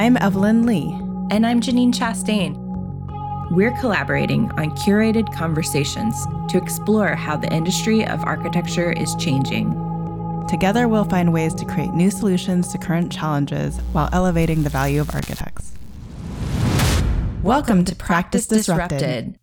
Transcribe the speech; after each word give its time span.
I'm 0.00 0.16
Evelyn 0.16 0.64
Lee. 0.64 0.94
And 1.30 1.46
I'm 1.46 1.60
Je'Nen 1.60 1.92
Chastain. 1.92 2.56
We're 3.50 3.76
collaborating 3.80 4.50
on 4.52 4.70
curated 4.70 5.30
conversations 5.34 6.26
to 6.48 6.56
explore 6.56 7.14
how 7.14 7.36
the 7.36 7.52
industry 7.52 8.06
of 8.06 8.24
architecture 8.24 8.92
is 8.92 9.14
changing. 9.16 9.74
Together, 10.48 10.88
we'll 10.88 11.04
find 11.04 11.34
ways 11.34 11.52
to 11.56 11.66
create 11.66 11.92
new 11.92 12.10
solutions 12.10 12.68
to 12.68 12.78
current 12.78 13.12
challenges 13.12 13.76
while 13.92 14.08
elevating 14.10 14.62
the 14.62 14.70
value 14.70 15.02
of 15.02 15.14
architects. 15.14 15.72
Welcome 17.42 17.84
to 17.84 17.94
Practice 17.94 18.46
Disrupted. 18.46 19.38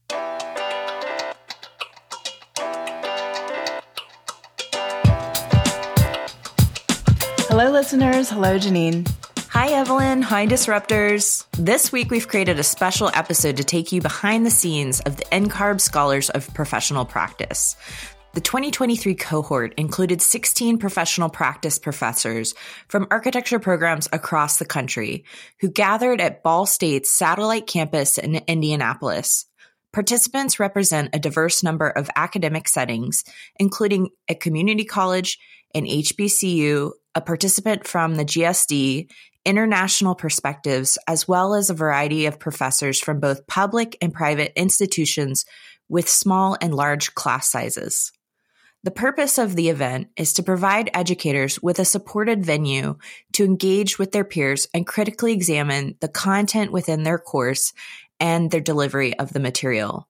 Hello, 7.47 7.69
listeners. 7.69 8.31
Hello, 8.31 8.57
Je'Nen. 8.57 9.07
Hi, 9.59 9.69
Evelyn. 9.69 10.21
Hi, 10.21 10.45
Disruptors. 10.45 11.47
This 11.53 11.91
week, 11.91 12.11
we've 12.11 12.27
created 12.27 12.59
a 12.59 12.63
special 12.63 13.09
episode 13.15 13.57
to 13.57 13.63
take 13.63 13.91
you 13.91 14.01
behind 14.01 14.45
the 14.45 14.51
scenes 14.51 14.99
of 14.99 15.17
the 15.17 15.25
NCARB 15.31 15.81
Scholars 15.81 16.29
of 16.29 16.53
Professional 16.53 17.05
Practice. 17.05 17.75
The 18.35 18.39
2023 18.39 19.15
cohort 19.15 19.73
included 19.73 20.21
16 20.21 20.77
professional 20.77 21.29
practice 21.29 21.79
professors 21.79 22.53
from 22.87 23.07
architecture 23.09 23.57
programs 23.57 24.07
across 24.13 24.59
the 24.59 24.63
country 24.63 25.25
who 25.59 25.71
gathered 25.71 26.21
at 26.21 26.43
Ball 26.43 26.67
State's 26.67 27.09
satellite 27.09 27.65
campus 27.65 28.19
in 28.19 28.35
Indianapolis. 28.35 29.47
Participants 29.91 30.59
represent 30.59 31.15
a 31.15 31.19
diverse 31.19 31.63
number 31.63 31.89
of 31.89 32.11
academic 32.15 32.67
settings, 32.67 33.23
including 33.59 34.09
a 34.29 34.35
community 34.35 34.85
college, 34.85 35.39
an 35.73 35.85
HBCU, 35.85 36.91
a 37.17 37.21
participant 37.21 37.87
from 37.87 38.13
the 38.13 38.23
GSD, 38.23 39.09
international 39.43 40.13
perspectives, 40.13 40.99
as 41.07 41.27
well 41.27 41.55
as 41.55 41.71
a 41.71 41.73
variety 41.73 42.27
of 42.27 42.37
professors 42.37 42.99
from 42.99 43.19
both 43.19 43.47
public 43.47 43.97
and 44.03 44.13
private 44.13 44.53
institutions 44.55 45.43
with 45.89 46.07
small 46.07 46.55
and 46.61 46.75
large 46.75 47.15
class 47.15 47.49
sizes. 47.49 48.11
The 48.83 48.91
purpose 48.91 49.39
of 49.39 49.55
the 49.55 49.69
event 49.69 50.09
is 50.15 50.31
to 50.33 50.43
provide 50.43 50.91
educators 50.93 51.59
with 51.59 51.79
a 51.79 51.85
supported 51.85 52.45
venue 52.45 52.97
to 53.33 53.43
engage 53.43 53.97
with 53.97 54.11
their 54.11 54.23
peers 54.23 54.67
and 54.75 54.85
critically 54.85 55.33
examine 55.33 55.95
the 55.99 56.07
content 56.07 56.71
within 56.71 57.01
their 57.01 57.17
course 57.17 57.73
and 58.19 58.51
their 58.51 58.61
delivery 58.61 59.17
of 59.17 59.33
the 59.33 59.39
material. 59.39 60.07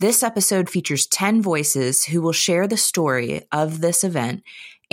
This 0.00 0.22
episode 0.22 0.68
features 0.68 1.06
10 1.06 1.40
voices 1.40 2.04
who 2.04 2.20
will 2.20 2.32
share 2.32 2.66
the 2.66 2.76
story 2.76 3.46
of 3.50 3.80
this 3.80 4.04
event 4.04 4.42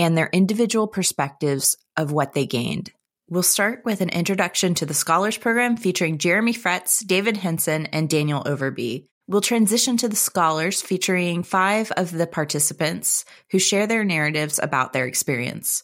and 0.02 0.18
their 0.18 0.30
individual 0.34 0.88
perspectives 0.88 1.78
of 1.96 2.12
what 2.12 2.34
they 2.34 2.46
gained. 2.46 2.92
We'll 3.30 3.44
start 3.44 3.84
with 3.86 4.02
an 4.02 4.10
introduction 4.10 4.74
to 4.76 4.86
the 4.86 4.94
Scholars 4.94 5.38
Program 5.38 5.78
featuring 5.78 6.18
Jeremy 6.18 6.54
Fretz, 6.54 7.06
David 7.06 7.38
Hinson, 7.38 7.86
and 7.86 8.10
Daniel 8.10 8.44
Overby. 8.44 9.06
We'll 9.28 9.40
transition 9.40 9.96
to 9.98 10.10
the 10.10 10.18
Scholars 10.18 10.82
featuring 10.82 11.44
five 11.44 11.92
of 11.92 12.12
the 12.12 12.28
participants 12.28 13.24
who 13.52 13.60
share 13.60 13.88
their 13.88 14.04
narratives 14.04 14.60
about 14.62 14.92
their 14.92 15.06
experience. 15.06 15.84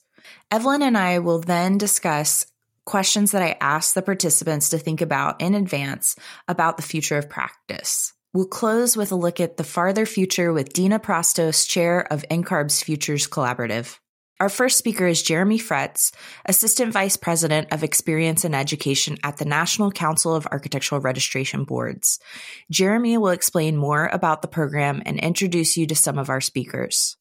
Evelyn 0.51 0.81
and 0.81 0.97
I 0.97 1.19
will 1.19 1.39
then 1.39 1.77
discuss 1.77 2.45
questions 2.85 3.31
that 3.31 3.43
I 3.43 3.55
asked 3.61 3.95
the 3.95 4.01
participants 4.01 4.69
to 4.69 4.77
think 4.77 5.01
about 5.01 5.41
in 5.41 5.53
advance 5.53 6.15
about 6.47 6.75
the 6.75 6.83
future 6.83 7.17
of 7.17 7.29
practice. 7.29 8.13
We'll 8.33 8.45
close 8.45 8.97
with 8.97 9.11
a 9.11 9.15
look 9.15 9.39
at 9.39 9.57
the 9.57 9.63
farther 9.63 10.05
future 10.05 10.51
with 10.51 10.73
Dina 10.73 10.99
Prostos, 10.99 11.67
chair 11.67 12.01
of 12.11 12.25
NCARB's 12.29 12.83
Futures 12.83 13.27
Collaborative. 13.27 13.97
Our 14.39 14.49
first 14.49 14.77
speaker 14.77 15.07
is 15.07 15.23
Jeremy 15.23 15.57
Fretz, 15.57 16.11
Assistant 16.45 16.93
Vice 16.93 17.17
President 17.17 17.69
of 17.73 17.83
Experience 17.83 18.45
and 18.45 18.53
Education 18.53 19.17
at 19.23 19.37
the 19.37 19.45
National 19.45 19.89
Council 19.89 20.35
of 20.35 20.45
Architectural 20.45 21.01
Registration 21.01 21.63
Boards. 21.63 22.19
Jeremy 22.69 23.17
will 23.17 23.29
explain 23.29 23.77
more 23.77 24.05
about 24.05 24.43
the 24.43 24.47
program 24.47 25.01
and 25.07 25.19
introduce 25.19 25.75
you 25.75 25.87
to 25.87 25.95
some 25.95 26.19
of 26.19 26.29
our 26.29 26.39
speakers. 26.39 27.17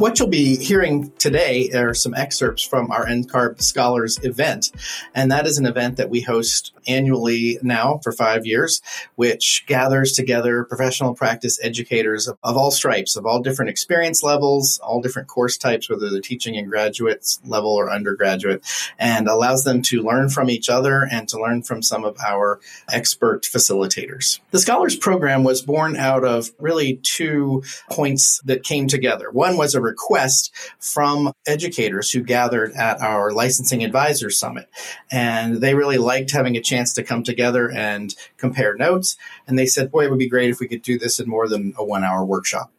What 0.00 0.18
you'll 0.18 0.28
be 0.28 0.56
hearing 0.56 1.12
today 1.18 1.68
are 1.72 1.92
some 1.92 2.14
excerpts 2.14 2.62
from 2.62 2.90
our 2.90 3.04
NCARB 3.04 3.60
Scholars 3.60 4.18
event. 4.24 4.72
And 5.14 5.30
that 5.30 5.46
is 5.46 5.58
an 5.58 5.66
event 5.66 5.98
that 5.98 6.08
we 6.08 6.22
host 6.22 6.72
annually 6.88 7.58
now 7.60 8.00
for 8.02 8.10
five 8.10 8.46
years, 8.46 8.80
which 9.16 9.64
gathers 9.66 10.14
together 10.14 10.64
professional 10.64 11.14
practice 11.14 11.62
educators 11.62 12.28
of, 12.28 12.38
of 12.42 12.56
all 12.56 12.70
stripes, 12.70 13.14
of 13.14 13.26
all 13.26 13.42
different 13.42 13.68
experience 13.68 14.22
levels, 14.22 14.78
all 14.78 15.02
different 15.02 15.28
course 15.28 15.58
types, 15.58 15.90
whether 15.90 16.08
they're 16.08 16.22
teaching 16.22 16.54
in 16.54 16.70
graduate 16.70 17.36
level 17.44 17.74
or 17.74 17.90
undergraduate, 17.90 18.64
and 18.98 19.28
allows 19.28 19.64
them 19.64 19.82
to 19.82 20.00
learn 20.00 20.30
from 20.30 20.48
each 20.48 20.70
other 20.70 21.06
and 21.12 21.28
to 21.28 21.38
learn 21.38 21.62
from 21.62 21.82
some 21.82 22.04
of 22.04 22.16
our 22.26 22.58
expert 22.90 23.42
facilitators. 23.42 24.40
The 24.50 24.60
Scholars 24.60 24.96
Program 24.96 25.44
was 25.44 25.60
born 25.60 25.94
out 25.94 26.24
of 26.24 26.52
really 26.58 26.96
two 27.02 27.62
points 27.90 28.40
that 28.46 28.62
came 28.62 28.88
together. 28.88 29.30
One 29.30 29.58
was 29.58 29.74
a 29.74 29.89
request 29.90 30.54
from 30.78 31.32
educators 31.46 32.10
who 32.10 32.22
gathered 32.22 32.72
at 32.72 33.00
our 33.00 33.32
licensing 33.32 33.84
advisor 33.84 34.30
summit. 34.30 34.68
And 35.10 35.56
they 35.56 35.74
really 35.74 35.98
liked 35.98 36.30
having 36.30 36.56
a 36.56 36.62
chance 36.62 36.92
to 36.94 37.02
come 37.02 37.22
together 37.22 37.70
and 37.70 38.14
compare 38.36 38.74
notes. 38.74 39.16
And 39.46 39.58
they 39.58 39.66
said, 39.66 39.90
boy, 39.90 40.04
it 40.04 40.10
would 40.10 40.18
be 40.18 40.28
great 40.28 40.50
if 40.50 40.60
we 40.60 40.68
could 40.68 40.82
do 40.82 40.98
this 40.98 41.18
in 41.18 41.28
more 41.28 41.48
than 41.48 41.74
a 41.76 41.84
one 41.84 42.04
hour 42.04 42.24
workshop. 42.24 42.72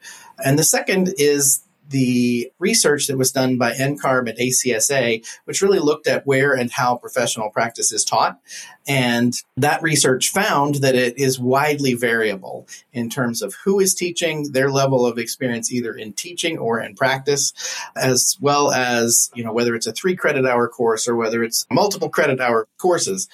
And 0.44 0.58
the 0.58 0.64
second 0.64 1.14
is 1.18 1.64
the 1.92 2.52
research 2.60 3.08
that 3.08 3.18
was 3.18 3.32
done 3.32 3.58
by 3.58 3.74
NCARB 3.74 4.30
at 4.30 4.38
ACSA, 4.38 5.26
which 5.46 5.62
really 5.62 5.80
looked 5.80 6.08
at 6.08 6.26
where 6.26 6.54
and 6.54 6.72
how 6.72 6.98
professional 6.98 7.50
practice 7.50 7.92
is 7.92 8.04
taught. 8.04 8.40
And 8.88 9.34
that 9.58 9.84
research 9.84 10.30
found 10.30 10.76
that 10.76 10.96
it 10.96 11.18
is 11.18 11.40
widely 11.40 11.94
variable 11.94 12.68
in 12.94 13.10
terms 13.10 13.42
of 13.42 13.56
who 13.64 13.80
is 13.80 13.94
teaching, 13.94 14.52
their 14.52 14.72
level 14.72 15.06
of 15.06 15.18
experience 15.18 15.72
either 15.72 15.94
in 15.94 16.14
teaching 16.14 16.58
or 16.58 16.82
in 16.82 16.96
practice, 16.96 17.54
as 17.96 18.38
well 18.42 18.72
as, 18.72 19.30
you 19.36 19.44
know, 19.44 19.54
whether 19.54 19.76
it's 19.76 19.88
a 19.88 19.94
three 19.94 20.16
credit 20.16 20.46
hour 20.46 20.68
course 20.68 21.08
or 21.08 21.16
whether 21.16 21.44
it's 21.44 21.68
multiple 21.70 22.10
credit 22.10 22.40
hour 22.40 22.68
courses. 22.80 23.30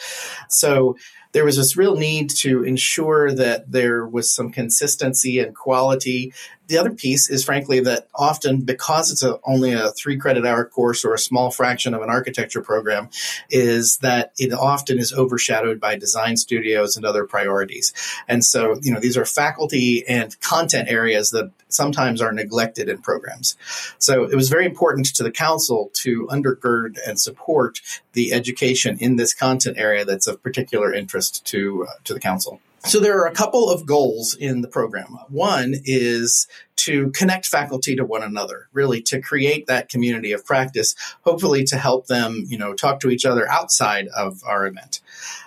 So 0.50 0.98
there 1.32 1.46
was 1.46 1.58
this 1.58 1.78
real 1.78 1.96
need 1.96 2.30
to 2.30 2.64
ensure 2.64 3.34
that 3.34 3.72
there 3.72 4.06
was 4.06 4.34
some 4.34 4.52
consistency 4.52 5.40
and 5.40 5.56
quality. 5.56 6.34
The 6.68 6.78
other 6.78 6.92
piece 6.92 7.30
is 7.30 7.44
frankly 7.44 7.80
that 7.82 8.08
often 8.14 8.62
because 8.62 9.12
it's 9.12 9.24
a, 9.24 9.40
only 9.44 9.74
a 9.74 9.92
three 9.92 10.18
credit 10.18 10.46
hour 10.46 10.66
course 10.66 11.06
or 11.06 11.14
a 11.14 11.20
small 11.20 11.50
fraction 11.52 11.94
of 11.94 12.02
an 12.02 12.10
architecture 12.10 12.62
program 12.62 13.10
is 13.50 13.98
that 13.98 14.34
it 14.38 14.54
often 14.54 15.00
is 15.00 15.14
overshadowed 15.14 15.80
by 15.80 15.96
design 15.96 16.38
studios 16.38 16.98
and 16.98 17.06
other 17.06 17.26
priorities. 17.26 17.94
And 18.28 18.44
so, 18.44 18.80
you 18.82 18.94
know, 18.94 19.00
these 19.00 19.18
are 19.18 19.26
faculty 19.26 20.06
and 20.08 20.40
content 20.42 20.90
areas 20.90 21.32
that 21.32 21.52
sometimes 21.70 22.22
are 22.22 22.32
neglected 22.32 22.90
in 22.90 23.00
programs. 23.00 23.56
So 24.00 24.24
it 24.24 24.36
was 24.36 24.50
very 24.50 24.66
important 24.66 25.08
to 25.16 25.24
the 25.24 25.32
council 25.32 25.92
to 25.96 26.28
undergird 26.28 26.98
and 27.06 27.20
support 27.20 27.82
the 28.14 28.34
education 28.34 28.98
in 29.00 29.16
this 29.16 29.34
content 29.34 29.78
area 29.78 30.06
that's 30.06 30.28
of 30.28 30.42
particular 30.44 30.94
interest 30.94 31.46
to 31.48 31.86
uh, 31.88 31.94
to 32.06 32.14
the 32.14 32.20
council. 32.20 32.60
So 32.86 33.00
there 33.00 33.20
are 33.20 33.26
a 33.26 33.34
couple 33.34 33.70
of 33.70 33.86
goals 33.86 34.36
in 34.36 34.62
the 34.62 34.68
program. 34.68 35.18
One 35.30 35.76
is 35.84 36.48
to 36.78 37.10
connect 37.12 37.48
faculty 37.48 37.96
to 37.96 38.06
one 38.06 38.24
another, 38.24 38.68
really 38.72 39.02
to 39.02 39.20
create 39.20 39.68
that 39.68 39.90
community 39.90 40.32
of 40.32 40.46
practice, 40.46 40.96
hopefully 41.24 41.64
to 41.66 41.78
help 41.78 42.08
them, 42.08 42.46
you 42.48 42.58
know, 42.58 42.74
talk 42.74 43.00
to 43.02 43.10
each 43.10 43.26
other 43.26 43.50
outside 43.50 44.08
of 44.16 44.42
our 44.46 44.66
event. 44.66 45.02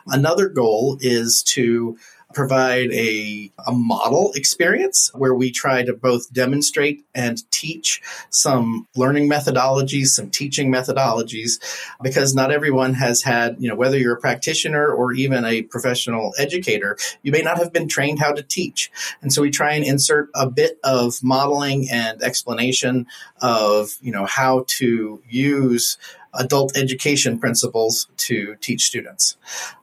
Another 0.07 0.49
goal 0.49 0.99
is 1.01 1.43
to 1.45 1.97
provide 2.33 2.93
a, 2.93 3.51
a 3.67 3.73
model 3.73 4.33
experience 4.35 5.11
where 5.15 5.35
we 5.35 5.51
try 5.51 5.83
to 5.83 5.93
both 5.93 6.33
demonstrate 6.33 7.05
and 7.15 7.51
teach 7.51 8.01
some 8.31 8.87
learning 8.95 9.29
methodologies, 9.29 10.09
some 10.09 10.31
teaching 10.31 10.73
methodologies, 10.73 11.61
because 12.03 12.35
not 12.35 12.53
everyone 12.53 12.95
has 12.95 13.23
had, 13.23 13.57
you 13.59 13.69
know, 13.69 13.75
whether 13.75 13.99
you're 13.99 14.17
a 14.17 14.21
practitioner 14.21 14.93
or 14.93 15.13
even 15.13 15.45
a 15.45 15.63
professional 15.63 16.33
educator, 16.39 16.97
you 17.23 17.33
may 17.33 17.43
not 17.43 17.59
have 17.59 17.73
been 17.73 17.89
trained 17.89 18.19
how 18.19 18.33
to 18.33 18.43
teach. 18.43 18.91
And 19.23 19.33
so 19.33 19.43
we 19.43 19.51
try 19.51 19.73
and 19.73 19.85
insert 19.85 20.31
a 20.35 20.49
bit 20.49 20.79
of 20.85 21.23
modeling 21.23 21.89
and 21.91 22.23
explanation 22.23 23.07
of, 23.43 23.91
you 24.01 24.13
know, 24.13 24.27
how 24.27 24.65
to 24.79 25.23
use 25.29 25.99
adult 26.35 26.77
education 26.77 27.39
principles 27.39 28.09
to 28.17 28.57
teach 28.61 28.87
students. 28.87 29.37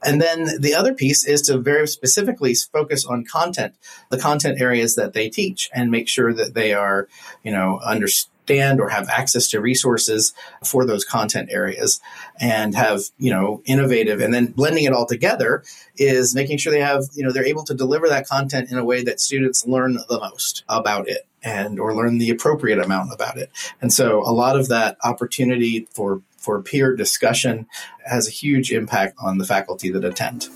And 0.03 0.21
then 0.21 0.49
the 0.59 0.75
other 0.75 0.93
piece 0.93 1.25
is 1.25 1.41
to 1.43 1.57
very 1.57 1.87
specifically 1.87 2.53
focus 2.53 3.05
on 3.05 3.25
content, 3.25 3.75
the 4.09 4.17
content 4.17 4.61
areas 4.61 4.95
that 4.95 5.13
they 5.13 5.29
teach 5.29 5.69
and 5.73 5.91
make 5.91 6.07
sure 6.07 6.33
that 6.33 6.53
they 6.53 6.73
are, 6.73 7.07
you 7.43 7.51
know, 7.51 7.79
understand 7.85 8.79
or 8.79 8.87
have 8.89 9.09
access 9.09 9.49
to 9.49 9.59
resources 9.59 10.33
for 10.63 10.85
those 10.85 11.03
content 11.03 11.49
areas 11.51 11.99
and 12.39 12.75
have, 12.75 13.01
you 13.17 13.29
know, 13.29 13.61
innovative 13.65 14.21
and 14.21 14.33
then 14.33 14.45
blending 14.45 14.85
it 14.85 14.93
all 14.93 15.05
together 15.05 15.63
is 15.97 16.33
making 16.33 16.57
sure 16.57 16.71
they 16.71 16.79
have, 16.79 17.03
you 17.13 17.23
know, 17.23 17.31
they're 17.31 17.45
able 17.45 17.65
to 17.65 17.73
deliver 17.73 18.07
that 18.07 18.25
content 18.25 18.71
in 18.71 18.77
a 18.77 18.85
way 18.85 19.03
that 19.03 19.19
students 19.19 19.67
learn 19.67 19.97
the 20.07 20.19
most 20.19 20.63
about 20.69 21.09
it 21.09 21.27
and 21.43 21.79
or 21.79 21.95
learn 21.95 22.17
the 22.17 22.29
appropriate 22.29 22.79
amount 22.79 23.13
about 23.13 23.37
it. 23.37 23.51
And 23.81 23.91
so 23.91 24.21
a 24.21 24.31
lot 24.31 24.57
of 24.57 24.69
that 24.69 24.97
opportunity 25.03 25.87
for 25.91 26.21
for 26.47 26.63
peer 26.63 26.95
discussion 26.95 27.67
has 28.05 28.25
a 28.25 28.31
huge 28.31 28.71
impact 28.71 29.13
on 29.19 29.37
the 29.37 29.43
faculty 29.43 29.91
that 29.91 30.05
attend. 30.05 30.47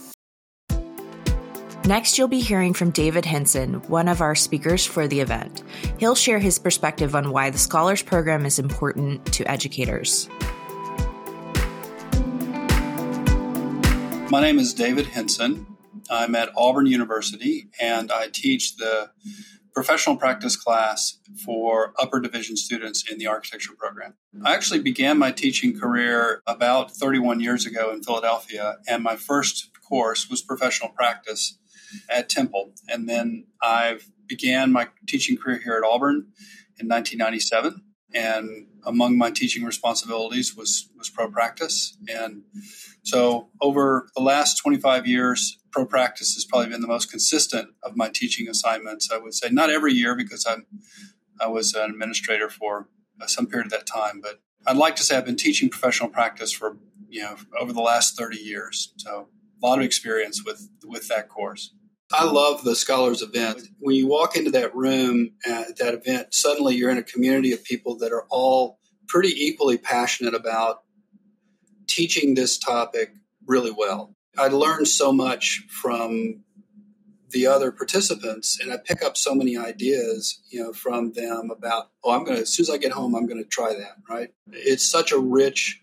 Next, 1.86 2.18
you'll 2.18 2.30
be 2.30 2.40
hearing 2.40 2.74
from 2.74 2.92
David 2.92 3.26
Hinson, 3.26 3.74
one 3.90 4.08
of 4.08 4.22
our 4.22 4.34
speakers 4.34 4.86
for 4.86 5.06
the 5.06 5.20
event. 5.20 5.64
He'll 5.98 6.16
share 6.16 6.40
his 6.40 6.58
perspective 6.58 7.14
on 7.14 7.32
why 7.32 7.50
the 7.50 7.58
Scholars 7.58 8.02
Program 8.02 8.46
is 8.46 8.58
important 8.58 9.26
to 9.34 9.44
educators. 9.52 10.30
My 14.30 14.40
name 14.40 14.60
is 14.60 14.74
David 14.74 15.08
Hinson. 15.08 15.68
I'm 16.10 16.36
at 16.36 16.54
Auburn 16.56 16.86
University 16.86 17.68
and 17.82 18.14
I 18.14 18.30
teach 18.32 18.78
the 18.78 19.12
professional 19.74 20.18
practice 20.18 20.56
class 20.56 21.20
for 21.46 21.94
upper 21.98 22.20
division 22.20 22.58
students 22.58 23.10
in 23.10 23.18
the 23.18 23.28
architecture 23.28 23.74
program. 23.78 24.16
I 24.44 24.54
actually 24.54 24.82
began 24.82 25.18
my 25.18 25.32
teaching 25.32 25.80
career 25.80 26.42
about 26.46 26.92
31 26.92 27.40
years 27.40 27.66
ago 27.66 27.92
in 27.92 28.04
Philadelphia, 28.04 28.78
and 28.88 29.04
my 29.04 29.16
first 29.16 29.70
course 29.88 30.30
was 30.30 30.42
professional 30.42 30.90
practice 30.90 31.58
at 32.10 32.30
Temple. 32.30 32.74
And 32.88 33.08
then 33.08 33.46
I 33.62 34.00
began 34.28 34.72
my 34.72 34.88
teaching 35.08 35.38
career 35.38 35.60
here 35.64 35.74
at 35.74 35.88
Auburn 35.88 36.28
in 36.80 36.88
1997. 36.88 37.82
And 38.14 38.68
among 38.86 39.18
my 39.18 39.32
teaching 39.32 39.64
responsibilities 39.64 40.56
was, 40.56 40.90
was 40.98 41.10
pro 41.10 41.30
practice. 41.30 41.98
And 42.10 42.44
so 43.04 43.50
over 43.62 44.08
the 44.16 44.22
last 44.22 44.56
25 44.58 45.08
years, 45.08 45.58
pro 45.72 45.86
practice 45.86 46.34
has 46.34 46.46
probably 46.46 46.70
been 46.70 46.82
the 46.82 46.88
most 46.88 47.10
consistent 47.10 47.70
of 47.84 47.96
my 47.96 48.10
teaching 48.14 48.48
assignments. 48.48 49.10
I 49.12 49.18
would 49.18 49.34
say 49.34 49.50
not 49.50 49.70
every 49.70 49.94
year 49.94 50.16
because 50.16 50.46
I'm 50.46 50.66
I 51.40 51.48
was 51.48 51.74
an 51.74 51.90
administrator 51.90 52.50
for 52.50 52.88
uh, 53.20 53.28
some 53.28 53.48
period 53.48 53.68
of 53.68 53.72
that 53.72 53.88
time, 53.88 54.22
but 54.22 54.42
I'd 54.68 54.78
like 54.78 54.96
to 54.98 55.04
say 55.04 55.18
I've 55.18 55.26
been 55.26 55.36
teaching 55.36 55.70
professional 55.70 56.10
practice 56.10 56.52
for 56.52 56.78
you 57.10 57.22
know 57.22 57.36
over 57.60 57.74
the 57.74 57.82
last 57.82 58.18
30 58.18 58.38
years. 58.38 58.94
So 58.98 59.28
a 59.62 59.66
lot 59.66 59.80
of 59.80 59.86
experience 59.86 60.44
with 60.46 60.70
with 60.86 61.08
that 61.08 61.30
course. 61.30 61.74
I 62.14 62.26
love 62.26 62.66
the 62.66 62.76
scholars 62.76 63.22
event. 63.22 63.70
When 63.80 63.96
you 63.96 64.06
walk 64.06 64.36
into 64.36 64.52
that 64.52 64.76
room 64.76 65.32
at 65.46 65.78
that 65.78 65.94
event, 65.94 66.34
suddenly 66.34 66.76
you're 66.76 66.90
in 66.90 66.98
a 66.98 67.04
community 67.04 67.54
of 67.54 67.64
people 67.64 67.98
that 68.00 68.12
are 68.12 68.26
all 68.30 68.80
pretty 69.08 69.30
equally 69.30 69.78
passionate 69.78 70.34
about 70.34 70.84
teaching 71.88 72.36
this 72.36 72.58
topic 72.58 73.14
really 73.46 73.72
well. 73.72 74.14
I 74.38 74.48
learned 74.48 74.88
so 74.88 75.12
much 75.12 75.66
from 75.70 76.44
the 77.32 77.48
other 77.48 77.72
participants 77.72 78.60
and 78.60 78.72
I 78.72 78.78
pick 78.78 79.04
up 79.04 79.18
so 79.18 79.34
many 79.34 79.58
ideas, 79.58 80.42
you 80.50 80.62
know, 80.62 80.74
from 80.74 81.14
them 81.14 81.50
about, 81.50 81.90
oh, 82.04 82.12
I'm 82.12 82.24
going 82.24 82.36
to, 82.36 82.42
as 82.42 82.54
soon 82.54 82.66
as 82.66 82.70
I 82.70 82.78
get 82.78 82.92
home, 82.92 83.16
I'm 83.16 83.26
going 83.26 83.42
to 83.42 83.50
try 83.50 83.74
that, 83.74 83.96
right? 84.10 84.34
It's 84.52 84.86
such 84.86 85.12
a 85.12 85.20
rich 85.20 85.82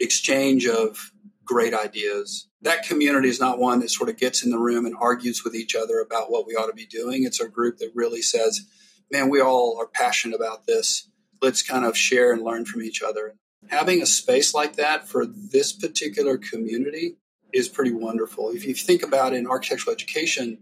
exchange 0.00 0.66
of 0.66 1.12
great 1.44 1.74
ideas. 1.74 2.48
That 2.62 2.84
community 2.84 3.28
is 3.28 3.40
not 3.40 3.58
one 3.58 3.80
that 3.80 3.90
sort 3.90 4.08
of 4.08 4.16
gets 4.16 4.44
in 4.44 4.50
the 4.50 4.58
room 4.58 4.86
and 4.86 4.94
argues 4.98 5.44
with 5.44 5.54
each 5.54 5.74
other 5.74 6.00
about 6.00 6.30
what 6.30 6.46
we 6.46 6.54
ought 6.54 6.66
to 6.66 6.74
be 6.74 6.86
doing. 6.86 7.24
It's 7.24 7.40
a 7.40 7.48
group 7.48 7.78
that 7.78 7.92
really 7.94 8.22
says, 8.22 8.66
man, 9.10 9.28
we 9.28 9.40
all 9.40 9.78
are 9.80 9.86
passionate 9.86 10.36
about 10.36 10.66
this. 10.66 11.08
Let's 11.40 11.62
kind 11.62 11.84
of 11.84 11.96
share 11.96 12.32
and 12.32 12.42
learn 12.42 12.64
from 12.64 12.82
each 12.82 13.02
other. 13.02 13.34
Having 13.68 14.02
a 14.02 14.06
space 14.06 14.54
like 14.54 14.76
that 14.76 15.08
for 15.08 15.24
this 15.26 15.72
particular 15.72 16.36
community 16.36 17.16
is 17.52 17.68
pretty 17.68 17.92
wonderful. 17.92 18.50
If 18.50 18.66
you 18.66 18.74
think 18.74 19.02
about 19.02 19.34
in 19.34 19.46
architectural 19.46 19.94
education, 19.94 20.58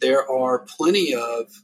there 0.00 0.28
are 0.30 0.60
plenty 0.60 1.14
of 1.14 1.62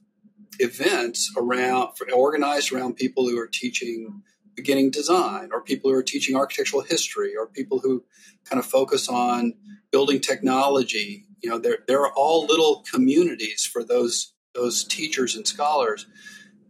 events 0.58 1.32
around 1.36 1.90
organized 2.12 2.72
around 2.72 2.96
people 2.96 3.28
who 3.28 3.38
are 3.38 3.48
teaching 3.48 4.22
beginning 4.54 4.90
design 4.90 5.48
or 5.52 5.62
people 5.62 5.90
who 5.90 5.96
are 5.96 6.02
teaching 6.02 6.36
architectural 6.36 6.82
history 6.82 7.34
or 7.36 7.46
people 7.46 7.78
who 7.78 8.04
kind 8.44 8.60
of 8.60 8.66
focus 8.66 9.08
on 9.08 9.54
building 9.90 10.20
technology 10.20 11.24
you 11.40 11.48
know 11.48 11.58
there, 11.58 11.78
there 11.88 12.02
are 12.02 12.12
all 12.12 12.44
little 12.44 12.84
communities 12.92 13.68
for 13.70 13.82
those 13.82 14.34
those 14.54 14.84
teachers 14.84 15.34
and 15.34 15.46
scholars 15.46 16.06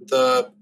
the 0.01 0.53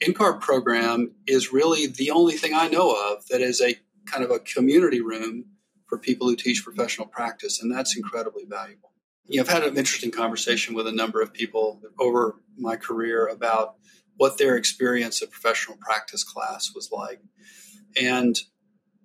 NCARB 0.00 0.40
program 0.40 1.12
is 1.26 1.52
really 1.52 1.86
the 1.86 2.12
only 2.12 2.36
thing 2.36 2.52
I 2.54 2.68
know 2.68 2.90
of 2.90 3.26
that 3.28 3.40
is 3.40 3.60
a 3.60 3.74
kind 4.06 4.24
of 4.24 4.30
a 4.30 4.38
community 4.38 5.00
room 5.00 5.44
for 5.88 5.98
people 5.98 6.28
who 6.28 6.36
teach 6.36 6.64
professional 6.64 7.06
practice, 7.06 7.62
and 7.62 7.72
that's 7.74 7.96
incredibly 7.96 8.44
valuable. 8.44 8.92
You 9.26 9.38
know, 9.38 9.42
I've 9.42 9.48
had 9.48 9.64
an 9.64 9.76
interesting 9.76 10.10
conversation 10.10 10.74
with 10.74 10.86
a 10.86 10.92
number 10.92 11.20
of 11.20 11.32
people 11.32 11.82
over 11.98 12.36
my 12.56 12.76
career 12.76 13.26
about 13.26 13.74
what 14.16 14.38
their 14.38 14.56
experience 14.56 15.22
of 15.22 15.30
professional 15.30 15.76
practice 15.78 16.24
class 16.24 16.72
was 16.74 16.90
like. 16.90 17.20
And 18.00 18.38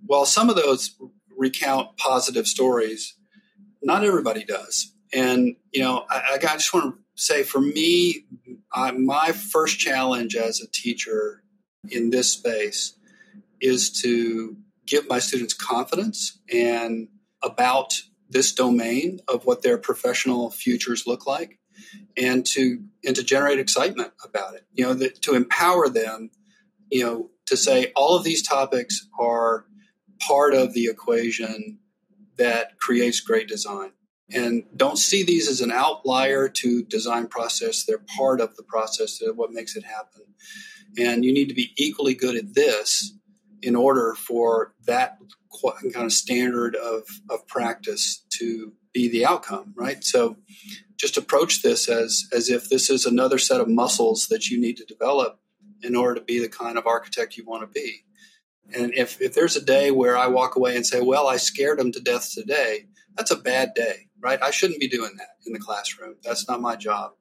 while 0.05 0.25
some 0.25 0.49
of 0.49 0.55
those 0.55 0.95
recount 1.37 1.97
positive 1.97 2.47
stories, 2.47 3.15
not 3.81 4.03
everybody 4.03 4.43
does. 4.43 4.93
And, 5.13 5.55
you 5.71 5.81
know, 5.81 6.05
I, 6.09 6.37
I 6.41 6.55
just 6.55 6.73
want 6.73 6.95
to 6.95 7.01
say 7.15 7.43
for 7.43 7.61
me, 7.61 8.25
I, 8.73 8.91
my 8.91 9.31
first 9.31 9.77
challenge 9.79 10.35
as 10.35 10.61
a 10.61 10.67
teacher 10.71 11.43
in 11.89 12.09
this 12.09 12.31
space 12.31 12.95
is 13.61 13.91
to 14.01 14.57
give 14.85 15.07
my 15.07 15.19
students 15.19 15.53
confidence 15.53 16.39
and 16.51 17.07
about 17.41 18.01
this 18.29 18.53
domain 18.53 19.19
of 19.27 19.45
what 19.45 19.61
their 19.61 19.77
professional 19.77 20.49
futures 20.49 21.05
look 21.05 21.27
like 21.27 21.59
and 22.17 22.45
to 22.45 22.83
and 23.05 23.15
to 23.15 23.23
generate 23.23 23.59
excitement 23.59 24.11
about 24.23 24.55
it. 24.55 24.65
You 24.73 24.85
know 24.85 24.93
that 24.95 25.21
to 25.23 25.35
empower 25.35 25.89
them 25.89 26.31
you 26.89 27.03
know 27.03 27.29
to 27.45 27.57
say 27.57 27.91
all 27.95 28.15
of 28.15 28.23
these 28.23 28.47
topics 28.47 29.07
are 29.19 29.65
part 30.19 30.53
of 30.53 30.73
the 30.73 30.85
equation 30.85 31.79
that 32.37 32.79
creates 32.79 33.19
great 33.19 33.47
design. 33.47 33.91
And 34.31 34.63
don't 34.75 34.97
see 34.97 35.23
these 35.23 35.47
as 35.47 35.61
an 35.61 35.71
outlier 35.71 36.47
to 36.49 36.83
design 36.83 37.27
process. 37.27 37.83
They're 37.83 37.99
part 38.17 38.41
of 38.41 38.55
the 38.55 38.63
process 38.63 39.21
of 39.21 39.37
what 39.37 39.51
makes 39.51 39.75
it 39.75 39.83
happen. 39.83 40.21
And 40.97 41.25
you 41.25 41.33
need 41.33 41.49
to 41.49 41.55
be 41.55 41.73
equally 41.77 42.13
good 42.13 42.35
at 42.35 42.53
this 42.53 43.13
in 43.63 43.75
order 43.75 44.15
for 44.15 44.73
that 44.85 45.17
kind 45.93 46.05
of 46.05 46.13
standard 46.13 46.75
of, 46.75 47.03
of 47.29 47.47
practice 47.47 48.25
to 48.29 48.73
be 48.93 49.09
the 49.09 49.25
outcome 49.25 49.73
right 49.75 50.03
so 50.03 50.37
just 50.97 51.17
approach 51.17 51.61
this 51.61 51.89
as 51.89 52.25
as 52.31 52.49
if 52.49 52.69
this 52.69 52.89
is 52.89 53.05
another 53.05 53.37
set 53.37 53.61
of 53.61 53.67
muscles 53.67 54.27
that 54.27 54.49
you 54.49 54.59
need 54.59 54.77
to 54.77 54.85
develop 54.85 55.39
in 55.81 55.95
order 55.95 56.15
to 56.15 56.25
be 56.25 56.39
the 56.39 56.49
kind 56.49 56.77
of 56.77 56.85
architect 56.85 57.37
you 57.37 57.45
want 57.45 57.61
to 57.61 57.67
be 57.67 58.03
and 58.71 58.93
if, 58.93 59.21
if 59.21 59.33
there's 59.33 59.55
a 59.55 59.63
day 59.63 59.91
where 59.91 60.17
I 60.17 60.27
walk 60.27 60.55
away 60.55 60.75
and 60.75 60.85
say, 60.85 61.01
well, 61.01 61.27
I 61.27 61.37
scared 61.37 61.79
them 61.79 61.91
to 61.91 61.99
death 61.99 62.31
today, 62.33 62.85
that's 63.15 63.31
a 63.31 63.35
bad 63.35 63.73
day, 63.75 64.07
right? 64.19 64.41
I 64.41 64.51
shouldn't 64.51 64.79
be 64.79 64.87
doing 64.87 65.11
that 65.17 65.29
in 65.45 65.53
the 65.53 65.59
classroom. 65.59 66.15
That's 66.23 66.47
not 66.47 66.61
my 66.61 66.75
job. 66.75 67.11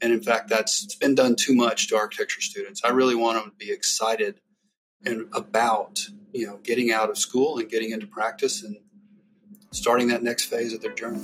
And 0.00 0.12
in 0.12 0.22
fact, 0.22 0.48
that's 0.48 0.84
it's 0.84 0.94
been 0.94 1.14
done 1.14 1.36
too 1.36 1.54
much 1.54 1.88
to 1.88 1.96
architecture 1.96 2.40
students. 2.40 2.82
I 2.84 2.90
really 2.90 3.16
want 3.16 3.36
them 3.36 3.50
to 3.50 3.56
be 3.66 3.72
excited 3.72 4.40
and 5.04 5.28
about, 5.32 6.08
you 6.32 6.46
know, 6.46 6.58
getting 6.62 6.92
out 6.92 7.10
of 7.10 7.18
school 7.18 7.58
and 7.58 7.68
getting 7.68 7.90
into 7.90 8.06
practice 8.06 8.62
and 8.62 8.76
starting 9.72 10.08
that 10.08 10.22
next 10.22 10.46
phase 10.46 10.72
of 10.72 10.80
their 10.80 10.92
journey. 10.92 11.20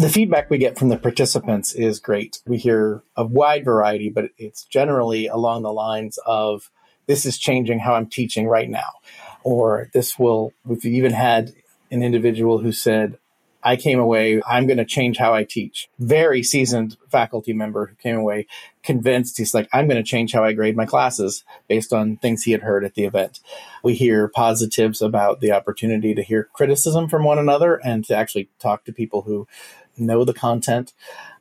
the 0.00 0.08
feedback 0.08 0.48
we 0.48 0.56
get 0.56 0.78
from 0.78 0.88
the 0.88 0.96
participants 0.96 1.74
is 1.74 2.00
great. 2.00 2.40
We 2.46 2.56
hear 2.56 3.02
a 3.16 3.24
wide 3.24 3.66
variety, 3.66 4.08
but 4.08 4.30
it's 4.38 4.64
generally 4.64 5.26
along 5.26 5.62
the 5.62 5.72
lines 5.72 6.18
of 6.24 6.70
this 7.06 7.26
is 7.26 7.38
changing 7.38 7.80
how 7.80 7.94
I'm 7.94 8.06
teaching 8.06 8.46
right 8.46 8.70
now. 8.70 8.92
Or 9.42 9.90
this 9.92 10.18
will, 10.18 10.52
we've 10.64 10.84
even 10.84 11.12
had 11.12 11.52
an 11.90 12.02
individual 12.02 12.58
who 12.58 12.72
said, 12.72 13.18
I 13.62 13.76
came 13.76 13.98
away, 13.98 14.40
I'm 14.48 14.66
going 14.66 14.78
to 14.78 14.84
change 14.84 15.18
how 15.18 15.34
I 15.34 15.44
teach. 15.44 15.88
Very 15.98 16.42
seasoned 16.42 16.96
faculty 17.10 17.52
member 17.52 17.86
who 17.86 17.94
came 17.96 18.16
away 18.16 18.46
convinced 18.82 19.36
he's 19.36 19.54
like, 19.54 19.68
I'm 19.72 19.86
going 19.86 20.02
to 20.02 20.08
change 20.08 20.32
how 20.32 20.44
I 20.44 20.52
grade 20.52 20.76
my 20.76 20.86
classes 20.86 21.44
based 21.68 21.92
on 21.92 22.16
things 22.16 22.42
he 22.42 22.52
had 22.52 22.62
heard 22.62 22.84
at 22.84 22.94
the 22.94 23.04
event. 23.04 23.40
We 23.84 23.94
hear 23.94 24.28
positives 24.28 25.02
about 25.02 25.40
the 25.40 25.52
opportunity 25.52 26.14
to 26.14 26.22
hear 26.22 26.48
criticism 26.52 27.08
from 27.08 27.24
one 27.24 27.38
another 27.38 27.76
and 27.76 28.04
to 28.06 28.16
actually 28.16 28.48
talk 28.58 28.84
to 28.84 28.92
people 28.92 29.22
who 29.22 29.46
know 29.98 30.24
the 30.24 30.34
content. 30.34 30.94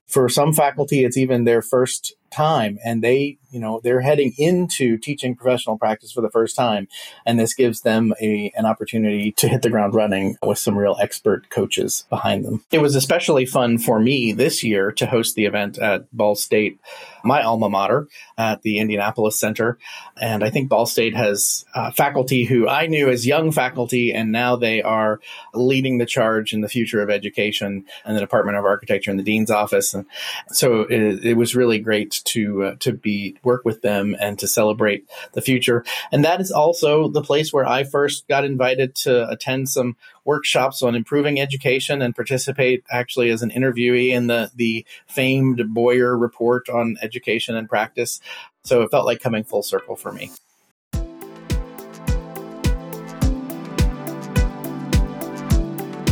For 0.06 0.28
some 0.28 0.54
faculty, 0.54 1.06
it's 1.06 1.18
even 1.18 1.44
their 1.44 1.62
first 1.62 2.16
time 2.32 2.80
and 2.84 3.04
they 3.04 3.38
you 3.52 3.60
know 3.60 3.80
they're 3.84 4.02
heading 4.02 4.34
into 4.38 4.98
teaching 4.98 5.36
professional 5.36 5.78
practice 5.78 6.12
for 6.12 6.22
the 6.22 6.30
first 6.30 6.56
time 6.56 6.88
and 7.26 7.40
this 7.40 7.54
gives 7.54 7.82
them 7.82 8.14
a, 8.22 8.52
an 8.56 8.66
opportunity 8.66 9.32
to 9.34 9.48
hit 9.48 9.62
the 9.62 9.70
ground 9.70 9.94
running 9.94 10.38
with 10.44 10.58
some 10.58 10.78
real 10.78 10.98
expert 11.02 11.50
coaches 11.50 12.06
behind 12.10 12.46
them. 12.46 12.64
It 12.72 12.82
was 12.82 12.96
especially 12.96 13.46
fun 13.46 13.78
for 13.78 14.00
me 14.00 14.32
this 14.32 14.64
year 14.64 14.92
to 14.94 15.06
host 15.06 15.36
the 15.36 15.46
event 15.46 15.78
at 15.78 16.12
ball 16.16 16.36
state 16.36 16.80
my 17.24 17.42
alma 17.42 17.70
mater 17.70 18.08
at 18.38 18.62
the 18.62 18.80
indianapolis 18.80 19.40
center 19.40 19.78
and 20.20 20.44
i 20.44 20.50
think 20.50 20.70
ball 20.70 20.86
state 20.86 21.16
has 21.16 21.66
uh, 21.76 21.92
faculty 21.92 22.44
who 22.46 22.68
i 22.68 22.88
knew 22.88 23.10
as 23.10 23.26
young 23.26 23.52
faculty 23.52 24.14
and 24.14 24.32
now 24.32 24.56
they 24.56 24.82
are 24.82 25.20
leading 25.54 25.98
the 25.98 26.06
charge 26.06 26.54
in 26.54 26.62
the 26.62 26.70
future 26.70 27.02
of 27.02 27.10
education 27.10 27.86
and 28.06 28.16
the 28.16 28.22
department 28.22 28.58
of 28.58 28.66
architecture 28.66 29.12
and 29.12 29.20
the 29.20 29.24
dean's 29.24 29.52
office 29.52 29.94
and 29.94 30.06
so 30.52 30.82
it, 30.82 31.26
it 31.26 31.38
was 31.38 31.56
really 31.56 31.80
great 31.80 32.22
to 32.26 32.64
uh, 32.64 32.76
to 32.80 32.94
be 32.94 33.38
work 33.44 33.66
with 33.66 33.82
them 33.82 34.16
and 34.20 34.40
to 34.40 34.48
celebrate 34.48 35.08
the 35.34 35.42
future. 35.42 35.84
And 36.12 36.24
that 36.26 36.42
is 36.42 36.52
also 36.52 37.08
the 37.08 37.22
place 37.22 37.54
where 37.54 37.66
I 37.66 37.84
first 37.84 38.28
got 38.28 38.46
invited 38.46 38.96
to 38.96 39.30
attend 39.30 39.70
some 39.70 39.96
workshops 40.26 40.82
on 40.82 40.96
improving 40.96 41.40
education 41.40 42.02
and 42.02 42.16
participate 42.16 42.84
actually 42.90 43.30
as 43.30 43.42
an 43.42 43.52
interviewee 43.52 44.12
in 44.12 44.28
the 44.28 44.52
the 44.56 44.86
famed 45.08 45.62
Boyer 45.74 46.18
report 46.18 46.70
on 46.70 46.98
education 47.02 47.56
and 47.56 47.70
practice. 47.70 48.20
So 48.64 48.82
it 48.82 48.92
felt 48.92 49.06
like 49.06 49.22
coming 49.22 49.44
full 49.44 49.64
circle 49.64 49.96
for 49.96 50.12
me. 50.12 50.32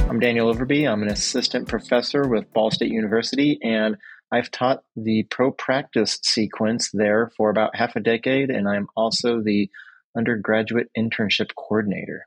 I'm 0.09 0.21
Daniel 0.21 0.51
Overby. 0.51 0.89
I'm 0.89 1.03
an 1.03 1.09
assistant 1.09 1.67
professor 1.67 2.27
with 2.27 2.51
Ball 2.53 2.71
State 2.71 2.91
University, 2.91 3.59
and 3.61 3.97
I've 4.31 4.49
taught 4.49 4.83
the 4.95 5.23
pro 5.29 5.51
practice 5.51 6.17
sequence 6.23 6.89
there 6.91 7.31
for 7.37 7.49
about 7.49 7.75
half 7.75 7.95
a 7.95 7.99
decade, 7.99 8.49
and 8.49 8.67
I'm 8.67 8.87
also 8.95 9.41
the 9.41 9.69
undergraduate 10.17 10.89
internship 10.97 11.51
coordinator. 11.55 12.25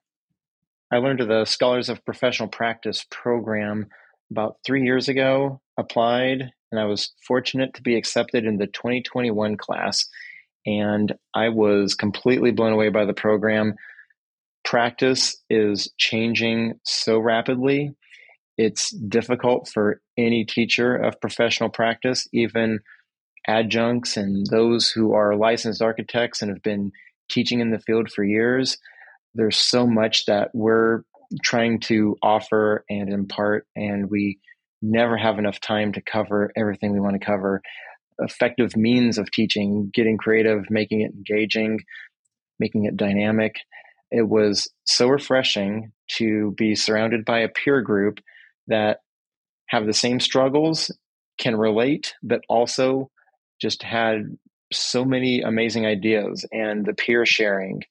I 0.90 0.99
learned 0.99 1.20
of 1.20 1.28
the 1.28 1.44
Scholars 1.44 1.88
of 1.88 2.04
Professional 2.04 2.49
Practice 2.49 3.06
program 3.11 3.87
about 4.30 4.56
three 4.64 4.85
years 4.85 5.09
ago, 5.09 5.61
applied, 5.78 6.50
and 6.70 6.80
I 6.80 6.85
was 6.85 7.12
fortunate 7.26 7.75
to 7.75 7.82
be 7.82 7.97
accepted 7.97 8.44
in 8.44 8.59
the 8.59 8.66
2021 8.66 9.56
class. 9.56 10.06
And 10.66 11.14
I 11.35 11.49
was 11.49 11.94
completely 11.94 12.50
blown 12.50 12.73
away 12.73 12.90
by 12.90 13.04
the 13.04 13.14
program. 13.14 13.75
Practice 14.64 15.37
is 15.49 15.90
changing 15.97 16.78
so 16.85 17.18
rapidly 17.18 17.94
it's 18.61 18.90
difficult 18.90 19.68
for 19.68 20.02
any 20.18 20.44
teacher 20.44 20.94
of 20.94 21.18
professional 21.18 21.70
practice, 21.70 22.28
even 22.35 22.80
adjuncts 23.49 24.18
and 24.18 24.47
those 24.49 24.90
who 24.90 25.14
are 25.14 25.35
licensed 25.35 25.80
architects 25.80 26.42
and 26.42 26.50
have 26.50 26.62
been 26.62 26.92
teaching 27.30 27.61
in 27.61 27.70
the 27.70 27.78
field 27.78 28.11
for 28.11 28.23
years. 28.23 28.76
There's 29.34 29.56
so 29.56 29.87
much 29.87 30.26
that 30.26 30.50
we're 30.52 31.02
trying 31.42 31.80
to 31.80 32.16
offer 32.22 32.84
and 32.90 33.12
impart, 33.12 33.66
and 33.76 34.10
we 34.10 34.38
never 34.82 35.16
have 35.16 35.38
enough 35.38 35.60
time 35.60 35.92
to 35.92 36.00
cover 36.00 36.50
everything 36.56 36.92
we 36.92 37.00
want 37.00 37.20
to 37.20 37.25
cover. 37.25 37.62
Effective 38.18 38.76
means 38.76 39.18
of 39.18 39.30
teaching, 39.30 39.90
getting 39.92 40.16
creative, 40.16 40.64
making 40.70 41.02
it 41.02 41.12
engaging, 41.12 41.80
making 42.58 42.84
it 42.84 42.96
dynamic. 42.96 43.56
It 44.10 44.28
was 44.28 44.68
so 44.84 45.08
refreshing 45.08 45.92
to 46.16 46.52
be 46.56 46.75
surrounded 46.75 47.25
by 47.25 47.40
a 47.40 47.49
peer 47.49 47.82
group 47.82 48.18
that 48.66 48.99
have 49.68 49.87
the 49.87 49.92
same 49.92 50.18
struggles, 50.18 50.90
can 51.38 51.56
relate, 51.56 52.14
but 52.22 52.40
also 52.49 53.10
just 53.60 53.82
had 53.82 54.37
so 54.72 55.04
many 55.04 55.42
amazing 55.42 55.87
ideas. 55.87 56.44
And 56.52 56.84
the 56.84 56.94
peer 56.94 57.25
sharing 57.25 57.82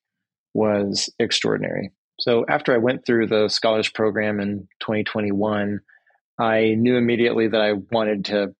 was 0.53 1.10
extraordinary. 1.20 1.91
So 2.20 2.46
after 2.50 2.74
I 2.74 2.77
went 2.77 3.06
through 3.06 3.27
the 3.27 3.48
scholars 3.50 3.89
program 3.89 4.39
in 4.39 4.68
2021, 4.82 5.79
I 6.38 6.75
knew 6.77 6.96
immediately 6.96 7.48
that 7.48 7.62
I 7.62 7.74
wanted 7.74 8.25
to 8.25 8.53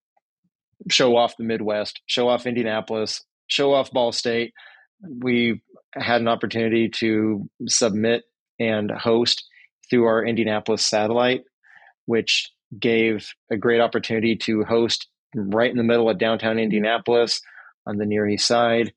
show 0.90 1.16
off 1.16 1.36
the 1.36 1.44
Midwest, 1.44 2.00
show 2.06 2.28
off 2.28 2.46
Indianapolis, 2.46 3.22
show 3.48 3.74
off 3.74 3.90
Ball 3.90 4.12
State. 4.12 4.54
We 5.02 5.62
had 5.94 6.20
an 6.20 6.28
opportunity 6.28 6.88
to 6.88 7.48
submit 7.66 8.24
and 8.58 8.90
host 8.90 9.44
through 9.90 10.04
our 10.04 10.24
Indianapolis 10.24 10.84
satellite 10.84 11.42
which 12.10 12.50
gave 12.76 13.32
a 13.52 13.56
great 13.56 13.80
opportunity 13.80 14.34
to 14.34 14.64
host 14.64 15.06
right 15.32 15.70
in 15.70 15.76
the 15.76 15.84
middle 15.84 16.10
of 16.10 16.18
downtown 16.18 16.58
Indianapolis 16.58 17.40
on 17.86 17.98
the 17.98 18.04
Near 18.04 18.28
East 18.28 18.48
Side 18.48 18.92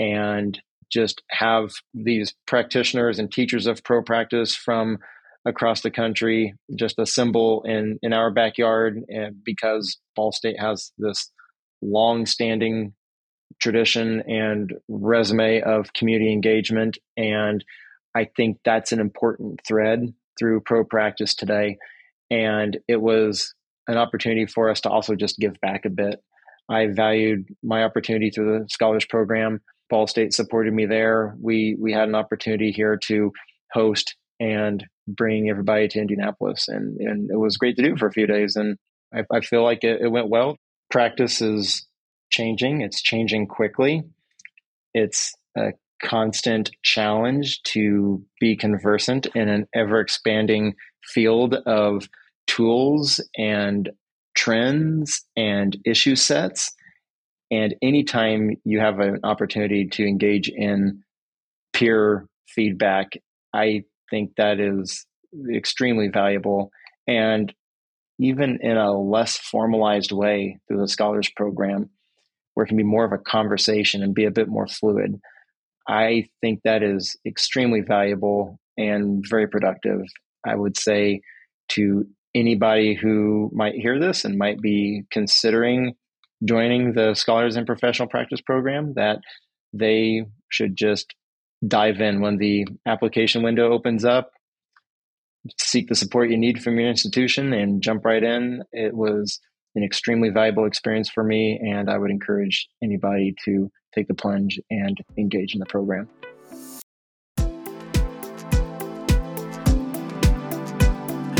and 0.00 0.60
just 0.90 1.22
have 1.30 1.70
these 1.94 2.34
practitioners 2.46 3.18
and 3.18 3.30
teachers 3.32 3.66
of 3.66 3.82
pro 3.84 4.02
practice 4.02 4.54
from 4.54 4.98
across 5.46 5.82
the 5.82 5.90
country 5.90 6.54
just 6.74 6.98
assemble 6.98 7.62
in, 7.64 7.98
in 8.02 8.12
our 8.12 8.30
backyard 8.30 9.00
and 9.08 9.44
because 9.44 9.98
Ball 10.16 10.32
State 10.32 10.58
has 10.58 10.92
this 10.98 11.30
long 11.80 12.26
standing 12.26 12.94
tradition 13.60 14.22
and 14.28 14.72
resume 14.88 15.62
of 15.62 15.92
community 15.92 16.32
engagement. 16.32 16.98
And 17.16 17.64
I 18.14 18.28
think 18.36 18.58
that's 18.64 18.92
an 18.92 19.00
important 19.00 19.60
thread 19.66 20.12
through 20.38 20.62
pro 20.62 20.84
practice 20.84 21.34
today 21.34 21.78
and 22.30 22.78
it 22.88 23.00
was 23.00 23.54
an 23.88 23.96
opportunity 23.96 24.46
for 24.46 24.70
us 24.70 24.80
to 24.82 24.90
also 24.90 25.14
just 25.14 25.38
give 25.38 25.60
back 25.60 25.84
a 25.84 25.90
bit. 25.90 26.20
I 26.68 26.88
valued 26.88 27.48
my 27.62 27.84
opportunity 27.84 28.30
through 28.30 28.58
the 28.58 28.68
scholars 28.68 29.04
program. 29.04 29.60
Ball 29.88 30.06
State 30.06 30.32
supported 30.32 30.72
me 30.72 30.86
there. 30.86 31.36
We 31.40 31.76
we 31.80 31.92
had 31.92 32.08
an 32.08 32.14
opportunity 32.14 32.72
here 32.72 32.98
to 33.04 33.32
host 33.72 34.16
and 34.40 34.84
bring 35.08 35.48
everybody 35.48 35.88
to 35.88 36.00
Indianapolis, 36.00 36.68
and 36.68 37.00
and 37.00 37.30
it 37.30 37.38
was 37.38 37.56
great 37.56 37.76
to 37.76 37.82
do 37.82 37.96
for 37.96 38.06
a 38.06 38.12
few 38.12 38.26
days. 38.26 38.56
And 38.56 38.78
I, 39.14 39.24
I 39.32 39.40
feel 39.40 39.62
like 39.62 39.84
it, 39.84 40.00
it 40.00 40.10
went 40.10 40.28
well. 40.28 40.56
Practice 40.90 41.40
is 41.40 41.86
changing. 42.30 42.80
It's 42.80 43.02
changing 43.02 43.46
quickly. 43.46 44.02
It's 44.94 45.34
a 45.56 45.72
constant 46.02 46.70
challenge 46.82 47.62
to 47.62 48.24
be 48.40 48.56
conversant 48.56 49.26
in 49.34 49.48
an 49.48 49.66
ever 49.74 50.00
expanding 50.00 50.74
field 51.04 51.54
of 51.66 52.08
tools 52.46 53.20
and 53.36 53.90
trends 54.34 55.24
and 55.36 55.76
issue 55.84 56.16
sets. 56.16 56.72
And 57.50 57.74
anytime 57.82 58.56
you 58.64 58.80
have 58.80 58.98
an 58.98 59.20
opportunity 59.22 59.86
to 59.86 60.04
engage 60.04 60.48
in 60.48 61.02
peer 61.72 62.26
feedback, 62.48 63.12
I 63.54 63.84
think 64.10 64.32
that 64.36 64.60
is 64.60 65.06
extremely 65.52 66.08
valuable. 66.08 66.70
And 67.06 67.52
even 68.18 68.58
in 68.62 68.76
a 68.76 68.98
less 68.98 69.36
formalized 69.36 70.10
way 70.10 70.58
through 70.66 70.80
the 70.80 70.88
scholars 70.88 71.30
program, 71.36 71.90
where 72.54 72.64
it 72.64 72.68
can 72.68 72.76
be 72.76 72.82
more 72.82 73.04
of 73.04 73.12
a 73.12 73.18
conversation 73.18 74.02
and 74.02 74.14
be 74.14 74.24
a 74.24 74.30
bit 74.30 74.48
more 74.48 74.66
fluid, 74.66 75.20
I 75.86 76.28
think 76.40 76.60
that 76.64 76.82
is 76.82 77.16
extremely 77.26 77.80
valuable 77.80 78.58
and 78.76 79.24
very 79.28 79.46
productive. 79.46 80.00
I 80.44 80.54
would 80.54 80.76
say 80.76 81.20
to 81.70 82.06
anybody 82.34 82.94
who 82.94 83.50
might 83.52 83.74
hear 83.74 83.98
this 83.98 84.24
and 84.24 84.38
might 84.38 84.60
be 84.60 85.02
considering 85.10 85.94
joining 86.44 86.92
the 86.92 87.14
Scholars 87.14 87.56
in 87.56 87.66
Professional 87.66 88.08
Practice 88.08 88.40
program 88.40 88.94
that 88.94 89.18
they 89.72 90.24
should 90.50 90.76
just 90.76 91.14
dive 91.66 92.00
in 92.00 92.20
when 92.20 92.36
the 92.36 92.66
application 92.86 93.42
window 93.42 93.72
opens 93.72 94.04
up, 94.04 94.30
seek 95.58 95.88
the 95.88 95.94
support 95.94 96.30
you 96.30 96.36
need 96.36 96.62
from 96.62 96.78
your 96.78 96.88
institution, 96.88 97.52
and 97.52 97.82
jump 97.82 98.04
right 98.04 98.22
in. 98.22 98.62
It 98.72 98.94
was 98.94 99.40
an 99.74 99.82
extremely 99.84 100.30
valuable 100.30 100.66
experience 100.66 101.08
for 101.08 101.24
me, 101.24 101.58
and 101.62 101.90
I 101.90 101.98
would 101.98 102.10
encourage 102.10 102.68
anybody 102.82 103.34
to 103.44 103.70
take 103.94 104.08
the 104.08 104.14
plunge 104.14 104.60
and 104.70 104.98
engage 105.16 105.54
in 105.54 105.60
the 105.60 105.66
program. 105.66 106.08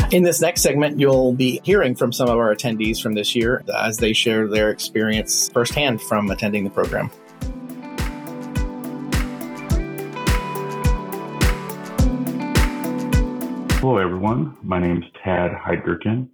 In 0.09 0.23
this 0.23 0.39
next 0.39 0.61
segment, 0.61 1.01
you'll 1.01 1.33
be 1.33 1.59
hearing 1.65 1.93
from 1.93 2.13
some 2.13 2.29
of 2.29 2.37
our 2.37 2.55
attendees 2.55 3.01
from 3.01 3.13
this 3.13 3.35
year 3.35 3.61
as 3.77 3.97
they 3.97 4.13
share 4.13 4.47
their 4.47 4.69
experience 4.69 5.49
firsthand 5.49 6.01
from 6.01 6.31
attending 6.31 6.63
the 6.63 6.69
program. 6.69 7.09
Hello, 13.81 13.97
everyone. 13.97 14.55
My 14.63 14.79
name 14.79 14.99
is 14.99 15.03
Tad 15.25 15.51
Heidgerken. 15.51 16.29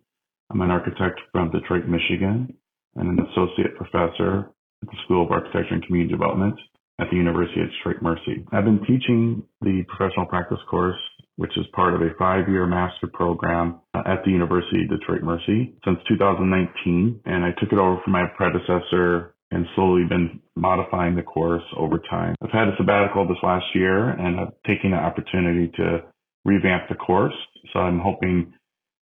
I'm 0.52 0.62
an 0.62 0.70
architect 0.70 1.20
from 1.32 1.50
Detroit, 1.50 1.88
Michigan, 1.88 2.54
and 2.96 3.10
an 3.10 3.26
associate 3.26 3.76
professor 3.76 4.52
at 4.84 4.90
the 4.90 4.98
School 5.06 5.26
of 5.26 5.32
Architecture 5.32 5.74
and 5.74 5.84
Community 5.84 6.12
Development 6.12 6.54
at 7.00 7.08
the 7.10 7.18
University 7.18 7.62
of 7.62 7.70
Detroit 7.72 8.04
Mercy. 8.04 8.46
I've 8.52 8.66
been 8.66 8.86
teaching 8.86 9.42
the 9.62 9.84
professional 9.88 10.28
practice 10.28 10.60
course 10.70 11.00
which 11.38 11.58
is 11.58 11.66
part 11.74 11.94
of 11.94 12.02
a 12.02 12.14
five-year 12.18 12.68
master 12.68 13.08
program 13.12 13.80
uh, 13.94 14.04
at 14.06 14.24
the 14.24 14.32
University 14.32 14.84
of 14.84 15.00
Detroit 15.00 15.24
Mercy 15.24 15.74
since 15.84 15.98
2019. 16.08 17.22
And 17.26 17.44
I 17.44 17.52
took 17.60 17.72
it 17.72 17.80
over 17.80 18.00
from 18.04 18.14
my 18.14 18.26
predecessor 18.38 19.36
and 19.52 19.66
slowly 19.76 20.04
been 20.08 20.40
modifying 20.56 21.16
the 21.16 21.22
course 21.22 21.64
over 21.78 22.00
time. 22.10 22.36
I've 22.42 22.52
had 22.52 22.68
a 22.68 22.76
sabbatical 22.78 23.28
this 23.28 23.38
last 23.44 23.66
year 23.74 24.10
and 24.10 24.40
I've 24.40 24.54
taken 24.68 24.92
the 24.92 24.98
opportunity 24.98 25.72
to 25.78 26.00
revamp 26.46 26.90
the 26.90 26.96
course. 26.96 27.34
So 27.72 27.80
I'm 27.80 28.00
hoping 28.00 28.54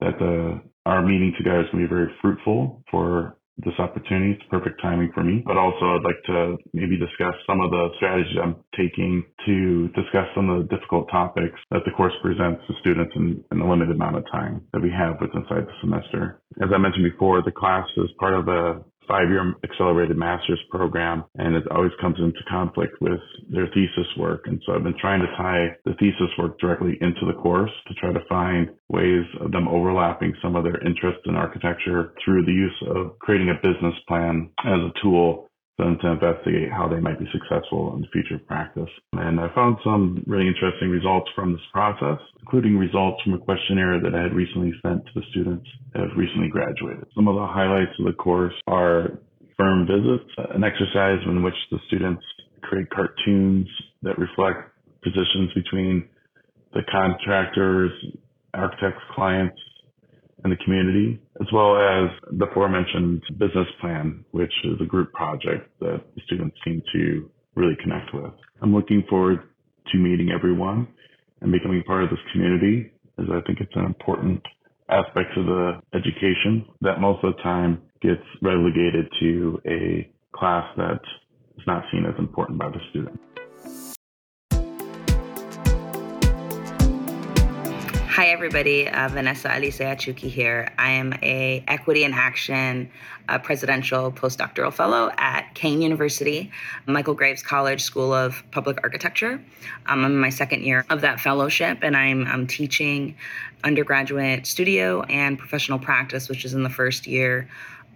that 0.00 0.19
the 0.19 0.61
our 0.87 1.02
meeting 1.02 1.33
together 1.38 1.61
is 1.61 1.66
going 1.73 1.85
to 1.85 1.88
be 1.88 1.95
very 1.95 2.12
fruitful 2.21 2.83
for 2.90 3.38
this 3.58 3.75
opportunity. 3.78 4.32
It's 4.32 4.49
perfect 4.50 4.80
timing 4.82 5.11
for 5.14 5.23
me. 5.23 5.42
But 5.46 5.56
also, 5.56 5.96
I'd 5.96 6.04
like 6.04 6.23
to 6.26 6.56
maybe 6.73 6.99
discuss 6.99 7.34
some 7.46 7.61
of 7.61 7.70
the 7.70 7.88
strategies 7.96 8.37
I'm 8.42 8.56
taking 8.76 9.25
to 9.46 9.88
discuss 9.94 10.26
some 10.34 10.50
of 10.50 10.66
the 10.66 10.68
difficult 10.75 11.08
topics 11.11 11.58
that 11.70 11.82
the 11.84 11.92
course 11.92 12.14
presents 12.23 12.62
to 12.66 12.75
students 12.80 13.12
in, 13.16 13.44
in 13.52 13.58
the 13.58 13.64
limited 13.64 13.94
amount 13.94 14.16
of 14.16 14.25
time 14.30 14.62
that 14.73 14.82
we 14.82 14.90
have 14.90 15.20
with 15.20 15.30
inside 15.34 15.66
the 15.66 15.76
semester. 15.80 16.40
As 16.62 16.70
I 16.75 16.78
mentioned 16.78 17.04
before, 17.04 17.42
the 17.42 17.52
class 17.52 17.87
is 17.96 18.11
part 18.18 18.34
of 18.34 18.49
a 18.49 18.82
five 19.08 19.28
year 19.28 19.54
accelerated 19.64 20.16
master's 20.16 20.61
program 20.70 21.25
and 21.37 21.54
it 21.54 21.64
always 21.70 21.92
comes 22.00 22.16
into 22.18 22.38
conflict 22.49 22.94
with 23.00 23.20
their 23.50 23.66
thesis 23.68 24.06
work. 24.16 24.42
And 24.46 24.61
so 24.66 24.75
I've 24.75 24.84
been 24.84 24.99
trying 25.00 25.20
to 25.20 25.37
tie 25.37 25.76
the 25.84 25.94
thesis 25.94 26.30
work 26.38 26.58
directly 26.58 26.99
into 27.00 27.26
the 27.26 27.38
course 27.40 27.70
to 27.88 27.94
try 27.94 28.12
to 28.12 28.25
find 28.28 28.68
ways 28.88 29.25
of 29.40 29.52
them 29.52 29.68
overlapping 29.68 30.34
some 30.42 30.56
of 30.56 30.64
their 30.64 30.80
interest 30.87 31.20
in 31.26 31.34
architecture 31.34 32.14
through 32.25 32.44
the 32.44 32.52
use 32.52 32.82
of 32.88 33.18
creating 33.18 33.50
a 33.50 33.54
business 33.54 33.94
plan 34.08 34.50
as 34.64 34.80
a 34.80 34.92
tool 35.02 35.49
them 35.78 35.99
to 36.02 36.09
investigate 36.09 36.71
how 36.71 36.88
they 36.88 37.00
might 37.00 37.19
be 37.19 37.26
successful 37.33 37.95
in 37.95 38.02
the 38.02 38.09
future 38.12 38.38
practice. 38.47 38.90
And 39.12 39.40
I 39.40 39.52
found 39.54 39.76
some 39.83 40.23
really 40.26 40.47
interesting 40.47 40.90
results 40.90 41.31
from 41.35 41.52
this 41.52 41.66
process, 41.73 42.19
including 42.40 42.78
results 42.78 43.23
from 43.23 43.35
a 43.35 43.38
questionnaire 43.38 44.00
that 44.00 44.14
I 44.14 44.23
had 44.23 44.35
recently 44.35 44.73
sent 44.83 45.04
to 45.07 45.12
the 45.16 45.26
students 45.31 45.66
that 45.93 46.02
have 46.02 46.16
recently 46.16 46.49
graduated. 46.49 47.07
Some 47.14 47.26
of 47.26 47.35
the 47.35 47.47
highlights 47.47 47.93
of 47.99 48.07
the 48.07 48.12
course 48.12 48.54
are 48.66 49.19
firm 49.59 49.87
visits, 49.87 50.31
an 50.54 50.62
exercise 50.62 51.19
in 51.26 51.43
which 51.43 51.59
the 51.71 51.78
students 51.87 52.23
create 52.62 52.88
cartoons 52.90 53.69
that 54.02 54.19
reflect 54.19 54.71
positions 55.02 55.52
between 55.54 56.09
the 56.73 56.83
contractors, 56.90 57.93
architects, 58.54 59.02
clients, 59.14 59.57
and 60.44 60.52
the 60.52 60.56
community, 60.62 61.18
as 61.40 61.46
well 61.52 61.76
as 61.76 62.10
the 62.38 62.44
aforementioned 62.44 63.22
business 63.38 63.66
plan, 63.80 64.24
which 64.32 64.52
is 64.64 64.78
a 64.80 64.84
group 64.84 65.10
project 65.12 65.68
that 65.80 66.02
the 66.14 66.20
students 66.26 66.56
seem 66.64 66.82
to 66.92 67.28
really 67.56 67.76
connect 67.82 68.14
with. 68.14 68.32
I'm 68.62 68.74
looking 68.74 69.02
forward 69.08 69.40
to 69.90 69.98
meeting 69.98 70.30
everyone 70.30 70.86
and 71.40 71.50
becoming 71.50 71.82
part 71.84 72.04
of 72.04 72.10
this 72.10 72.18
community, 72.32 72.92
as 73.18 73.26
I 73.30 73.40
think 73.46 73.60
it's 73.60 73.74
an 73.74 73.86
important 73.86 74.42
aspect 74.90 75.36
of 75.36 75.46
the 75.46 75.80
education 75.94 76.66
that 76.82 77.00
most 77.00 77.24
of 77.24 77.34
the 77.36 77.42
time 77.42 77.80
gets 78.02 78.22
relegated 78.42 79.08
to 79.20 79.60
a 79.66 80.10
class 80.36 80.64
that 80.76 81.00
is 81.56 81.64
not 81.66 81.84
seen 81.90 82.04
as 82.04 82.18
important 82.18 82.58
by 82.58 82.68
the 82.68 82.80
student. 82.90 83.18
Hi, 88.14 88.26
everybody. 88.26 88.88
Uh, 88.88 89.09
Vanessa 89.09 89.50
Alicia 89.52 89.97
Chuki 89.97 90.30
here. 90.30 90.73
I 90.78 90.90
am 90.90 91.14
a 91.14 91.64
Equity 91.66 92.04
in 92.04 92.12
Action 92.12 92.88
uh, 93.28 93.40
Presidential 93.40 94.12
Postdoctoral 94.12 94.73
Fellow 94.73 95.11
at 95.18 95.52
Kean 95.54 95.83
University, 95.83 96.52
Michael 96.87 97.14
Graves 97.14 97.42
College 97.42 97.83
School 97.83 98.12
of 98.12 98.44
Public 98.52 98.78
Architecture. 98.85 99.42
Um, 99.87 100.04
I'm 100.04 100.12
in 100.12 100.18
my 100.18 100.28
second 100.28 100.62
year 100.62 100.87
of 100.90 101.00
that 101.00 101.18
fellowship, 101.18 101.78
and 101.83 101.97
I'm, 101.97 102.25
I'm 102.28 102.47
teaching 102.47 103.16
undergraduate 103.64 104.47
studio 104.47 105.02
and 105.02 105.37
professional 105.37 105.80
practice, 105.80 106.28
which 106.28 106.44
is 106.44 106.54
in 106.54 106.62
the 106.62 106.71
first 106.71 107.09
year 107.09 107.49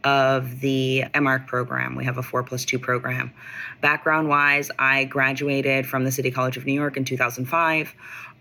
of 0.03 0.61
the 0.61 1.05
MArch 1.21 1.47
program. 1.47 1.95
We 1.95 2.05
have 2.05 2.19
a 2.19 2.23
four 2.23 2.43
plus 2.43 2.65
two 2.65 2.79
program. 2.79 3.33
Background 3.81 4.29
wise, 4.29 4.71
I 4.79 5.05
graduated 5.05 5.87
from 5.87 6.05
the 6.05 6.11
City 6.11 6.31
College 6.31 6.57
of 6.57 6.67
New 6.67 6.73
York 6.73 6.97
in 6.97 7.05
2005 7.05 7.95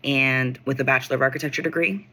and 0.03 0.59
with 0.65 0.79
a 0.79 0.83
Bachelor 0.83 1.15
of 1.15 1.21
Architecture 1.21 1.61
degree. 1.61 2.05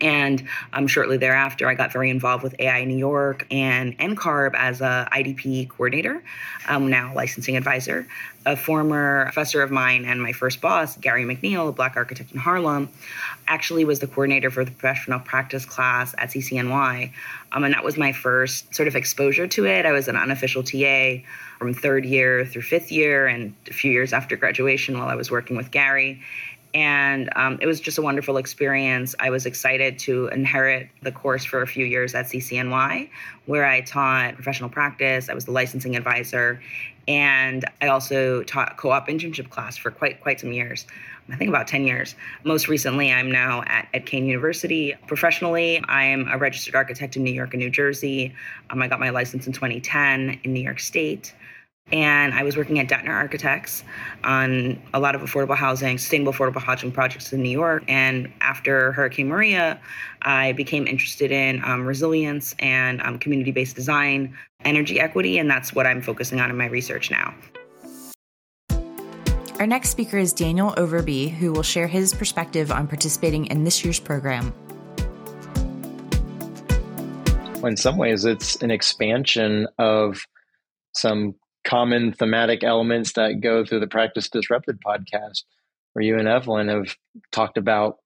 And 0.00 0.46
um, 0.72 0.86
shortly 0.86 1.16
thereafter, 1.16 1.66
I 1.66 1.74
got 1.74 1.92
very 1.92 2.10
involved 2.10 2.44
with 2.44 2.54
AIA 2.60 2.86
New 2.86 2.96
York 2.96 3.46
and 3.50 3.98
NCARB 3.98 4.54
as 4.54 4.80
a 4.80 5.08
IDP 5.12 5.68
coordinator, 5.68 6.22
um, 6.68 6.90
now 6.90 7.12
licensing 7.14 7.56
advisor. 7.56 8.06
A 8.46 8.56
former 8.56 9.24
professor 9.24 9.62
of 9.62 9.70
mine 9.70 10.04
and 10.04 10.22
my 10.22 10.32
first 10.32 10.60
boss, 10.60 10.96
Gary 10.96 11.24
McNeil, 11.24 11.68
a 11.68 11.72
Black 11.72 11.96
architect 11.96 12.32
in 12.32 12.38
Harlem, 12.38 12.88
actually 13.46 13.84
was 13.84 13.98
the 13.98 14.06
coordinator 14.06 14.50
for 14.50 14.64
the 14.64 14.70
professional 14.70 15.20
practice 15.20 15.64
class 15.64 16.14
at 16.18 16.30
CCNY. 16.30 17.12
Um, 17.52 17.64
and 17.64 17.74
that 17.74 17.82
was 17.82 17.96
my 17.96 18.12
first 18.12 18.74
sort 18.74 18.88
of 18.88 18.94
exposure 18.94 19.46
to 19.48 19.66
it. 19.66 19.84
I 19.84 19.92
was 19.92 20.06
an 20.06 20.16
unofficial 20.16 20.62
TA 20.62 21.16
from 21.58 21.74
third 21.74 22.04
year 22.04 22.44
through 22.44 22.62
fifth 22.62 22.92
year 22.92 23.26
and 23.26 23.54
a 23.68 23.72
few 23.72 23.90
years 23.90 24.12
after 24.12 24.36
graduation 24.36 24.98
while 24.98 25.08
I 25.08 25.14
was 25.14 25.30
working 25.30 25.56
with 25.56 25.70
Gary 25.70 26.22
and 26.74 27.30
um, 27.36 27.58
it 27.60 27.66
was 27.66 27.80
just 27.80 27.98
a 27.98 28.02
wonderful 28.02 28.36
experience. 28.36 29.14
I 29.20 29.30
was 29.30 29.46
excited 29.46 29.98
to 30.00 30.28
inherit 30.28 30.88
the 31.02 31.12
course 31.12 31.44
for 31.44 31.62
a 31.62 31.66
few 31.66 31.86
years 31.86 32.14
at 32.14 32.26
CCNY, 32.26 33.08
where 33.46 33.64
I 33.64 33.80
taught 33.80 34.34
professional 34.34 34.68
practice. 34.68 35.28
I 35.28 35.34
was 35.34 35.46
the 35.46 35.52
licensing 35.52 35.96
advisor, 35.96 36.60
and 37.06 37.64
I 37.80 37.88
also 37.88 38.42
taught 38.42 38.76
co-op 38.76 39.08
internship 39.08 39.50
class 39.50 39.76
for 39.76 39.90
quite 39.90 40.20
quite 40.20 40.40
some 40.40 40.52
years. 40.52 40.86
I 41.30 41.36
think 41.36 41.50
about 41.50 41.68
10 41.68 41.84
years. 41.84 42.14
Most 42.44 42.68
recently, 42.68 43.12
I'm 43.12 43.30
now 43.30 43.62
at, 43.66 43.88
at 43.92 44.06
Kean 44.06 44.24
University. 44.24 44.94
Professionally, 45.06 45.82
I 45.86 46.04
am 46.04 46.26
a 46.28 46.38
registered 46.38 46.74
architect 46.74 47.16
in 47.16 47.22
New 47.22 47.32
York 47.32 47.52
and 47.52 47.62
New 47.62 47.68
Jersey. 47.68 48.34
Um, 48.70 48.80
I 48.80 48.88
got 48.88 48.98
my 48.98 49.10
license 49.10 49.46
in 49.46 49.52
2010 49.52 50.40
in 50.42 50.52
New 50.54 50.62
York 50.62 50.80
State 50.80 51.34
and 51.92 52.34
I 52.34 52.42
was 52.42 52.56
working 52.56 52.78
at 52.78 52.88
Dettner 52.88 53.14
Architects 53.14 53.84
on 54.24 54.80
a 54.92 55.00
lot 55.00 55.14
of 55.14 55.22
affordable 55.22 55.56
housing, 55.56 55.96
sustainable 55.98 56.32
affordable 56.32 56.62
housing 56.62 56.92
projects 56.92 57.32
in 57.32 57.42
New 57.42 57.50
York. 57.50 57.84
And 57.88 58.30
after 58.40 58.92
Hurricane 58.92 59.28
Maria, 59.28 59.80
I 60.22 60.52
became 60.52 60.86
interested 60.86 61.30
in 61.30 61.64
um, 61.64 61.86
resilience 61.86 62.54
and 62.58 63.00
um, 63.02 63.18
community 63.18 63.52
based 63.52 63.76
design, 63.76 64.36
energy 64.64 65.00
equity, 65.00 65.38
and 65.38 65.50
that's 65.50 65.74
what 65.74 65.86
I'm 65.86 66.02
focusing 66.02 66.40
on 66.40 66.50
in 66.50 66.56
my 66.56 66.66
research 66.66 67.10
now. 67.10 67.34
Our 69.58 69.66
next 69.66 69.90
speaker 69.90 70.18
is 70.18 70.32
Daniel 70.32 70.72
Overby, 70.76 71.30
who 71.30 71.52
will 71.52 71.64
share 71.64 71.88
his 71.88 72.14
perspective 72.14 72.70
on 72.70 72.86
participating 72.86 73.46
in 73.46 73.64
this 73.64 73.84
year's 73.84 73.98
program. 73.98 74.54
In 77.64 77.76
some 77.76 77.96
ways, 77.96 78.24
it's 78.24 78.54
an 78.62 78.70
expansion 78.70 79.66
of 79.78 80.20
some 80.94 81.34
common 81.64 82.12
thematic 82.12 82.64
elements 82.64 83.12
that 83.14 83.40
go 83.40 83.64
through 83.64 83.80
the 83.80 83.86
Practice 83.86 84.28
Disrupted 84.28 84.78
podcast, 84.84 85.42
where 85.92 86.04
you 86.04 86.18
and 86.18 86.28
Evelyn 86.28 86.68
have 86.68 86.96
talked 87.32 87.58
about 87.58 87.96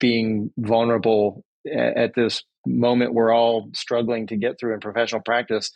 being 0.00 0.50
vulnerable 0.58 1.44
at 1.66 2.14
this 2.14 2.44
moment 2.66 3.14
we're 3.14 3.34
all 3.34 3.70
struggling 3.74 4.26
to 4.28 4.36
get 4.36 4.58
through 4.58 4.74
in 4.74 4.80
professional 4.80 5.22
practice. 5.22 5.70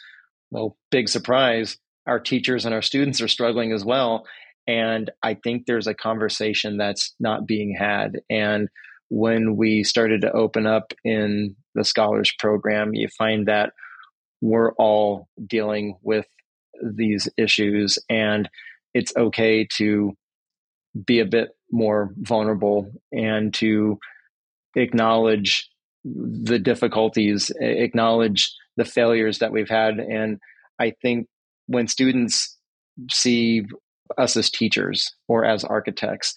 Well, 0.51 0.77
big 0.91 1.09
surprise, 1.09 1.79
our 2.07 2.21
teachers 2.21 2.65
and 2.65 2.75
our 2.75 2.83
students 2.83 3.21
are 3.21 3.29
struggling 3.29 3.73
as 3.73 3.85
well. 3.85 4.27
And 4.67 5.11
I 5.23 5.35
think 5.35 5.67
there's 5.67 5.87
a 5.87 5.95
conversation 5.95 6.77
that's 6.77 7.15
not 7.19 7.47
being 7.47 7.75
had. 7.77 8.21
And 8.31 8.69
when 9.09 9.57
we 9.57 9.83
started 9.83 10.23
to 10.23 10.33
open 10.33 10.67
up 10.67 10.93
in 11.05 11.57
the 11.75 11.85
scholars 11.85 12.33
program, 12.39 12.95
you 12.95 13.09
find 13.09 13.49
that 13.49 13.73
we're 14.41 14.73
all 14.75 15.29
dealing 15.47 15.97
with 16.03 16.27
these 16.83 17.29
issues 17.37 17.99
and 18.09 18.49
it's 18.95 19.13
okay 19.17 19.67
to 19.77 20.13
be 21.07 21.21
a 21.21 21.27
bit 21.27 21.51
more 21.71 22.13
vulnerable 22.19 22.93
and 23.13 23.55
to 23.55 23.99
acknowledge 24.77 25.71
the 26.05 26.59
difficulties 26.59 27.51
acknowledge 27.61 28.53
the 28.77 28.85
failures 28.85 29.39
that 29.39 29.53
we've 29.53 29.69
had. 29.69 29.99
And 29.99 30.39
i 30.79 30.93
think 31.03 31.29
when 31.67 31.87
students 31.87 32.59
see 33.11 33.65
us 34.19 34.37
as 34.37 34.51
teachers 34.51 35.15
or 35.29 35.45
as 35.45 35.65
architects 35.65 36.35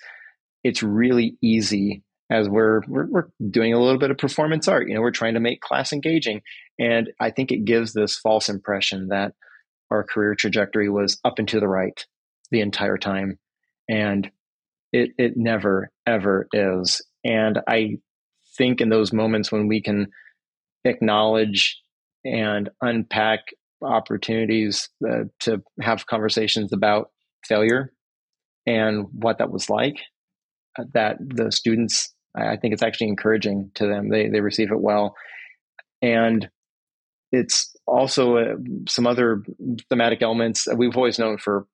it's 0.63 0.81
really 0.81 1.37
easy 1.41 2.03
as 2.31 2.49
we're, 2.49 2.81
we're, 2.87 3.05
we're 3.05 3.27
doing 3.51 3.71
a 3.71 3.79
little 3.79 3.99
bit 3.99 4.09
of 4.09 4.17
performance 4.17 4.67
art. 4.67 4.87
You 4.87 4.95
know 4.95 5.01
we're 5.01 5.11
trying 5.11 5.35
to 5.35 5.39
make 5.39 5.61
class 5.61 5.91
engaging. 5.91 6.41
And 6.79 7.11
i 7.19 7.31
think 7.31 7.51
it 7.51 7.65
gives 7.65 7.93
this 7.93 8.17
false 8.17 8.49
impression 8.49 9.09
that 9.09 9.33
our 9.91 10.03
career 10.03 10.35
trajectory 10.35 10.89
was 10.89 11.19
up 11.23 11.39
and 11.39 11.47
to 11.49 11.59
the 11.59 11.67
right 11.67 12.05
the 12.51 12.61
entire 12.61 12.97
time. 12.97 13.39
And 13.89 14.29
it, 14.91 15.11
it 15.17 15.33
never, 15.35 15.91
ever 16.05 16.47
is. 16.53 17.01
And 17.23 17.59
I 17.67 17.97
think 18.57 18.81
in 18.81 18.89
those 18.89 19.11
moments 19.11 19.51
when 19.51 19.67
we 19.67 19.81
can 19.81 20.07
acknowledge 20.85 21.81
and 22.23 22.69
unpack 22.81 23.39
opportunities 23.81 24.89
uh, 25.07 25.25
to 25.41 25.61
have 25.81 26.07
conversations 26.07 26.71
about 26.73 27.11
failure 27.43 27.91
and 28.65 29.05
what 29.11 29.37
that 29.37 29.51
was 29.51 29.69
like, 29.69 29.97
uh, 30.79 30.83
that 30.93 31.17
the 31.19 31.51
students, 31.51 32.13
I 32.35 32.57
think 32.57 32.73
it's 32.73 32.83
actually 32.83 33.09
encouraging 33.09 33.71
to 33.75 33.87
them. 33.87 34.09
They, 34.09 34.29
they 34.29 34.41
receive 34.41 34.71
it 34.71 34.81
well. 34.81 35.15
And 36.01 36.49
it's 37.31 37.74
also 37.87 38.37
uh, 38.37 38.55
some 38.87 39.07
other 39.07 39.43
thematic 39.89 40.21
elements. 40.21 40.67
We've 40.75 40.95
always 40.95 41.19
known 41.19 41.37
for 41.37 41.67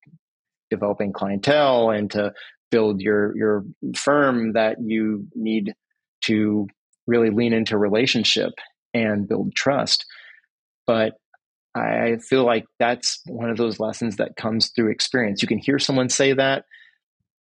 developing 0.69 1.13
clientele 1.13 1.89
and 1.89 2.09
to 2.11 2.33
build 2.69 3.01
your 3.01 3.35
your 3.37 3.65
firm 3.95 4.53
that 4.53 4.77
you 4.81 5.27
need 5.35 5.73
to 6.21 6.67
really 7.07 7.29
lean 7.29 7.53
into 7.53 7.77
relationship 7.77 8.51
and 8.93 9.27
build 9.27 9.53
trust. 9.55 10.05
But 10.87 11.13
I 11.75 12.17
feel 12.17 12.43
like 12.43 12.65
that's 12.79 13.21
one 13.25 13.49
of 13.49 13.57
those 13.57 13.79
lessons 13.79 14.17
that 14.17 14.35
comes 14.35 14.69
through 14.69 14.91
experience. 14.91 15.41
You 15.41 15.47
can 15.47 15.57
hear 15.57 15.79
someone 15.79 16.09
say 16.09 16.33
that, 16.33 16.65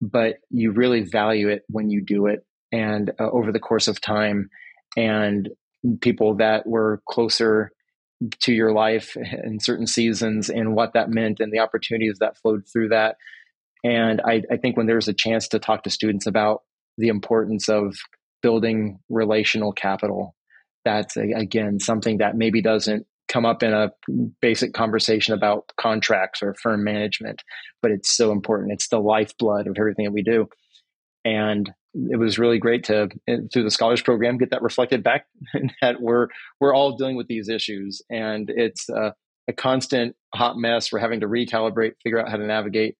but 0.01 0.37
you 0.49 0.71
really 0.71 1.01
value 1.01 1.49
it 1.49 1.63
when 1.69 1.89
you 1.89 2.01
do 2.01 2.27
it 2.27 2.45
and 2.71 3.11
uh, 3.19 3.29
over 3.29 3.51
the 3.51 3.59
course 3.59 3.87
of 3.87 4.01
time. 4.01 4.49
And 4.97 5.49
people 6.01 6.35
that 6.35 6.67
were 6.67 7.01
closer 7.07 7.71
to 8.41 8.53
your 8.53 8.71
life 8.71 9.15
in 9.15 9.59
certain 9.59 9.87
seasons 9.87 10.49
and 10.49 10.75
what 10.75 10.93
that 10.93 11.09
meant 11.09 11.39
and 11.39 11.51
the 11.51 11.59
opportunities 11.59 12.17
that 12.19 12.37
flowed 12.37 12.63
through 12.71 12.89
that. 12.89 13.17
And 13.83 14.21
I, 14.21 14.43
I 14.51 14.57
think 14.57 14.75
when 14.75 14.87
there's 14.87 15.07
a 15.07 15.13
chance 15.13 15.47
to 15.49 15.59
talk 15.59 15.83
to 15.83 15.89
students 15.89 16.25
about 16.25 16.63
the 16.97 17.09
importance 17.09 17.69
of 17.69 17.95
building 18.41 18.99
relational 19.09 19.71
capital, 19.71 20.35
that's 20.83 21.17
again 21.17 21.79
something 21.79 22.17
that 22.19 22.35
maybe 22.35 22.61
doesn't 22.61 23.05
come 23.27 23.45
up 23.45 23.61
in 23.61 23.73
a 23.73 23.91
basic 24.41 24.73
conversation 24.73 25.33
about 25.33 25.71
contracts 25.77 26.41
or 26.41 26.55
firm 26.55 26.83
management, 26.83 27.43
but 27.81 27.91
it's 27.91 28.15
so 28.15 28.31
important. 28.31 28.71
It's 28.71 28.87
the 28.87 28.99
lifeblood 28.99 29.67
of 29.67 29.75
everything 29.77 30.05
that 30.05 30.13
we 30.13 30.23
do. 30.23 30.47
And 31.25 31.69
it 32.09 32.17
was 32.17 32.37
really 32.37 32.59
great 32.59 32.83
to 32.85 33.09
eh, 33.27 33.37
through 33.51 33.63
the 33.63 33.71
scholars 33.71 34.01
program 34.01 34.37
get 34.37 34.51
that 34.51 34.61
reflected 34.61 35.03
back 35.03 35.25
that 35.81 36.01
we're 36.01 36.27
we're 36.59 36.73
all 36.73 36.95
dealing 36.95 37.15
with 37.15 37.27
these 37.27 37.49
issues. 37.49 38.01
And 38.09 38.49
it's 38.49 38.89
a, 38.89 39.13
a 39.47 39.53
constant 39.53 40.15
hot 40.33 40.57
mess. 40.57 40.91
We're 40.91 40.99
having 40.99 41.21
to 41.21 41.27
recalibrate 41.27 41.93
figure 42.03 42.19
out 42.19 42.29
how 42.29 42.37
to 42.37 42.45
navigate 42.45 42.95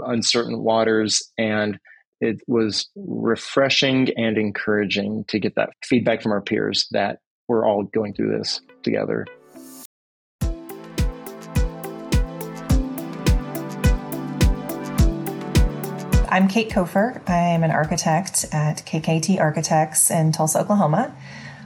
uncertain 0.00 0.62
waters. 0.62 1.22
And 1.38 1.78
it 2.20 2.40
was 2.48 2.88
refreshing 2.96 4.08
and 4.16 4.36
encouraging 4.36 5.24
to 5.28 5.38
get 5.38 5.54
that 5.54 5.70
feedback 5.84 6.20
from 6.20 6.32
our 6.32 6.40
peers 6.40 6.88
that 6.90 7.20
we're 7.46 7.66
all 7.66 7.84
going 7.84 8.12
through 8.12 8.36
this 8.36 8.60
together 8.82 9.24
I'm 16.30 16.46
Kate 16.46 16.68
Kofer. 16.68 17.26
I'm 17.28 17.64
an 17.64 17.70
architect 17.70 18.44
at 18.52 18.84
KKT 18.84 19.40
Architects 19.40 20.10
in 20.10 20.30
Tulsa, 20.30 20.60
Oklahoma. 20.60 21.16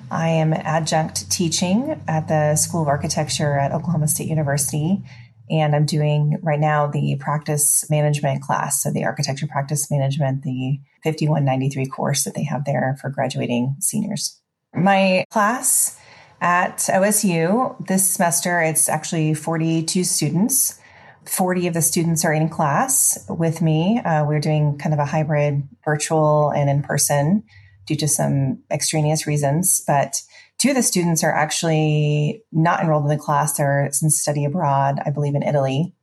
I 0.09 0.29
am 0.29 0.53
adjunct 0.53 1.29
teaching 1.33 2.01
at 2.07 2.29
the 2.29 2.55
School 2.55 2.83
of 2.83 2.89
Architecture 2.89 3.59
at 3.59 3.73
Oklahoma 3.73 4.07
State 4.07 4.29
University. 4.29 5.03
And 5.51 5.75
I'm 5.75 5.85
doing 5.85 6.39
right 6.43 6.61
now 6.61 6.87
the 6.87 7.17
practice 7.19 7.91
management 7.91 8.43
class. 8.43 8.81
So, 8.83 8.93
the 8.93 9.05
architecture 9.05 9.49
practice 9.49 9.91
management, 9.91 10.45
the 10.45 10.79
5193 11.03 11.87
course 11.87 12.23
that 12.23 12.35
they 12.35 12.45
have 12.45 12.65
there 12.65 12.97
for 13.01 13.11
graduating 13.11 13.75
seniors. 13.81 14.41
My 14.75 15.25
class 15.31 15.99
at 16.41 16.79
OSU 16.79 17.85
this 17.89 18.09
semester, 18.13 18.61
it's 18.63 18.89
actually 18.89 19.35
42 19.35 20.05
students. 20.05 20.79
40 21.27 21.69
of 21.69 21.75
the 21.75 21.83
students 21.83 22.25
are 22.25 22.33
in 22.33 22.49
class 22.49 23.25
with 23.29 23.63
me. 23.63 24.01
Uh, 24.01 24.25
we're 24.25 24.41
doing 24.41 24.79
kind 24.79 24.93
of 24.93 24.99
a 24.99 25.05
hybrid 25.05 25.63
virtual 25.85 26.51
and 26.51 26.69
in 26.69 26.83
person 26.83 27.45
due 27.87 27.97
to 27.97 28.09
some 28.09 28.63
extraneous 28.71 29.27
reasons. 29.27 29.83
But 29.87 30.21
two 30.59 30.71
of 30.71 30.77
the 30.77 30.83
students 30.83 31.23
are 31.23 31.33
actually 31.33 32.43
not 32.53 32.81
enrolled 32.81 33.05
in 33.05 33.09
the 33.09 33.23
class. 33.23 33.55
They're 33.55 33.87
in 33.87 34.11
study 34.11 34.45
abroad, 34.45 35.01
I 35.05 35.11
believe, 35.11 35.35
in 35.35 35.43
Italy. 35.43 35.95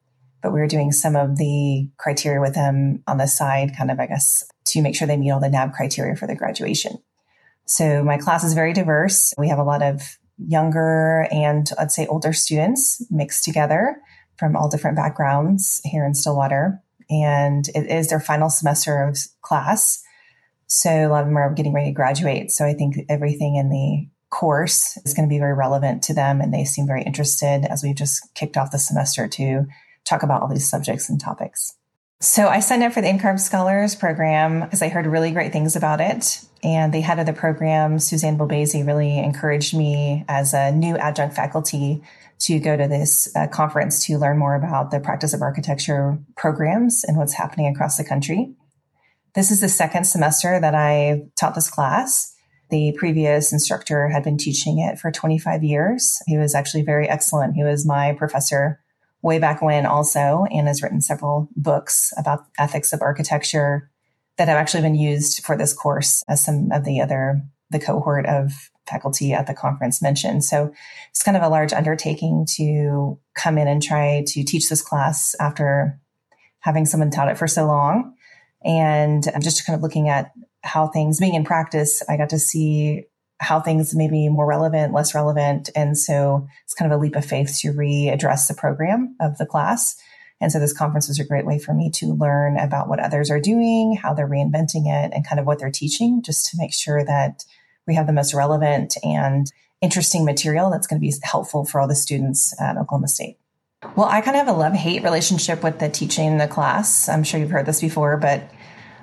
But 0.41 0.53
we 0.53 0.61
are 0.61 0.67
doing 0.67 0.93
some 0.93 1.17
of 1.17 1.37
the 1.37 1.89
criteria 1.97 2.39
with 2.39 2.55
them 2.55 3.03
on 3.05 3.17
the 3.17 3.27
side, 3.27 3.75
kind 3.77 3.91
of, 3.91 3.99
I 3.99 4.07
guess, 4.07 4.43
to 4.67 4.81
make 4.81 4.95
sure 4.95 5.05
they 5.05 5.17
meet 5.17 5.31
all 5.31 5.41
the 5.41 5.47
NAAB 5.47 5.73
criteria 5.73 6.15
for 6.15 6.27
the 6.27 6.35
graduation. 6.35 6.97
So 7.65 8.03
my 8.03 8.17
class 8.17 8.43
is 8.45 8.53
very 8.53 8.73
diverse. 8.73 9.33
We 9.37 9.49
have 9.49 9.59
a 9.59 9.63
lot 9.63 9.83
of 9.83 10.17
younger 10.37 11.27
and 11.31 11.69
I'd 11.77 11.91
say 11.91 12.07
older 12.07 12.31
students 12.31 13.05
mixed 13.11 13.43
together 13.43 14.01
from 14.39 14.55
all 14.55 14.69
different 14.69 14.95
backgrounds 14.95 15.81
here 15.83 16.05
in 16.05 16.13
Stillwater. 16.13 16.81
And 17.09 17.67
it 17.75 17.87
is 17.91 18.09
their 18.09 18.19
final 18.19 18.49
semester 18.49 19.03
of 19.03 19.17
class. 19.41 20.01
So 20.67 20.89
a 20.89 21.09
lot 21.09 21.21
of 21.21 21.27
them 21.27 21.37
are 21.37 21.53
getting 21.53 21.73
ready 21.73 21.89
to 21.89 21.95
graduate. 21.95 22.51
So 22.51 22.65
I 22.65 22.73
think 22.73 22.95
everything 23.09 23.55
in 23.55 23.69
the 23.69 24.07
course 24.29 24.97
is 25.05 25.13
going 25.13 25.27
to 25.27 25.33
be 25.33 25.39
very 25.39 25.55
relevant 25.55 26.03
to 26.03 26.13
them. 26.13 26.39
And 26.39 26.53
they 26.53 26.63
seem 26.63 26.87
very 26.87 27.03
interested 27.03 27.65
as 27.65 27.83
we've 27.83 27.95
just 27.95 28.33
kicked 28.35 28.57
off 28.57 28.71
the 28.71 28.79
semester 28.79 29.27
to 29.27 29.65
talk 30.05 30.23
about 30.23 30.41
all 30.41 30.47
these 30.47 30.69
subjects 30.69 31.09
and 31.09 31.19
topics. 31.19 31.75
So 32.21 32.47
I 32.47 32.59
signed 32.59 32.83
up 32.83 32.91
for 32.93 33.01
the 33.01 33.07
NCARB 33.07 33.39
Scholars 33.39 33.95
program 33.95 34.61
because 34.61 34.81
I 34.81 34.89
heard 34.89 35.07
really 35.07 35.31
great 35.31 35.53
things 35.53 35.75
about 35.75 36.01
it. 36.01 36.43
And 36.61 36.93
the 36.93 36.99
head 36.99 37.17
of 37.17 37.25
the 37.25 37.33
program, 37.33 37.97
Suzanne 37.97 38.37
Bilbeisi, 38.37 38.85
really 38.85 39.17
encouraged 39.17 39.73
me 39.73 40.25
as 40.27 40.53
a 40.53 40.71
new 40.71 40.97
adjunct 40.97 41.35
faculty 41.35 42.03
to 42.39 42.59
go 42.59 42.77
to 42.77 42.87
this 42.87 43.33
uh, 43.35 43.47
conference 43.47 44.05
to 44.05 44.17
learn 44.17 44.37
more 44.37 44.55
about 44.55 44.91
the 44.91 44.99
practice 44.99 45.33
of 45.33 45.41
architecture 45.41 46.17
programs 46.35 47.03
and 47.03 47.17
what's 47.17 47.33
happening 47.33 47.67
across 47.67 47.97
the 47.97 48.03
country. 48.03 48.53
This 49.35 49.51
is 49.51 49.61
the 49.61 49.69
second 49.69 50.05
semester 50.05 50.59
that 50.59 50.73
I 50.73 51.23
taught 51.37 51.55
this 51.55 51.69
class. 51.69 52.33
The 52.69 52.95
previous 52.97 53.51
instructor 53.51 54.09
had 54.09 54.23
been 54.23 54.37
teaching 54.37 54.79
it 54.79 54.99
for 54.99 55.11
25 55.11 55.63
years. 55.63 56.19
He 56.27 56.37
was 56.37 56.55
actually 56.55 56.83
very 56.83 57.09
excellent. 57.09 57.55
He 57.55 57.63
was 57.63 57.85
my 57.85 58.13
professor 58.13 58.79
way 59.21 59.37
back 59.37 59.61
when, 59.61 59.85
also, 59.85 60.45
and 60.49 60.67
has 60.67 60.81
written 60.81 61.01
several 61.01 61.49
books 61.55 62.13
about 62.17 62.45
ethics 62.57 62.93
of 62.93 63.01
architecture 63.01 63.89
that 64.37 64.47
have 64.47 64.57
actually 64.57 64.83
been 64.83 64.95
used 64.95 65.43
for 65.43 65.57
this 65.57 65.73
course 65.73 66.23
as 66.29 66.43
some 66.43 66.71
of 66.71 66.85
the 66.85 67.01
other 67.01 67.41
the 67.71 67.79
cohort 67.79 68.25
of 68.25 68.51
faculty 68.89 69.33
at 69.33 69.47
the 69.47 69.53
conference 69.53 70.01
mentioned. 70.01 70.43
So 70.43 70.73
it's 71.11 71.23
kind 71.23 71.37
of 71.37 71.43
a 71.43 71.49
large 71.49 71.71
undertaking 71.73 72.47
to 72.57 73.19
come 73.35 73.57
in 73.57 73.67
and 73.67 73.81
try 73.81 74.23
to 74.27 74.43
teach 74.43 74.69
this 74.69 74.81
class 74.81 75.35
after 75.39 75.99
having 76.59 76.85
someone 76.85 77.11
taught 77.11 77.29
it 77.29 77.37
for 77.37 77.47
so 77.47 77.65
long. 77.65 78.15
And 78.65 79.23
I'm 79.33 79.41
just 79.41 79.65
kind 79.65 79.77
of 79.77 79.83
looking 79.83 80.09
at 80.09 80.31
how 80.61 80.87
things 80.87 81.19
being 81.19 81.35
in 81.35 81.45
practice, 81.45 82.03
I 82.09 82.17
got 82.17 82.29
to 82.31 82.39
see 82.39 83.05
how 83.39 83.61
things 83.61 83.95
may 83.95 84.09
be 84.09 84.27
more 84.27 84.45
relevant, 84.45 84.93
less 84.93 85.15
relevant. 85.15 85.69
And 85.75 85.97
so 85.97 86.47
it's 86.65 86.73
kind 86.73 86.91
of 86.91 86.99
a 86.99 87.01
leap 87.01 87.15
of 87.15 87.23
faith 87.23 87.57
to 87.61 87.71
readdress 87.71 88.47
the 88.47 88.53
program 88.53 89.15
of 89.21 89.37
the 89.37 89.45
class. 89.45 89.95
And 90.41 90.51
so 90.51 90.59
this 90.59 90.73
conference 90.73 91.07
was 91.07 91.19
a 91.19 91.25
great 91.25 91.45
way 91.45 91.59
for 91.59 91.73
me 91.73 91.89
to 91.95 92.13
learn 92.13 92.57
about 92.57 92.87
what 92.87 92.99
others 92.99 93.29
are 93.31 93.39
doing, 93.39 93.97
how 94.01 94.13
they're 94.13 94.27
reinventing 94.27 94.87
it, 94.87 95.11
and 95.13 95.27
kind 95.27 95.39
of 95.39 95.45
what 95.45 95.59
they're 95.59 95.71
teaching, 95.71 96.21
just 96.21 96.47
to 96.47 96.57
make 96.57 96.73
sure 96.73 97.03
that 97.03 97.43
we 97.89 97.95
have 97.95 98.07
the 98.07 98.13
most 98.13 98.33
relevant 98.33 98.95
and 99.03 99.51
interesting 99.81 100.23
material 100.23 100.69
that's 100.69 100.87
going 100.87 101.01
to 101.01 101.05
be 101.05 101.13
helpful 101.23 101.65
for 101.65 101.81
all 101.81 101.87
the 101.87 101.95
students 101.95 102.53
at 102.61 102.77
Oklahoma 102.77 103.07
State. 103.07 103.37
Well, 103.95 104.07
I 104.07 104.21
kind 104.21 104.37
of 104.37 104.45
have 104.45 104.55
a 104.55 104.57
love 104.57 104.73
hate 104.73 105.03
relationship 105.03 105.63
with 105.63 105.79
the 105.79 105.89
teaching 105.89 106.27
in 106.27 106.37
the 106.37 106.47
class. 106.47 107.09
I'm 107.09 107.23
sure 107.23 107.39
you've 107.39 107.49
heard 107.49 107.65
this 107.65 107.81
before, 107.81 108.17
but 108.17 108.51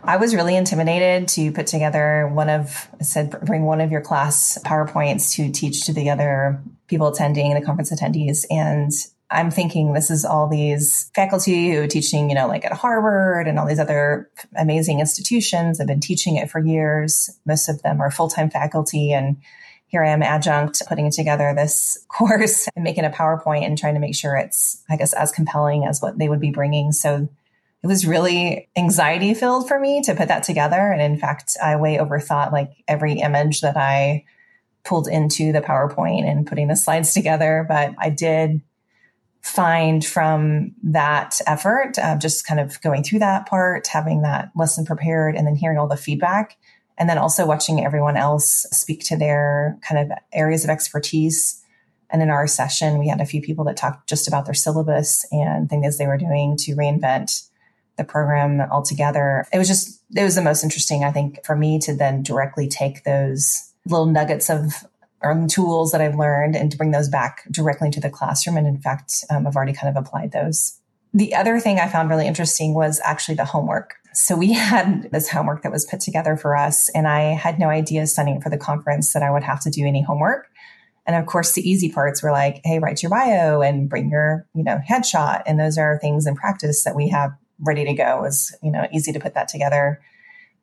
I 0.05 0.19
was 0.19 0.35
really 0.35 0.55
intimidated 0.55 1.29
to 1.29 1.51
put 1.51 1.67
together 1.67 2.31
one 2.33 2.49
of, 2.49 2.89
I 3.01 3.03
said, 3.03 3.41
bring 3.43 3.65
one 3.65 3.81
of 3.81 3.91
your 3.91 4.03
class 4.03 4.57
PowerPoints 4.65 5.35
to 5.35 5.51
teach 5.51 5.85
to 5.87 5.93
the 5.93 6.11
other 6.11 6.63
people 6.87 7.09
attending, 7.09 7.53
the 7.55 7.63
conference 7.63 7.93
attendees. 7.93 8.45
And 8.51 8.93
I'm 9.31 9.51
thinking 9.51 9.93
this 9.93 10.11
is 10.11 10.25
all 10.25 10.49
these 10.49 11.11
faculty 11.15 11.73
who 11.73 11.83
are 11.83 11.89
teaching, 11.89 12.29
you 12.29 12.37
know, 12.37 12.47
like 12.47 12.65
at 12.65 12.73
Harvard 12.73 13.49
and 13.49 13.59
all 13.59 13.67
these 13.67 13.81
other 13.81 14.31
amazing 14.57 15.01
institutions 15.01 15.79
have 15.79 15.89
been 15.89 16.01
teaching 16.01 16.37
it 16.37 16.49
for 16.49 16.65
years. 16.65 17.31
Most 17.45 17.69
of 17.69 17.83
them 17.83 18.01
are 18.01 18.11
full 18.11 18.29
time 18.29 18.51
faculty. 18.51 19.13
And 19.13 19.39
here 19.89 20.05
I 20.05 20.11
am, 20.11 20.23
adjunct, 20.23 20.83
putting 20.89 21.11
together 21.11 21.53
this 21.57 21.99
course 22.09 22.69
and 22.77 22.85
making 22.85 23.05
a 23.05 23.11
PowerPoint 23.11 23.65
and 23.65 23.77
trying 23.77 23.95
to 23.95 24.01
make 24.01 24.15
sure 24.15 24.37
it's, 24.37 24.83
I 24.89 24.97
guess, 24.97 25.13
as 25.13 25.33
compelling 25.33 25.85
as 25.85 26.01
what 26.01 26.19
they 26.19 26.29
would 26.29 26.41
be 26.41 26.51
bringing. 26.51 26.93
So 26.93 27.29
it 27.83 27.87
was 27.87 28.07
really 28.07 28.69
anxiety 28.77 29.35
filled 29.35 29.67
for 29.67 29.79
me 29.79 30.03
to 30.03 30.15
put 30.15 30.29
that 30.29 30.45
together. 30.45 30.93
And 30.93 31.03
in 31.03 31.19
fact, 31.19 31.57
I 31.63 31.77
way 31.77 31.99
overthought 31.99 32.53
like 32.53 32.71
every 32.87 33.15
image 33.15 33.61
that 33.61 33.77
I 33.77 34.25
pulled 34.85 35.09
into 35.09 35.53
the 35.53 35.61
PowerPoint 35.61 36.25
and 36.25 36.47
putting 36.47 36.69
the 36.69 36.77
slides 36.77 37.13
together. 37.13 37.67
But 37.69 37.95
I 37.99 38.11
did 38.11 38.63
find 39.47 40.05
from 40.05 40.75
that 40.83 41.41
effort, 41.47 41.97
uh, 41.99 42.17
just 42.17 42.45
kind 42.45 42.59
of 42.59 42.81
going 42.81 43.05
through 43.05 43.21
that 43.21 43.47
part, 43.47 43.87
having 43.87 44.23
that 44.23 44.51
lesson 44.57 44.85
prepared, 44.85 45.37
and 45.37 45.47
then 45.47 45.55
hearing 45.55 45.79
all 45.79 45.87
the 45.87 45.97
feedback. 45.97 46.57
And 46.99 47.09
then 47.09 47.17
also 47.17 47.47
watching 47.47 47.85
everyone 47.85 48.17
else 48.17 48.67
speak 48.73 49.05
to 49.05 49.17
their 49.17 49.79
kind 49.89 50.01
of 50.01 50.19
areas 50.33 50.65
of 50.65 50.71
expertise. 50.71 51.63
And 52.11 52.23
in 52.23 52.31
our 52.31 52.49
session, 52.49 52.99
we 52.99 53.07
had 53.07 53.21
a 53.21 53.27
few 53.27 53.41
people 53.41 53.65
that 53.67 53.77
talked 53.77 54.09
just 54.09 54.27
about 54.27 54.47
their 54.47 54.55
syllabus 54.55 55.25
and 55.31 55.71
things 55.71 55.97
they 55.97 56.09
were 56.09 56.19
doing 56.19 56.57
to 56.61 56.75
reinvent 56.75 57.49
the 57.99 58.05
program 58.05 58.61
altogether. 58.61 59.47
It 59.53 59.59
was 59.59 59.69
just, 59.69 60.03
it 60.15 60.25
was 60.25 60.35
the 60.35 60.43
most 60.43 60.65
interesting, 60.65 61.05
I 61.05 61.13
think, 61.13 61.45
for 61.45 61.55
me 61.55 61.79
to 61.81 61.95
then 61.95 62.23
directly 62.23 62.67
take 62.67 63.05
those 63.05 63.73
little 63.87 64.07
nuggets 64.07 64.51
of 64.51 64.85
or 65.23 65.47
tools 65.49 65.93
that 65.93 66.01
I've 66.01 66.17
learned 66.17 66.57
and 66.57 66.71
to 66.71 66.77
bring 66.77 66.91
those 66.91 67.09
back 67.09 67.45
directly 67.51 67.87
into 67.87 68.01
the 68.01 68.11
classroom. 68.11 68.57
And 68.57 68.67
in 68.67 68.81
fact, 68.81 69.25
um, 69.31 69.47
I've 69.47 69.57
already 69.57 69.73
kind 69.73 69.95
of 69.95 70.03
applied 70.03 70.33
those. 70.33 70.79
The 71.15 71.35
other 71.35 71.59
thing 71.59 71.79
I 71.79 71.89
found 71.89 72.11
really 72.11 72.27
interesting 72.27 72.75
was 72.75 73.01
actually 73.03 73.37
the 73.37 73.45
homework. 73.45 73.95
So 74.13 74.37
we 74.37 74.53
had 74.55 75.11
this 75.13 75.29
homework 75.29 75.63
that 75.63 75.73
was 75.73 75.85
put 75.85 76.01
together 76.01 76.37
for 76.37 76.57
us, 76.57 76.89
and 76.91 77.09
I 77.09 77.35
had 77.35 77.59
no 77.59 77.69
idea 77.69 78.07
signing 78.07 78.37
up 78.37 78.43
for 78.43 78.51
the 78.51 78.59
conference 78.59 79.13
that 79.13 79.23
I 79.23 79.31
would 79.31 79.43
have 79.43 79.61
to 79.63 79.71
do 79.71 79.87
any 79.87 80.03
homework. 80.03 80.49
And 81.07 81.17
of 81.17 81.27
course, 81.27 81.53
the 81.53 81.69
easy 81.69 81.91
parts 81.91 82.23
were 82.23 82.33
like, 82.33 82.61
hey, 82.65 82.81
write 82.81 83.03
your 83.03 83.11
bio 83.11 83.63
and 83.63 83.89
bring 83.89 84.11
your, 84.11 84.47
you 84.55 84.65
know, 84.65 84.81
headshot. 84.89 85.43
And 85.47 85.59
those 85.59 85.79
are 85.79 85.99
things 86.01 86.27
in 86.27 86.35
practice 86.35 86.83
that 86.83 86.97
we 86.97 87.09
have 87.09 87.31
ready 87.61 87.85
to 87.85 87.95
go. 87.95 88.19
It 88.19 88.23
was, 88.23 88.57
you 88.63 88.73
know, 88.73 88.87
easy 88.93 89.13
to 89.13 89.21
put 89.21 89.35
that 89.35 89.49
together. 89.49 90.01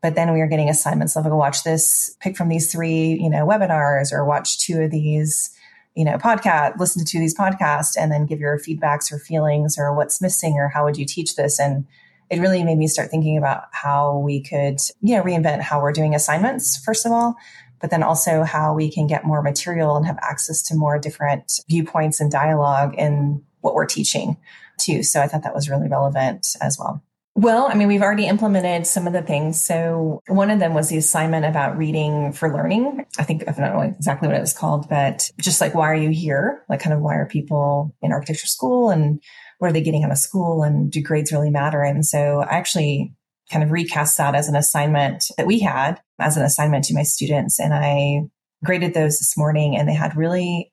But 0.03 0.15
then 0.15 0.33
we 0.33 0.41
are 0.41 0.47
getting 0.47 0.69
assignments 0.69 1.15
of 1.15 1.23
like, 1.23 1.33
watch 1.33 1.63
this, 1.63 2.15
pick 2.19 2.35
from 2.35 2.49
these 2.49 2.69
three, 2.69 3.17
you 3.19 3.29
know, 3.29 3.47
webinars 3.47 4.11
or 4.11 4.25
watch 4.25 4.59
two 4.59 4.81
of 4.81 4.91
these, 4.91 5.49
you 5.95 6.03
know, 6.03 6.17
podcast, 6.17 6.77
listen 6.77 7.03
to 7.03 7.09
two 7.09 7.19
of 7.19 7.21
these 7.21 7.37
podcasts 7.37 7.93
and 7.97 8.11
then 8.11 8.25
give 8.25 8.41
your 8.41 8.59
feedbacks 8.59 9.13
or 9.13 9.17
feelings 9.17 9.77
or 9.77 9.95
what's 9.95 10.21
missing 10.21 10.55
or 10.55 10.67
how 10.67 10.83
would 10.83 10.97
you 10.97 11.05
teach 11.05 11.37
this? 11.37 11.57
And 11.57 11.85
it 12.29 12.41
really 12.41 12.63
made 12.65 12.77
me 12.77 12.87
start 12.87 13.11
thinking 13.11 13.37
about 13.37 13.63
how 13.71 14.17
we 14.17 14.43
could, 14.43 14.81
you 15.01 15.15
know, 15.15 15.23
reinvent 15.23 15.61
how 15.61 15.81
we're 15.81 15.93
doing 15.93 16.13
assignments, 16.13 16.75
first 16.83 17.05
of 17.05 17.13
all, 17.13 17.35
but 17.79 17.89
then 17.89 18.03
also 18.03 18.43
how 18.43 18.73
we 18.73 18.91
can 18.91 19.07
get 19.07 19.23
more 19.23 19.41
material 19.41 19.95
and 19.95 20.05
have 20.05 20.19
access 20.21 20.61
to 20.63 20.75
more 20.75 20.99
different 20.99 21.61
viewpoints 21.69 22.19
and 22.19 22.29
dialogue 22.29 22.93
in 22.97 23.41
what 23.61 23.73
we're 23.73 23.85
teaching 23.85 24.35
too. 24.77 25.01
So 25.01 25.21
I 25.21 25.27
thought 25.27 25.43
that 25.43 25.55
was 25.55 25.69
really 25.69 25.87
relevant 25.87 26.47
as 26.59 26.77
well. 26.77 27.01
Well, 27.35 27.67
I 27.67 27.73
mean, 27.73 27.87
we've 27.87 28.03
already 28.03 28.27
implemented 28.27 28.85
some 28.85 29.07
of 29.07 29.13
the 29.13 29.23
things. 29.23 29.63
So 29.63 30.21
one 30.27 30.51
of 30.51 30.59
them 30.59 30.75
was 30.75 30.89
the 30.89 30.97
assignment 30.97 31.45
about 31.45 31.77
reading 31.77 32.31
for 32.31 32.53
learning. 32.53 33.05
I 33.17 33.23
think 33.23 33.47
I 33.47 33.51
don't 33.51 33.73
know 33.73 33.81
exactly 33.81 34.27
what 34.27 34.37
it 34.37 34.41
was 34.41 34.53
called, 34.53 34.87
but 34.87 35.31
just 35.41 35.59
like, 35.59 35.73
why 35.73 35.89
are 35.89 35.95
you 35.95 36.11
here? 36.11 36.63
Like 36.69 36.79
kind 36.79 36.93
of 36.93 37.01
why 37.01 37.15
are 37.15 37.25
people 37.25 37.95
in 38.03 38.11
architecture 38.11 38.45
school 38.45 38.91
and 38.91 39.19
what 39.57 39.69
are 39.69 39.73
they 39.73 39.81
getting 39.81 40.03
out 40.03 40.11
of 40.11 40.19
school 40.19 40.61
and 40.61 40.91
do 40.91 41.01
grades 41.01 41.31
really 41.31 41.49
matter? 41.49 41.81
And 41.81 42.05
so 42.05 42.41
I 42.41 42.53
actually 42.55 43.13
kind 43.51 43.63
of 43.63 43.71
recast 43.71 44.17
that 44.19 44.35
as 44.35 44.47
an 44.47 44.55
assignment 44.55 45.25
that 45.37 45.47
we 45.47 45.59
had 45.59 45.99
as 46.19 46.37
an 46.37 46.43
assignment 46.43 46.85
to 46.85 46.93
my 46.93 47.03
students. 47.03 47.59
And 47.59 47.73
I 47.73 48.21
graded 48.63 48.93
those 48.93 49.17
this 49.17 49.35
morning 49.35 49.75
and 49.75 49.89
they 49.89 49.93
had 49.93 50.15
really 50.15 50.71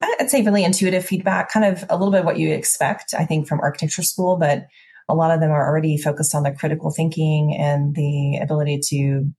I'd 0.00 0.30
say 0.30 0.42
really 0.42 0.62
intuitive 0.62 1.04
feedback, 1.04 1.50
kind 1.50 1.66
of 1.66 1.84
a 1.90 1.96
little 1.96 2.12
bit 2.12 2.24
what 2.24 2.38
you 2.38 2.52
expect, 2.52 3.14
I 3.18 3.24
think, 3.24 3.48
from 3.48 3.60
architecture 3.60 4.04
school, 4.04 4.36
but 4.36 4.66
a 5.08 5.14
lot 5.14 5.30
of 5.30 5.40
them 5.40 5.50
are 5.50 5.66
already 5.66 5.96
focused 5.96 6.34
on 6.34 6.42
the 6.42 6.52
critical 6.52 6.90
thinking 6.90 7.56
and 7.58 7.94
the 7.94 8.38
ability 8.42 8.80
to 8.88 9.30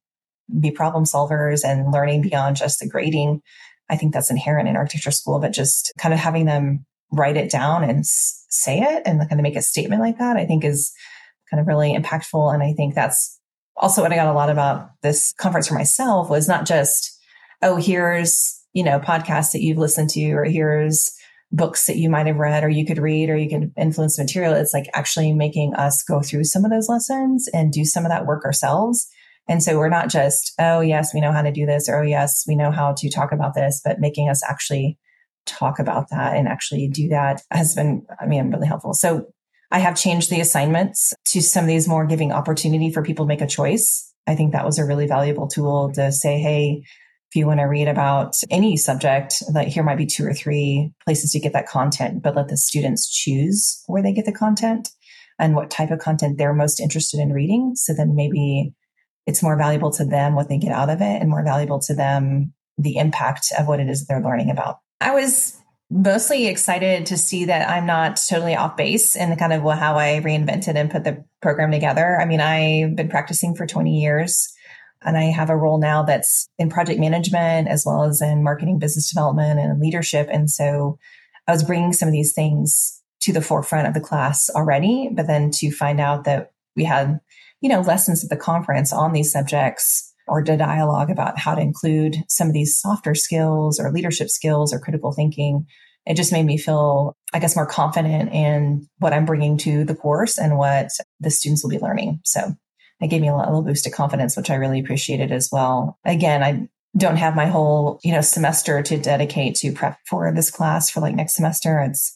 be 0.59 0.71
problem 0.71 1.03
solvers 1.03 1.63
and 1.63 1.91
learning 1.91 2.21
beyond 2.21 2.55
just 2.55 2.79
the 2.79 2.89
grading. 2.89 3.41
I 3.89 3.97
think 3.97 4.13
that's 4.13 4.31
inherent 4.31 4.67
in 4.67 4.75
architecture 4.75 5.11
school, 5.11 5.39
but 5.39 5.53
just 5.53 5.91
kind 5.99 6.13
of 6.13 6.19
having 6.19 6.45
them 6.45 6.85
write 7.11 7.37
it 7.37 7.51
down 7.51 7.83
and 7.83 8.05
say 8.05 8.79
it 8.79 9.03
and 9.05 9.19
kind 9.19 9.39
of 9.39 9.43
make 9.43 9.55
a 9.55 9.61
statement 9.61 10.01
like 10.01 10.17
that, 10.19 10.37
I 10.37 10.45
think 10.45 10.63
is 10.63 10.91
kind 11.49 11.61
of 11.61 11.67
really 11.67 11.95
impactful. 11.95 12.53
And 12.53 12.63
I 12.63 12.73
think 12.73 12.95
that's 12.95 13.39
also 13.75 14.01
what 14.01 14.11
I 14.11 14.15
got 14.15 14.27
a 14.27 14.33
lot 14.33 14.49
about 14.49 14.89
this 15.01 15.33
conference 15.39 15.67
for 15.67 15.73
myself 15.73 16.29
was 16.29 16.47
not 16.47 16.65
just, 16.65 17.17
oh, 17.61 17.77
here's, 17.77 18.59
you 18.73 18.83
know, 18.83 18.99
podcasts 18.99 19.51
that 19.51 19.61
you've 19.61 19.77
listened 19.77 20.09
to, 20.11 20.31
or 20.31 20.45
here's 20.45 21.11
books 21.51 21.87
that 21.87 21.97
you 21.97 22.09
might 22.09 22.27
have 22.27 22.37
read 22.37 22.63
or 22.63 22.69
you 22.69 22.85
could 22.85 22.99
read 22.99 23.29
or 23.29 23.35
you 23.35 23.49
could 23.49 23.71
influence 23.77 24.19
material. 24.19 24.53
It's 24.53 24.73
like 24.73 24.85
actually 24.93 25.33
making 25.33 25.73
us 25.73 26.03
go 26.03 26.21
through 26.21 26.43
some 26.43 26.63
of 26.63 26.71
those 26.71 26.89
lessons 26.89 27.49
and 27.53 27.71
do 27.71 27.85
some 27.85 28.05
of 28.05 28.09
that 28.09 28.25
work 28.25 28.45
ourselves. 28.45 29.07
And 29.47 29.63
so 29.63 29.79
we're 29.79 29.89
not 29.89 30.09
just, 30.09 30.53
oh, 30.59 30.81
yes, 30.81 31.11
we 31.11 31.21
know 31.21 31.31
how 31.31 31.41
to 31.41 31.51
do 31.51 31.65
this, 31.65 31.89
or 31.89 32.01
oh, 32.01 32.03
yes, 32.03 32.45
we 32.47 32.55
know 32.55 32.69
how 32.69 32.93
to 32.95 33.09
talk 33.09 33.31
about 33.31 33.55
this, 33.55 33.81
but 33.83 33.99
making 33.99 34.29
us 34.29 34.43
actually 34.47 34.99
talk 35.47 35.79
about 35.79 36.11
that 36.11 36.35
and 36.35 36.47
actually 36.47 36.87
do 36.87 37.09
that 37.09 37.41
has 37.49 37.73
been, 37.73 38.05
I 38.21 38.27
mean, 38.27 38.51
really 38.51 38.67
helpful. 38.67 38.93
So 38.93 39.25
I 39.71 39.79
have 39.79 39.95
changed 39.95 40.29
the 40.29 40.41
assignments 40.41 41.13
to 41.29 41.41
some 41.41 41.63
of 41.63 41.67
these 41.67 41.87
more 41.87 42.05
giving 42.05 42.31
opportunity 42.31 42.91
for 42.91 43.01
people 43.01 43.25
to 43.25 43.27
make 43.27 43.41
a 43.41 43.47
choice. 43.47 44.13
I 44.27 44.35
think 44.35 44.51
that 44.51 44.65
was 44.65 44.77
a 44.77 44.85
really 44.85 45.07
valuable 45.07 45.47
tool 45.47 45.91
to 45.93 46.11
say, 46.11 46.37
hey, 46.37 46.83
if 47.29 47.35
you 47.35 47.45
want 47.45 47.59
to 47.59 47.65
read 47.65 47.87
about 47.87 48.35
any 48.49 48.75
subject, 48.75 49.35
that 49.53 49.67
here 49.67 49.83
might 49.83 49.97
be 49.97 50.07
two 50.07 50.25
or 50.25 50.33
three 50.33 50.91
places 51.05 51.31
to 51.31 51.39
get 51.39 51.53
that 51.53 51.67
content, 51.67 52.23
but 52.23 52.35
let 52.35 52.47
the 52.47 52.57
students 52.57 53.07
choose 53.07 53.83
where 53.85 54.01
they 54.01 54.13
get 54.13 54.25
the 54.25 54.31
content 54.31 54.89
and 55.37 55.55
what 55.55 55.69
type 55.69 55.91
of 55.91 55.99
content 55.99 56.37
they're 56.37 56.53
most 56.53 56.79
interested 56.79 57.19
in 57.19 57.31
reading. 57.31 57.73
So 57.75 57.93
then 57.93 58.15
maybe 58.15 58.73
it's 59.27 59.43
more 59.43 59.57
valuable 59.57 59.91
to 59.91 60.05
them 60.05 60.33
what 60.33 60.49
they 60.49 60.57
get 60.57 60.71
out 60.71 60.89
of 60.89 61.01
it 61.01 61.21
and 61.21 61.29
more 61.29 61.43
valuable 61.43 61.79
to 61.81 61.93
them 61.93 62.53
the 62.79 62.97
impact 62.97 63.51
of 63.59 63.67
what 63.67 63.79
it 63.79 63.89
is 63.89 64.07
they're 64.07 64.23
learning 64.23 64.49
about. 64.49 64.79
I 64.99 65.13
was 65.13 65.55
mostly 65.91 66.47
excited 66.47 67.05
to 67.07 67.17
see 67.17 67.45
that 67.45 67.69
I'm 67.69 67.85
not 67.85 68.19
totally 68.27 68.55
off 68.55 68.75
base 68.75 69.15
in 69.15 69.35
kind 69.35 69.53
of 69.53 69.61
how 69.61 69.97
I 69.97 70.21
reinvented 70.23 70.75
and 70.75 70.89
put 70.89 71.03
the 71.03 71.25
program 71.41 71.71
together. 71.71 72.19
I 72.19 72.25
mean, 72.25 72.41
I've 72.41 72.95
been 72.95 73.09
practicing 73.09 73.55
for 73.55 73.67
20 73.67 73.99
years. 73.99 74.51
And 75.03 75.17
I 75.17 75.23
have 75.23 75.49
a 75.49 75.55
role 75.55 75.79
now 75.79 76.03
that's 76.03 76.49
in 76.57 76.69
project 76.69 76.99
management 76.99 77.67
as 77.67 77.83
well 77.85 78.03
as 78.03 78.21
in 78.21 78.43
marketing, 78.43 78.79
business 78.79 79.09
development, 79.09 79.59
and 79.59 79.79
leadership. 79.79 80.27
And 80.31 80.49
so 80.49 80.97
I 81.47 81.51
was 81.51 81.63
bringing 81.63 81.93
some 81.93 82.07
of 82.07 82.13
these 82.13 82.33
things 82.33 83.01
to 83.21 83.33
the 83.33 83.41
forefront 83.41 83.87
of 83.87 83.93
the 83.93 83.99
class 83.99 84.49
already, 84.49 85.09
but 85.11 85.27
then 85.27 85.51
to 85.51 85.71
find 85.71 85.99
out 85.99 86.23
that 86.25 86.51
we 86.75 86.83
had, 86.83 87.19
you 87.61 87.69
know, 87.69 87.81
lessons 87.81 88.23
at 88.23 88.29
the 88.29 88.37
conference 88.37 88.93
on 88.93 89.13
these 89.13 89.31
subjects 89.31 90.13
or 90.27 90.43
the 90.43 90.55
dialogue 90.55 91.09
about 91.09 91.39
how 91.39 91.55
to 91.55 91.61
include 91.61 92.17
some 92.27 92.47
of 92.47 92.53
these 92.53 92.79
softer 92.79 93.15
skills 93.15 93.79
or 93.79 93.91
leadership 93.91 94.29
skills 94.29 94.73
or 94.73 94.79
critical 94.79 95.11
thinking. 95.11 95.65
It 96.05 96.15
just 96.15 96.31
made 96.31 96.45
me 96.45 96.57
feel, 96.57 97.15
I 97.33 97.39
guess, 97.39 97.55
more 97.55 97.65
confident 97.65 98.31
in 98.31 98.87
what 98.99 99.13
I'm 99.13 99.25
bringing 99.25 99.57
to 99.59 99.83
the 99.83 99.95
course 99.95 100.37
and 100.37 100.57
what 100.57 100.89
the 101.19 101.29
students 101.29 101.63
will 101.63 101.69
be 101.69 101.79
learning. 101.79 102.21
So 102.23 102.53
it 103.01 103.07
gave 103.07 103.21
me 103.21 103.29
a 103.29 103.35
little 103.35 103.61
boost 103.61 103.87
of 103.87 103.93
confidence, 103.93 104.35
which 104.35 104.49
I 104.49 104.55
really 104.55 104.79
appreciated 104.79 105.31
as 105.31 105.49
well. 105.51 105.97
Again, 106.05 106.43
I 106.43 106.67
don't 106.97 107.17
have 107.17 107.35
my 107.35 107.45
whole, 107.45 107.99
you 108.03 108.11
know, 108.11 108.21
semester 108.21 108.81
to 108.81 108.97
dedicate 108.97 109.55
to 109.55 109.71
prep 109.71 109.99
for 110.07 110.33
this 110.33 110.51
class 110.51 110.89
for 110.89 110.99
like 110.99 111.15
next 111.15 111.35
semester. 111.35 111.79
It's 111.79 112.15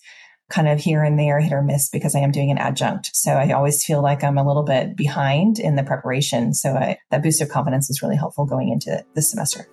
kind 0.49 0.67
of 0.67 0.79
here 0.79 1.03
and 1.03 1.17
there, 1.17 1.39
hit 1.39 1.53
or 1.53 1.61
miss 1.61 1.89
because 1.89 2.15
I 2.15 2.19
am 2.19 2.31
doing 2.31 2.51
an 2.51 2.57
adjunct. 2.57 3.11
So 3.13 3.31
I 3.31 3.51
always 3.51 3.83
feel 3.83 4.01
like 4.01 4.23
I'm 4.23 4.37
a 4.37 4.45
little 4.45 4.63
bit 4.63 4.95
behind 4.95 5.57
in 5.57 5.75
the 5.75 5.83
preparation. 5.83 6.53
So 6.53 6.73
I, 6.73 6.97
that 7.11 7.23
boost 7.23 7.41
of 7.41 7.49
confidence 7.49 7.89
is 7.89 8.01
really 8.01 8.17
helpful 8.17 8.45
going 8.45 8.69
into 8.69 9.03
this 9.15 9.29
semester. 9.29 9.67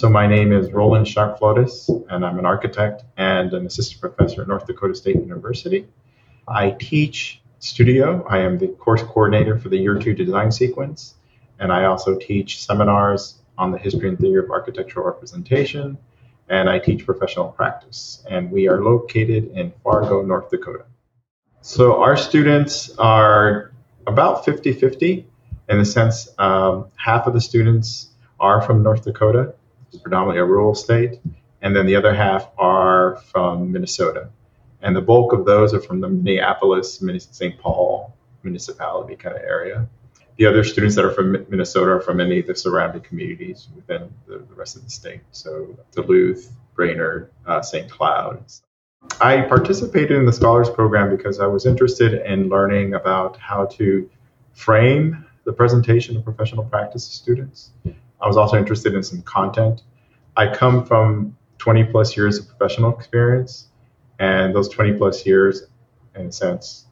So 0.00 0.08
my 0.08 0.26
name 0.26 0.50
is 0.50 0.72
Roland 0.72 1.06
Sharp-Flores, 1.06 1.90
and 2.08 2.24
I'm 2.24 2.38
an 2.38 2.46
architect 2.46 3.04
and 3.18 3.52
an 3.52 3.66
assistant 3.66 4.00
professor 4.00 4.40
at 4.40 4.48
North 4.48 4.66
Dakota 4.66 4.94
State 4.94 5.16
University. 5.16 5.86
I 6.48 6.70
teach 6.70 7.42
studio. 7.58 8.26
I 8.26 8.38
am 8.38 8.56
the 8.56 8.68
course 8.68 9.02
coordinator 9.02 9.58
for 9.58 9.68
the 9.68 9.76
year 9.76 9.98
two 9.98 10.14
design 10.14 10.52
sequence, 10.52 11.16
and 11.58 11.70
I 11.70 11.84
also 11.84 12.16
teach 12.18 12.64
seminars 12.64 13.42
on 13.58 13.72
the 13.72 13.76
history 13.76 14.08
and 14.08 14.18
theory 14.18 14.42
of 14.42 14.50
architectural 14.50 15.04
representation, 15.04 15.98
and 16.48 16.70
I 16.70 16.78
teach 16.78 17.04
professional 17.04 17.48
practice. 17.48 18.24
And 18.26 18.50
we 18.50 18.68
are 18.68 18.82
located 18.82 19.50
in 19.52 19.70
Fargo, 19.84 20.22
North 20.22 20.48
Dakota. 20.48 20.86
So 21.60 22.02
our 22.02 22.16
students 22.16 22.90
are 22.96 23.70
about 24.06 24.46
50 24.46 24.72
50 24.72 25.26
in 25.68 25.78
the 25.78 25.84
sense 25.84 26.26
um, 26.38 26.86
half 26.96 27.26
of 27.26 27.34
the 27.34 27.40
students 27.42 28.06
are 28.40 28.62
from 28.62 28.82
North 28.82 29.04
Dakota 29.04 29.56
predominantly 29.98 30.40
a 30.40 30.44
rural 30.44 30.74
state, 30.74 31.20
and 31.62 31.74
then 31.74 31.86
the 31.86 31.96
other 31.96 32.14
half 32.14 32.50
are 32.58 33.16
from 33.32 33.72
Minnesota. 33.72 34.30
And 34.82 34.96
the 34.96 35.00
bulk 35.00 35.32
of 35.32 35.44
those 35.44 35.74
are 35.74 35.80
from 35.80 36.00
the 36.00 36.08
Minneapolis, 36.08 37.02
St. 37.30 37.58
Paul 37.58 38.16
municipality 38.42 39.16
kind 39.16 39.36
of 39.36 39.42
area. 39.42 39.86
The 40.36 40.46
other 40.46 40.64
students 40.64 40.96
that 40.96 41.04
are 41.04 41.12
from 41.12 41.32
Minnesota 41.50 41.92
are 41.92 42.00
from 42.00 42.18
any 42.18 42.38
of 42.38 42.46
the 42.46 42.54
surrounding 42.54 43.02
communities 43.02 43.68
within 43.76 44.10
the, 44.26 44.38
the 44.38 44.54
rest 44.54 44.76
of 44.76 44.84
the 44.84 44.90
state. 44.90 45.20
So 45.32 45.76
Duluth, 45.92 46.50
Brainerd, 46.74 47.30
uh, 47.46 47.60
St. 47.60 47.90
Cloud. 47.90 48.42
I 49.20 49.42
participated 49.42 50.12
in 50.12 50.24
the 50.24 50.32
Scholars 50.32 50.70
Program 50.70 51.14
because 51.14 51.40
I 51.40 51.46
was 51.46 51.66
interested 51.66 52.14
in 52.24 52.48
learning 52.48 52.94
about 52.94 53.36
how 53.36 53.66
to 53.66 54.08
frame 54.54 55.26
the 55.44 55.52
presentation 55.52 56.16
of 56.16 56.24
professional 56.24 56.64
practice 56.64 57.08
to 57.08 57.14
students. 57.14 57.72
I 58.20 58.26
was 58.26 58.36
also 58.36 58.56
interested 58.56 58.94
in 58.94 59.02
some 59.02 59.22
content. 59.22 59.82
I 60.36 60.52
come 60.52 60.84
from 60.84 61.36
20 61.58 61.84
plus 61.84 62.16
years 62.16 62.38
of 62.38 62.48
professional 62.48 62.96
experience, 62.96 63.68
and 64.18 64.54
those 64.54 64.68
20 64.68 64.94
plus 64.94 65.26
years, 65.26 65.62
in 66.14 66.26
a 66.26 66.32
sense, 66.32 66.86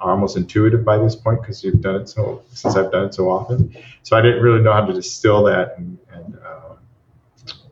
are 0.00 0.12
almost 0.12 0.36
intuitive 0.36 0.84
by 0.84 0.98
this 0.98 1.16
point 1.16 1.40
because 1.40 1.62
you've 1.64 1.80
done 1.80 1.96
it 1.96 2.08
so 2.08 2.42
since 2.52 2.76
I've 2.76 2.92
done 2.92 3.06
it 3.06 3.14
so 3.14 3.28
often. 3.30 3.76
So 4.02 4.16
I 4.16 4.22
didn't 4.22 4.42
really 4.42 4.60
know 4.60 4.72
how 4.72 4.84
to 4.84 4.92
distill 4.92 5.44
that 5.44 5.76
and, 5.76 5.98
and 6.12 6.36
uh, 6.36 6.74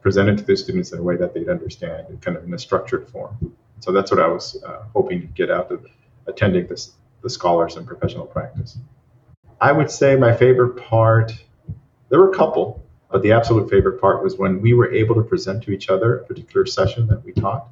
present 0.01 0.29
it 0.29 0.39
to 0.39 0.45
the 0.45 0.57
students 0.57 0.93
in 0.93 0.99
a 0.99 1.03
way 1.03 1.17
that 1.17 1.35
they'd 1.35 1.49
understand, 1.49 2.21
kind 2.21 2.37
of 2.37 2.45
in 2.45 2.53
a 2.53 2.59
structured 2.59 3.09
form. 3.09 3.55
So 3.81 3.93
that's 3.93 4.11
what 4.11 4.21
I 4.21 4.27
was 4.27 4.61
uh, 4.65 4.83
hoping 4.93 5.21
to 5.21 5.27
get 5.29 5.51
out 5.51 5.71
of 5.71 5.87
attending 6.27 6.67
this 6.67 6.93
the 7.23 7.31
scholars 7.31 7.77
in 7.77 7.85
professional 7.85 8.27
practice. 8.27 8.79
I 9.61 9.73
would 9.73 9.91
say 9.91 10.17
my 10.17 10.37
favorite 10.37 10.77
part, 10.77 11.33
there 12.17 12.23
were 12.23 12.31
a 12.31 12.35
couple, 12.35 12.83
but 13.11 13.21
the 13.21 13.31
absolute 13.31 13.69
favorite 13.69 14.01
part 14.01 14.25
was 14.25 14.39
when 14.39 14.63
we 14.63 14.73
were 14.73 14.91
able 14.91 15.15
to 15.17 15.21
present 15.21 15.63
to 15.65 15.71
each 15.71 15.91
other 15.91 16.21
a 16.21 16.25
particular 16.25 16.65
session 16.65 17.07
that 17.09 17.23
we 17.23 17.33
taught. 17.33 17.69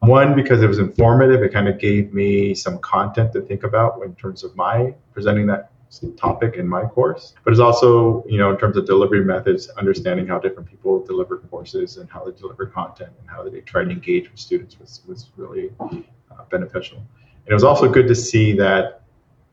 One, 0.00 0.34
because 0.34 0.60
it 0.60 0.66
was 0.66 0.80
informative, 0.80 1.40
it 1.44 1.52
kind 1.52 1.68
of 1.68 1.78
gave 1.78 2.12
me 2.12 2.52
some 2.52 2.80
content 2.80 3.32
to 3.34 3.42
think 3.42 3.62
about 3.62 4.02
in 4.02 4.16
terms 4.16 4.42
of 4.42 4.56
my 4.56 4.92
presenting 5.12 5.46
that 5.46 5.70
topic 6.16 6.56
in 6.56 6.66
my 6.66 6.82
course. 6.82 7.34
But 7.44 7.52
it's 7.52 7.60
also, 7.60 8.24
you 8.26 8.38
know, 8.38 8.50
in 8.50 8.58
terms 8.58 8.76
of 8.76 8.86
delivery 8.86 9.24
methods, 9.24 9.68
understanding 9.78 10.26
how 10.26 10.40
different 10.40 10.68
people 10.68 11.06
deliver 11.06 11.38
courses 11.38 11.96
and 11.98 12.10
how 12.10 12.24
they 12.24 12.32
deliver 12.32 12.66
content 12.66 13.12
and 13.20 13.30
how 13.30 13.48
they 13.48 13.60
try 13.60 13.84
to 13.84 13.90
engage 13.90 14.28
with 14.32 14.40
students 14.40 14.80
was, 14.80 15.02
was 15.06 15.30
really 15.36 15.70
uh, 15.78 16.42
beneficial. 16.50 16.98
And 16.98 17.50
it 17.52 17.54
was 17.54 17.62
also 17.62 17.88
good 17.88 18.08
to 18.08 18.16
see 18.16 18.52
that, 18.54 19.02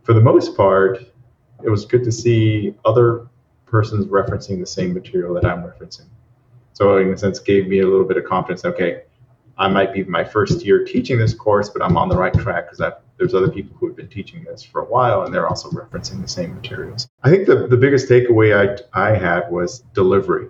for 0.01 0.13
the 0.13 0.21
most 0.21 0.57
part, 0.57 1.05
it 1.63 1.69
was 1.69 1.85
good 1.85 2.03
to 2.03 2.11
see 2.11 2.73
other 2.83 3.27
persons 3.73 4.05
referencing 4.05 4.59
the 4.59 4.67
same 4.67 4.93
material 4.93 5.33
that 5.33 5.45
I'm 5.45 5.63
referencing. 5.63 6.05
So, 6.73 6.97
in 6.97 7.11
a 7.11 7.17
sense, 7.17 7.39
gave 7.39 7.67
me 7.67 7.79
a 7.79 7.87
little 7.87 8.05
bit 8.05 8.17
of 8.17 8.23
confidence. 8.23 8.63
Okay, 8.63 9.01
I 9.57 9.67
might 9.67 9.91
be 9.93 10.03
my 10.03 10.23
first 10.23 10.63
year 10.63 10.85
teaching 10.85 11.17
this 11.17 11.33
course, 11.33 11.69
but 11.69 11.81
I'm 11.81 11.97
on 11.97 12.07
the 12.07 12.15
right 12.15 12.33
track 12.33 12.69
because 12.69 12.93
there's 13.17 13.33
other 13.33 13.49
people 13.49 13.75
who 13.77 13.87
have 13.87 13.95
been 13.95 14.09
teaching 14.09 14.43
this 14.43 14.61
for 14.63 14.81
a 14.81 14.85
while 14.85 15.23
and 15.23 15.33
they're 15.33 15.47
also 15.47 15.69
referencing 15.69 16.21
the 16.21 16.27
same 16.27 16.53
materials. 16.53 17.09
I 17.23 17.31
think 17.31 17.47
the, 17.47 17.67
the 17.67 17.77
biggest 17.77 18.07
takeaway 18.07 18.49
I, 18.55 19.07
I 19.07 19.15
had 19.15 19.51
was 19.51 19.79
delivery 19.95 20.49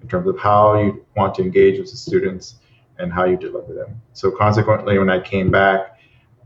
in 0.00 0.08
terms 0.08 0.26
of 0.26 0.38
how 0.38 0.80
you 0.80 1.04
want 1.14 1.34
to 1.34 1.42
engage 1.42 1.78
with 1.78 1.90
the 1.90 1.96
students 1.96 2.56
and 2.98 3.12
how 3.12 3.24
you 3.26 3.36
deliver 3.36 3.74
them. 3.74 4.00
So, 4.14 4.30
consequently, 4.30 4.98
when 4.98 5.10
I 5.10 5.20
came 5.20 5.50
back, 5.50 5.98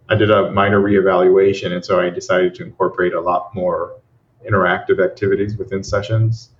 I 0.08 0.16
did 0.16 0.32
a 0.32 0.50
minor 0.50 0.80
reevaluation, 0.80 1.70
and 1.70 1.84
so 1.84 2.00
I 2.00 2.10
decided 2.10 2.56
to 2.56 2.64
incorporate 2.64 3.12
a 3.12 3.20
lot 3.20 3.54
more 3.54 4.00
interactive 4.48 5.04
activities 5.04 5.56
within 5.56 5.82
sessions, 5.82 6.50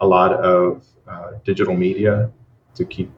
a 0.00 0.06
lot 0.06 0.32
of 0.32 0.84
uh, 1.06 1.32
digital 1.44 1.74
media 1.74 2.30
to 2.74 2.84
keep 2.84 3.10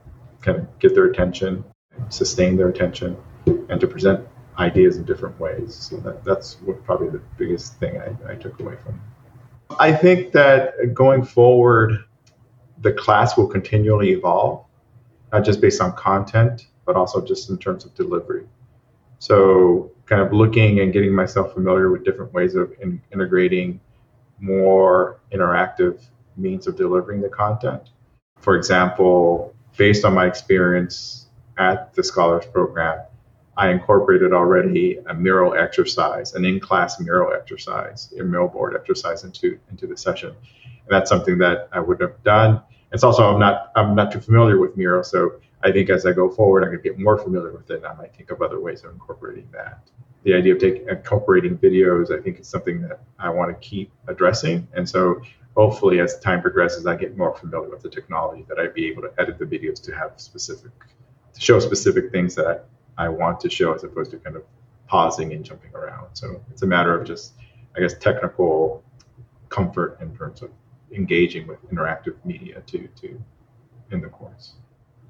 kind 0.42 0.58
of 0.58 0.78
get 0.78 0.94
their 0.94 1.04
attention, 1.04 1.64
sustain 2.08 2.56
their 2.56 2.68
attention, 2.68 3.16
and 3.68 3.80
to 3.80 3.86
present 3.86 4.26
ideas 4.58 4.96
in 4.96 5.04
different 5.04 5.38
ways. 5.38 5.74
So 5.74 5.96
that, 5.98 6.24
that's 6.24 6.60
what 6.62 6.84
probably 6.84 7.10
the 7.10 7.22
biggest 7.36 7.78
thing 7.78 8.00
I, 8.00 8.32
I 8.32 8.34
took 8.36 8.58
away 8.60 8.74
from. 8.82 9.00
I 9.78 9.92
think 9.92 10.32
that 10.32 10.94
going 10.94 11.24
forward, 11.24 12.04
the 12.80 12.92
class 12.92 13.36
will 13.36 13.46
continually 13.46 14.10
evolve, 14.10 14.64
not 15.32 15.44
just 15.44 15.60
based 15.60 15.80
on 15.80 15.92
content, 15.92 16.66
but 16.84 16.96
also 16.96 17.24
just 17.24 17.50
in 17.50 17.58
terms 17.58 17.84
of 17.84 17.94
delivery. 17.94 18.46
So, 19.18 19.92
kind 20.06 20.22
of 20.22 20.32
looking 20.32 20.80
and 20.80 20.92
getting 20.92 21.14
myself 21.14 21.52
familiar 21.52 21.90
with 21.90 22.04
different 22.04 22.32
ways 22.32 22.54
of 22.54 22.72
in, 22.80 23.00
integrating 23.12 23.80
more 24.40 25.20
interactive 25.32 26.02
means 26.36 26.66
of 26.66 26.76
delivering 26.76 27.20
the 27.20 27.28
content. 27.28 27.90
For 28.38 28.56
example, 28.56 29.54
based 29.76 30.04
on 30.04 30.14
my 30.14 30.26
experience 30.26 31.28
at 31.58 31.94
the 31.94 32.02
Scholars 32.02 32.46
Program, 32.46 33.00
I 33.56 33.68
incorporated 33.68 34.32
already 34.32 34.98
a 35.08 35.14
mural 35.14 35.54
exercise, 35.54 36.34
an 36.34 36.44
in-class 36.46 36.98
mural 37.00 37.34
exercise, 37.34 38.12
a 38.18 38.22
mural 38.22 38.48
board 38.48 38.74
exercise 38.74 39.24
into 39.24 39.58
into 39.70 39.86
the 39.86 39.96
session. 39.96 40.30
And 40.30 40.88
that's 40.88 41.10
something 41.10 41.36
that 41.38 41.68
I 41.72 41.80
would 41.80 42.00
have 42.00 42.22
done. 42.22 42.62
It's 42.92 43.04
also 43.04 43.22
I'm 43.30 43.38
not 43.38 43.70
I'm 43.76 43.94
not 43.94 44.12
too 44.12 44.20
familiar 44.20 44.58
with 44.58 44.76
mural, 44.76 45.04
so 45.04 45.40
I 45.62 45.72
think 45.72 45.90
as 45.90 46.06
I 46.06 46.12
go 46.12 46.30
forward, 46.30 46.62
I'm 46.62 46.70
going 46.70 46.82
to 46.82 46.88
get 46.88 46.98
more 46.98 47.18
familiar 47.18 47.52
with 47.52 47.70
it. 47.70 47.76
And 47.76 47.86
I 47.86 47.94
might 47.94 48.14
think 48.16 48.30
of 48.30 48.40
other 48.40 48.60
ways 48.60 48.82
of 48.82 48.92
incorporating 48.92 49.48
that. 49.52 49.90
The 50.24 50.34
idea 50.34 50.54
of 50.54 50.62
incorporating 50.62 51.56
videos, 51.56 52.16
I 52.16 52.20
think, 52.22 52.40
is 52.40 52.46
something 52.48 52.82
that 52.82 53.00
I 53.18 53.30
want 53.30 53.50
to 53.50 53.68
keep 53.68 53.90
addressing. 54.06 54.68
And 54.74 54.88
so 54.88 55.22
hopefully 55.56 56.00
as 56.00 56.18
time 56.20 56.42
progresses, 56.42 56.86
I 56.86 56.96
get 56.96 57.16
more 57.16 57.34
familiar 57.34 57.70
with 57.70 57.82
the 57.82 57.88
technology 57.88 58.44
that 58.48 58.58
I'd 58.58 58.74
be 58.74 58.86
able 58.88 59.02
to 59.02 59.12
edit 59.18 59.38
the 59.38 59.46
videos 59.46 59.82
to 59.84 59.94
have 59.94 60.12
specific, 60.16 60.72
to 61.34 61.40
show 61.40 61.58
specific 61.58 62.12
things 62.12 62.34
that 62.34 62.66
I, 62.98 63.06
I 63.06 63.08
want 63.08 63.40
to 63.40 63.50
show 63.50 63.72
as 63.72 63.82
opposed 63.82 64.10
to 64.10 64.18
kind 64.18 64.36
of 64.36 64.42
pausing 64.86 65.32
and 65.32 65.44
jumping 65.44 65.74
around. 65.74 66.08
So 66.14 66.42
it's 66.50 66.62
a 66.62 66.66
matter 66.66 66.98
of 66.98 67.06
just, 67.06 67.34
I 67.76 67.80
guess, 67.80 67.94
technical 67.94 68.82
comfort 69.48 69.98
in 70.00 70.14
terms 70.16 70.42
of 70.42 70.50
engaging 70.92 71.46
with 71.46 71.58
interactive 71.70 72.16
media 72.24 72.60
to, 72.66 72.88
to 73.00 73.22
in 73.90 74.00
the 74.00 74.08
course. 74.08 74.54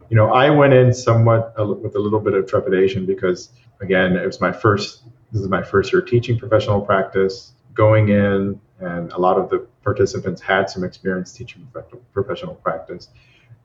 You 0.08 0.16
know, 0.16 0.32
I 0.32 0.50
went 0.50 0.72
in 0.72 0.92
somewhat 0.92 1.54
with 1.82 1.94
a 1.94 1.98
little 1.98 2.20
bit 2.20 2.34
of 2.34 2.46
trepidation 2.46 3.06
because, 3.06 3.50
again, 3.80 4.16
it 4.16 4.26
was 4.26 4.40
my 4.40 4.52
first, 4.52 5.02
this 5.32 5.42
is 5.42 5.48
my 5.48 5.62
first 5.62 5.92
year 5.92 6.02
teaching 6.02 6.38
professional 6.38 6.80
practice. 6.80 7.52
Going 7.74 8.08
in, 8.08 8.60
and 8.80 9.12
a 9.12 9.18
lot 9.18 9.38
of 9.38 9.48
the 9.48 9.66
participants 9.82 10.40
had 10.40 10.68
some 10.68 10.84
experience 10.84 11.32
teaching 11.32 11.66
professional 12.12 12.54
practice. 12.56 13.08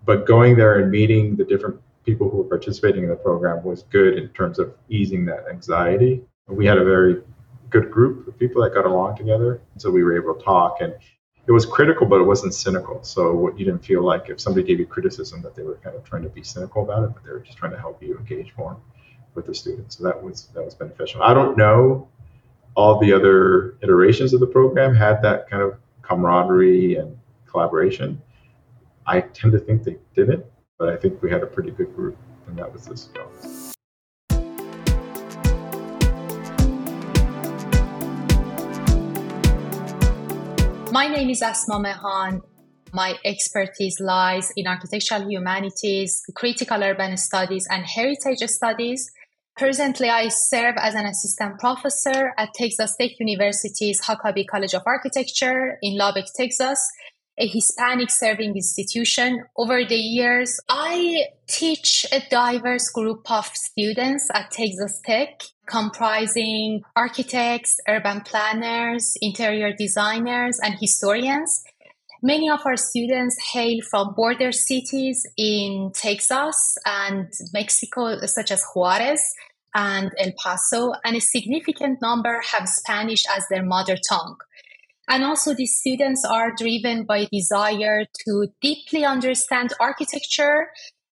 But 0.05 0.25
going 0.27 0.55
there 0.55 0.79
and 0.79 0.91
meeting 0.91 1.35
the 1.35 1.43
different 1.43 1.79
people 2.05 2.29
who 2.29 2.37
were 2.37 2.43
participating 2.43 3.03
in 3.03 3.09
the 3.09 3.15
program 3.15 3.63
was 3.63 3.83
good 3.83 4.17
in 4.17 4.29
terms 4.29 4.59
of 4.59 4.73
easing 4.89 5.25
that 5.25 5.45
anxiety. 5.49 6.21
We 6.47 6.65
had 6.65 6.77
a 6.77 6.83
very 6.83 7.23
good 7.71 7.89
group 7.89 8.27
of 8.27 8.37
people 8.37 8.61
that 8.61 8.73
got 8.73 8.85
along 8.85 9.17
together, 9.17 9.59
so 9.77 9.89
we 9.89 10.03
were 10.03 10.15
able 10.15 10.35
to 10.35 10.43
talk. 10.43 10.77
And 10.81 10.93
it 11.47 11.51
was 11.51 11.65
critical, 11.65 12.05
but 12.05 12.21
it 12.21 12.23
wasn't 12.23 12.53
cynical. 12.53 13.03
So 13.03 13.51
you 13.57 13.65
didn't 13.65 13.83
feel 13.83 14.03
like 14.03 14.29
if 14.29 14.39
somebody 14.39 14.65
gave 14.65 14.79
you 14.79 14.85
criticism 14.85 15.41
that 15.41 15.55
they 15.55 15.63
were 15.63 15.79
kind 15.83 15.95
of 15.95 16.03
trying 16.03 16.23
to 16.23 16.29
be 16.29 16.43
cynical 16.43 16.83
about 16.83 17.03
it, 17.03 17.09
but 17.13 17.23
they 17.23 17.31
were 17.31 17.39
just 17.39 17.57
trying 17.57 17.71
to 17.71 17.79
help 17.79 18.01
you 18.03 18.17
engage 18.17 18.53
more 18.57 18.77
with 19.35 19.45
the 19.45 19.53
students. 19.53 19.97
So 19.97 20.03
that 20.05 20.23
was 20.23 20.47
that 20.53 20.63
was 20.63 20.73
beneficial. 20.73 21.21
I 21.21 21.33
don't 21.33 21.57
know 21.57 22.07
all 22.75 22.99
the 22.99 23.13
other 23.13 23.77
iterations 23.81 24.33
of 24.33 24.39
the 24.39 24.47
program 24.47 24.93
had 24.93 25.21
that 25.21 25.49
kind 25.49 25.63
of 25.63 25.77
camaraderie 26.01 26.95
and 26.95 27.17
collaboration. 27.45 28.21
I 29.07 29.21
tend 29.21 29.53
to 29.53 29.59
think 29.59 29.83
they 29.83 29.97
didn't, 30.13 30.45
but 30.77 30.89
I 30.89 30.97
think 30.97 31.21
we 31.21 31.29
had 31.29 31.43
a 31.43 31.47
pretty 31.47 31.71
good 31.71 31.95
group, 31.95 32.17
and 32.47 32.57
that 32.57 32.71
was 32.73 32.85
this. 32.85 33.09
My 40.91 41.07
name 41.07 41.29
is 41.29 41.41
Asma 41.41 41.75
Mehan. 41.75 42.41
My 42.93 43.15
expertise 43.25 43.99
lies 43.99 44.51
in 44.55 44.67
architectural 44.67 45.29
humanities, 45.29 46.23
critical 46.33 46.81
urban 46.81 47.17
studies, 47.17 47.67
and 47.69 47.85
heritage 47.85 48.49
studies. 48.49 49.11
Presently, 49.57 50.09
I 50.09 50.27
serve 50.27 50.75
as 50.77 50.95
an 50.95 51.05
assistant 51.05 51.59
professor 51.59 52.33
at 52.37 52.53
Texas 52.53 52.91
State 52.93 53.15
University's 53.21 54.01
Huckabee 54.01 54.45
College 54.45 54.73
of 54.73 54.81
Architecture 54.85 55.77
in 55.81 55.97
Lubbock, 55.97 56.25
Texas, 56.35 56.85
a 57.37 57.47
Hispanic 57.47 58.11
serving 58.11 58.53
institution. 58.53 59.45
Over 59.55 59.85
the 59.85 59.95
years, 59.95 60.59
I 60.67 61.27
teach 61.47 62.05
a 62.11 62.21
diverse 62.29 62.89
group 62.89 63.31
of 63.31 63.45
students 63.45 64.29
at 64.33 64.51
Texas 64.51 64.99
Tech, 65.05 65.41
comprising 65.65 66.81
architects, 66.97 67.77
urban 67.87 68.21
planners, 68.21 69.15
interior 69.21 69.71
designers, 69.71 70.59
and 70.61 70.75
historians. 70.81 71.63
Many 72.25 72.49
of 72.49 72.61
our 72.65 72.75
students 72.75 73.37
hail 73.53 73.81
from 73.87 74.15
border 74.15 74.51
cities 74.51 75.27
in 75.37 75.91
Texas 75.93 76.75
and 76.83 77.31
Mexico, 77.53 78.17
such 78.25 78.49
as 78.49 78.65
Juarez 78.73 79.21
and 79.75 80.09
El 80.17 80.31
Paso, 80.43 80.93
and 81.03 81.15
a 81.15 81.21
significant 81.21 82.01
number 82.01 82.41
have 82.51 82.67
Spanish 82.67 83.25
as 83.29 83.45
their 83.51 83.61
mother 83.61 83.95
tongue. 84.09 84.37
And 85.07 85.23
also, 85.23 85.53
these 85.53 85.77
students 85.77 86.25
are 86.25 86.55
driven 86.57 87.03
by 87.03 87.27
desire 87.31 88.05
to 88.25 88.47
deeply 88.59 89.05
understand 89.05 89.73
architecture 89.79 90.69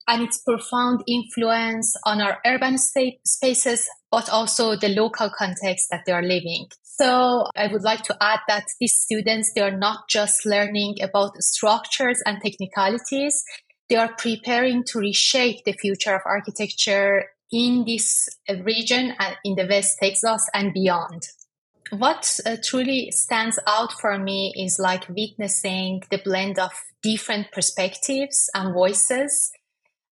and 0.08 0.23
its 0.23 0.39
profound 0.39 1.04
influence 1.08 1.95
on 2.08 2.21
our 2.21 2.39
urban 2.43 2.80
spaces, 2.80 3.88
but 4.10 4.32
also 4.32 4.76
the 4.76 4.89
local 4.89 5.30
context 5.30 5.89
that 5.91 6.06
they 6.08 6.12
are 6.12 6.23
living. 6.23 6.69
So 6.95 7.47
I 7.56 7.67
would 7.67 7.82
like 7.82 8.03
to 8.03 8.17
add 8.21 8.41
that 8.47 8.65
these 8.79 8.99
students, 8.99 9.51
they 9.53 9.62
are 9.62 9.75
not 9.75 10.08
just 10.10 10.45
learning 10.45 10.97
about 11.01 11.41
structures 11.41 12.21
and 12.23 12.39
technicalities. 12.39 13.43
They 13.89 13.95
are 13.95 14.13
preparing 14.15 14.84
to 14.89 14.99
reshape 14.99 15.63
the 15.65 15.73
future 15.73 16.13
of 16.13 16.21
architecture 16.25 17.25
in 17.51 17.84
this 17.86 18.29
region, 18.63 19.13
uh, 19.19 19.32
in 19.43 19.56
the 19.56 19.65
West 19.67 19.97
Texas 20.01 20.47
and 20.53 20.71
beyond. 20.71 21.23
What 21.89 22.39
uh, 22.45 22.58
truly 22.63 23.10
stands 23.12 23.58
out 23.65 23.93
for 23.93 24.19
me 24.19 24.53
is 24.56 24.77
like 24.79 25.10
witnessing 25.10 26.03
the 26.12 26.21
blend 26.23 26.60
of 26.60 26.71
different 27.01 27.51
perspectives 27.51 28.49
and 28.53 28.73
voices 28.73 29.51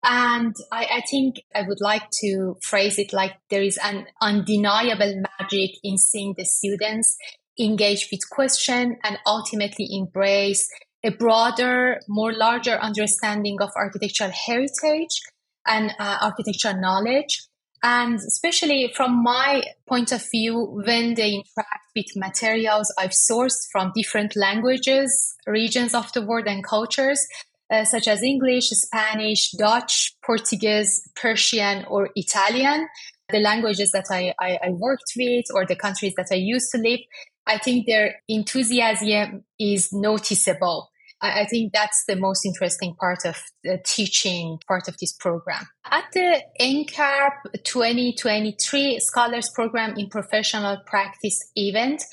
and 0.04 0.56
I, 0.72 0.86
I, 0.86 1.02
think 1.10 1.42
I 1.54 1.62
would 1.62 1.80
like 1.80 2.10
to 2.22 2.58
phrase 2.64 2.98
it 2.98 3.14
like 3.14 3.34
there 3.50 3.62
is 3.62 3.78
an 3.84 4.08
undeniable 4.22 5.22
magic 5.40 5.72
in 5.84 5.98
seeing 5.98 6.34
the 6.38 6.46
students 6.46 7.18
engage 7.60 8.10
with 8.12 8.28
question 8.30 8.98
and 9.04 9.20
ultimately 9.28 9.88
embrace 9.92 10.68
a 11.04 11.12
broader, 11.12 12.00
more 12.08 12.34
larger 12.34 12.78
understanding 12.80 13.58
of 13.62 13.70
architectural 13.76 14.32
heritage 14.32 15.22
and 15.68 15.92
uh, 16.00 16.18
architectural 16.22 16.80
knowledge. 16.80 17.48
And 17.84 18.16
especially 18.16 18.92
from 18.96 19.24
my 19.24 19.64
point 19.88 20.12
of 20.12 20.24
view, 20.30 20.82
when 20.86 21.16
they 21.16 21.30
interact 21.30 21.88
with 21.96 22.06
materials 22.16 22.94
I've 22.98 23.12
sourced 23.12 23.58
from 23.72 23.92
different 23.96 24.36
languages, 24.36 25.36
regions 25.48 25.96
of 25.96 26.12
the 26.14 26.24
world, 26.24 26.46
and 26.48 26.64
cultures, 26.64 27.26
uh, 27.72 27.86
such 27.86 28.08
as 28.08 28.22
English, 28.22 28.70
Spanish, 28.70 29.52
Dutch, 29.52 30.14
Portuguese, 30.26 31.08
Persian, 31.16 31.86
or 31.90 32.10
Italian, 32.16 32.88
the 33.30 33.40
languages 33.40 33.92
that 33.92 34.06
I, 34.12 34.34
I, 34.40 34.60
I 34.64 34.70
worked 34.72 35.14
with 35.16 35.46
or 35.54 35.66
the 35.66 35.76
countries 35.76 36.14
that 36.18 36.28
I 36.32 36.36
used 36.36 36.70
to 36.72 36.78
live, 36.78 37.00
I 37.48 37.58
think 37.58 37.88
their 37.88 38.16
enthusiasm 38.28 39.44
is 39.58 39.92
noticeable. 39.92 40.90
I, 41.24 41.46
think 41.46 41.72
that's 41.72 42.04
the 42.08 42.16
most 42.16 42.46
interesting 42.48 42.96
part 42.96 43.26
of 43.26 43.38
the 43.64 43.80
teaching 43.86 44.58
part 44.68 44.88
of 44.88 44.98
this 44.98 45.14
program. 45.14 45.68
At 45.86 46.06
the 46.14 46.42
NCARB 46.60 47.64
2023 47.64 49.00
Scholars 49.00 49.50
Program 49.54 49.96
in 49.98 50.10
Professional 50.10 50.78
Practice 50.88 51.40
event, 51.56 52.04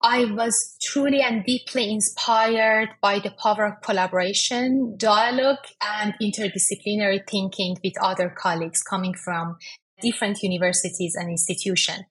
I 0.00 0.26
was 0.26 0.76
truly 0.80 1.20
and 1.20 1.44
deeply 1.44 1.90
inspired 1.90 2.90
by 3.02 3.18
the 3.18 3.30
power 3.30 3.66
of 3.66 3.80
collaboration, 3.82 4.96
dialogue, 4.96 5.66
and 5.82 6.14
interdisciplinary 6.22 7.28
thinking 7.28 7.76
with 7.82 7.94
other 8.00 8.28
colleagues 8.28 8.82
coming 8.82 9.14
from 9.14 9.56
different 10.00 10.40
universities 10.42 11.16
and 11.16 11.28
institutions. 11.28 12.04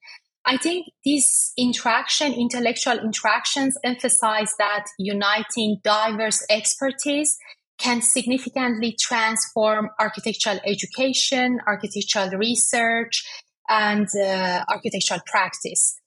I 0.44 0.56
think 0.56 0.86
these 1.04 1.52
interaction, 1.56 2.32
intellectual 2.32 2.98
interactions 2.98 3.76
emphasize 3.84 4.52
that 4.58 4.86
uniting 4.98 5.78
diverse 5.82 6.44
expertise 6.50 7.36
can 7.78 8.02
significantly 8.02 8.96
transform 8.98 9.90
architectural 10.00 10.58
education, 10.66 11.60
architectural 11.66 12.30
research, 12.30 13.24
and 13.68 14.08
uh, 14.22 14.64
architectural 14.68 15.20
practice, 15.26 15.97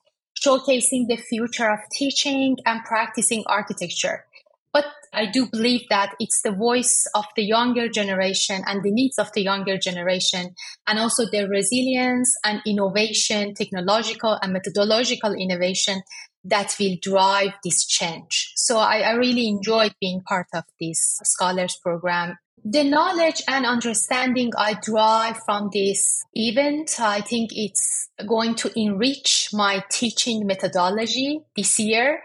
showcasing 0.43 1.07
the 1.07 1.17
future 1.17 1.69
of 1.69 1.79
teaching 1.93 2.57
and 2.65 2.83
practicing 2.83 3.43
architecture. 3.47 4.25
But 4.73 4.85
I 5.13 5.25
do 5.25 5.47
believe 5.51 5.81
that 5.89 6.15
it's 6.19 6.41
the 6.41 6.53
voice 6.53 7.05
of 7.13 7.25
the 7.35 7.43
younger 7.43 7.89
generation 7.89 8.63
and 8.65 8.81
the 8.81 8.91
needs 8.91 9.19
of 9.19 9.31
the 9.33 9.41
younger 9.41 9.77
generation, 9.77 10.55
and 10.87 10.97
also 10.97 11.25
their 11.29 11.47
resilience 11.47 12.33
and 12.45 12.61
innovation, 12.65 13.53
technological 13.53 14.39
and 14.41 14.53
methodological 14.53 15.33
innovation 15.33 16.01
that 16.45 16.75
will 16.79 16.95
drive 17.01 17.51
this 17.63 17.85
change. 17.85 18.53
So 18.55 18.77
I, 18.77 18.99
I 18.99 19.11
really 19.11 19.47
enjoyed 19.47 19.93
being 19.99 20.21
part 20.21 20.47
of 20.53 20.63
this 20.79 21.19
scholars 21.23 21.77
program. 21.83 22.37
The 22.63 22.83
knowledge 22.83 23.41
and 23.47 23.65
understanding 23.65 24.51
I 24.57 24.75
derive 24.81 25.39
from 25.45 25.69
this 25.73 26.23
event, 26.33 26.99
I 26.99 27.21
think 27.21 27.51
it's 27.53 28.09
going 28.27 28.55
to 28.55 28.79
enrich 28.79 29.49
my 29.51 29.83
teaching 29.89 30.45
methodology 30.45 31.41
this 31.55 31.79
year 31.79 32.21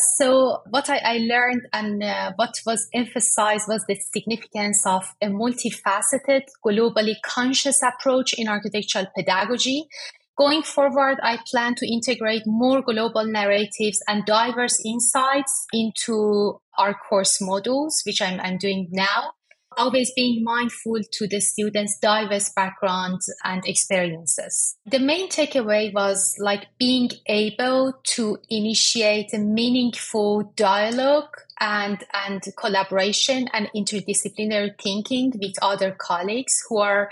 so, 0.00 0.62
what 0.70 0.88
I, 0.88 0.98
I 0.98 1.18
learned 1.18 1.66
and 1.72 2.02
uh, 2.02 2.32
what 2.36 2.54
was 2.64 2.88
emphasized 2.94 3.68
was 3.68 3.84
the 3.86 3.96
significance 3.96 4.86
of 4.86 5.14
a 5.20 5.26
multifaceted, 5.26 6.42
globally 6.64 7.16
conscious 7.22 7.82
approach 7.82 8.32
in 8.34 8.48
architectural 8.48 9.06
pedagogy. 9.14 9.88
Going 10.36 10.62
forward, 10.62 11.18
I 11.22 11.38
plan 11.50 11.74
to 11.76 11.92
integrate 11.92 12.44
more 12.46 12.80
global 12.80 13.26
narratives 13.26 14.02
and 14.08 14.24
diverse 14.24 14.80
insights 14.86 15.66
into 15.72 16.60
our 16.78 16.94
course 16.94 17.42
modules, 17.42 18.04
which 18.06 18.22
I'm, 18.22 18.40
I'm 18.40 18.56
doing 18.56 18.88
now 18.90 19.32
always 19.76 20.12
being 20.14 20.42
mindful 20.42 21.00
to 21.12 21.26
the 21.26 21.40
students' 21.40 21.98
diverse 21.98 22.50
backgrounds 22.50 23.32
and 23.44 23.64
experiences. 23.66 24.76
The 24.86 24.98
main 24.98 25.28
takeaway 25.28 25.92
was 25.92 26.36
like 26.38 26.66
being 26.78 27.10
able 27.26 27.94
to 28.14 28.38
initiate 28.48 29.32
a 29.32 29.38
meaningful 29.38 30.52
dialogue 30.56 31.36
and, 31.60 32.02
and 32.12 32.42
collaboration 32.56 33.48
and 33.52 33.68
interdisciplinary 33.76 34.80
thinking 34.82 35.32
with 35.40 35.54
other 35.62 35.92
colleagues 35.92 36.54
who 36.68 36.78
are 36.78 37.10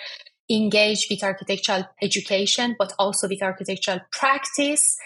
engaged 0.50 1.06
with 1.10 1.22
architectural 1.22 1.84
education, 2.02 2.74
but 2.78 2.92
also 2.98 3.28
with 3.28 3.42
architectural 3.42 4.00
practice 4.12 4.96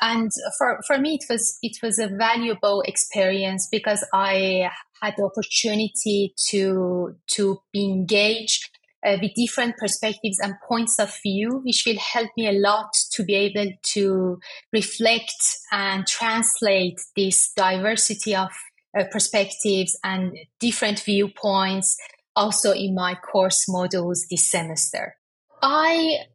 and 0.00 0.30
for, 0.58 0.80
for 0.86 0.98
me 0.98 1.14
it 1.14 1.24
was 1.30 1.58
it 1.62 1.76
was 1.82 1.98
a 1.98 2.08
valuable 2.08 2.82
experience 2.82 3.68
because 3.70 4.04
i 4.12 4.68
had 5.02 5.14
the 5.16 5.24
opportunity 5.24 6.34
to 6.48 7.16
to 7.32 7.60
be 7.72 7.84
engaged 7.84 8.70
uh, 9.04 9.18
with 9.20 9.34
different 9.34 9.76
perspectives 9.76 10.38
and 10.38 10.54
points 10.66 10.98
of 10.98 11.12
view, 11.22 11.60
which 11.64 11.84
will 11.86 11.98
help 11.98 12.30
me 12.36 12.48
a 12.48 12.52
lot 12.52 12.92
to 13.10 13.24
be 13.24 13.34
able 13.34 13.70
to 13.82 14.38
reflect 14.72 15.34
and 15.72 16.06
translate 16.06 17.00
this 17.16 17.52
diversity 17.56 18.34
of 18.34 18.50
uh, 18.98 19.04
perspectives 19.10 19.98
and 20.04 20.36
different 20.60 21.00
viewpoints 21.00 21.96
also 22.36 22.72
in 22.72 22.94
my 22.94 23.14
course 23.14 23.66
modules 23.68 24.20
this 24.30 24.50
semester. 24.50 25.16
I 25.62 26.26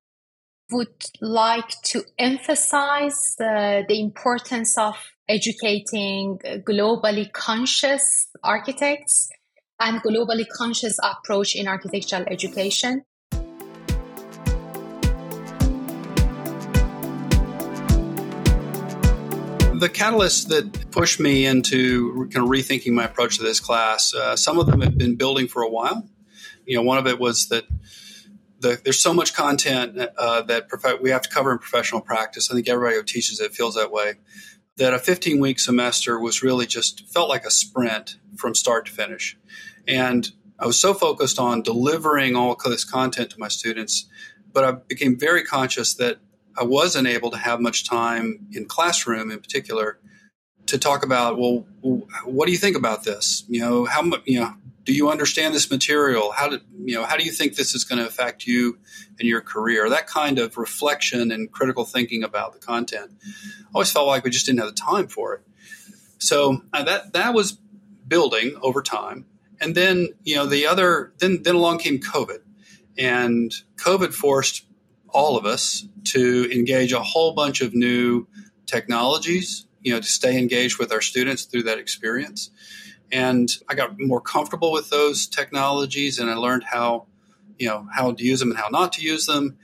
would 0.72 1.06
like 1.22 1.70
to 1.84 2.04
emphasize 2.20 3.36
the, 3.38 3.86
the 3.88 4.00
importance 4.00 4.78
of 4.78 4.96
educating 5.30 6.40
globally 6.68 7.32
conscious 7.32 8.27
architects 8.44 9.30
and 9.80 10.02
globally 10.02 10.46
conscious 10.48 10.98
approach 11.04 11.56
in 11.56 11.68
architectural 11.68 12.24
education. 12.28 13.04
The 19.80 19.90
catalysts 19.90 20.48
that 20.48 20.90
pushed 20.90 21.20
me 21.20 21.46
into 21.46 22.28
kind 22.34 22.44
of 22.44 22.50
rethinking 22.50 22.94
my 22.94 23.06
approach 23.06 23.38
to 23.38 23.44
this 23.44 23.60
class, 23.60 24.12
uh, 24.14 24.36
some 24.36 24.58
of 24.58 24.66
them 24.66 24.82
have 24.82 24.98
been 24.98 25.16
building 25.16 25.48
for 25.48 25.62
a 25.62 25.70
while. 25.70 26.10
You 26.66 26.78
know, 26.78 26.82
one 26.82 26.98
of 26.98 27.06
it 27.06 27.20
was 27.20 27.50
that 27.50 27.66
the, 28.60 28.82
there's 28.84 29.00
so 29.00 29.14
much 29.14 29.36
content 29.36 30.00
uh, 30.18 30.42
that 30.44 30.68
prof- 30.68 31.00
we 31.00 31.12
have 31.12 31.22
to 31.22 31.30
cover 31.30 31.52
in 31.52 31.60
professional 31.60 32.02
practice. 32.02 32.50
I 32.50 32.56
think 32.56 32.68
everybody 32.68 32.96
who 32.96 33.04
teaches 33.04 33.40
it 33.40 33.54
feels 33.54 33.76
that 33.76 33.92
way. 33.92 34.16
That 34.78 34.94
a 34.94 35.00
15 35.00 35.40
week 35.40 35.60
semester 35.60 36.20
was 36.20 36.44
really 36.44 36.68
just 36.68 37.08
felt 37.12 37.30
like 37.30 37.46
a 37.46 37.52
sprint 37.52 38.18
from 38.36 38.54
start 38.54 38.86
to 38.86 38.92
finish. 38.92 39.38
And 39.88 40.30
I 40.60 40.66
was 40.66 40.80
so 40.80 40.94
focused 40.94 41.40
on 41.40 41.62
delivering 41.62 42.36
all 42.36 42.56
this 42.66 42.84
content 42.84 43.32
to 43.32 43.40
my 43.40 43.48
students, 43.48 44.06
but 44.54 44.64
I 44.64 44.72
became 44.72 45.18
very 45.18 45.44
conscious 45.44 45.94
that 45.96 46.18
I 46.58 46.64
wasn't 46.64 47.08
able 47.08 47.32
to 47.32 47.38
have 47.38 47.60
much 47.60 47.88
time 47.88 48.48
in 48.52 48.66
classroom 48.66 49.30
in 49.30 49.40
particular 49.40 50.00
to 50.66 50.78
talk 50.78 51.04
about, 51.04 51.38
well, 51.38 51.66
what 52.26 52.46
do 52.46 52.52
you 52.52 52.58
think 52.58 52.76
about 52.76 53.04
this? 53.04 53.44
You 53.48 53.62
know, 53.62 53.86
how 53.86 54.02
much, 54.02 54.22
you 54.26 54.40
know, 54.40 54.54
do 54.88 54.94
you 54.94 55.12
understand 55.12 55.54
this 55.54 55.70
material? 55.70 56.32
How 56.32 56.48
do 56.48 56.62
you 56.86 56.96
know? 56.96 57.04
How 57.04 57.18
do 57.18 57.26
you 57.26 57.32
think 57.32 57.56
this 57.56 57.76
is 57.76 57.84
going 57.84 58.00
to 58.00 58.08
affect 58.08 58.48
you 58.48 58.80
and 59.20 59.28
your 59.28 59.42
career? 59.42 59.90
That 59.90 60.08
kind 60.08 60.40
of 60.40 60.58
reflection 60.58 61.30
and 61.30 61.52
critical 61.52 61.84
thinking 61.84 62.24
about 62.24 62.54
the 62.54 62.60
content. 62.60 63.12
I 63.22 63.68
always 63.76 63.92
felt 63.92 64.08
like 64.08 64.24
we 64.24 64.30
just 64.30 64.46
didn't 64.46 64.60
have 64.60 64.70
the 64.70 64.74
time 64.74 65.10
for 65.10 65.34
it. 65.34 65.42
So 66.20 66.62
uh, 66.72 66.84
that 66.86 67.12
that 67.12 67.34
was 67.34 67.58
building 68.08 68.58
over 68.62 68.82
time, 68.82 69.26
and 69.60 69.76
then 69.76 70.08
you 70.24 70.38
know 70.38 70.46
the 70.46 70.66
other 70.66 71.12
then 71.18 71.44
then 71.44 71.56
along 71.56 71.80
came 71.80 72.00
COVID, 72.00 72.40
and 72.98 73.54
COVID 73.76 74.14
forced 74.14 74.66
all 75.10 75.36
of 75.36 75.46
us 75.46 75.86
to 76.06 76.50
engage 76.50 76.94
a 76.94 77.04
whole 77.04 77.34
bunch 77.34 77.60
of 77.60 77.74
new 77.74 78.26
technologies. 78.66 79.66
You 79.82 79.96
know, 79.96 80.00
to 80.00 80.08
stay 80.08 80.38
engaged 80.38 80.80
with 80.80 80.94
our 80.94 81.02
students 81.02 81.44
through 81.44 81.64
that 81.64 81.78
experience 81.78 82.52
and 83.12 83.50
I 83.70 83.76
got 83.76 84.00
more 84.00 84.22
comfortable 84.22 84.72
with 84.72 84.90
those 84.90 85.28
technologies 85.28 86.20
and 86.20 86.30
I 86.30 86.36
learned 86.36 86.64
how, 86.64 87.08
you 87.58 87.68
know, 87.68 87.88
how 87.92 88.12
to 88.12 88.24
use 88.24 88.40
them 88.40 88.52
and 88.52 88.60
how 88.60 88.70
not 88.70 88.94
to 88.94 89.02
use 89.02 89.26
them. 89.26 89.58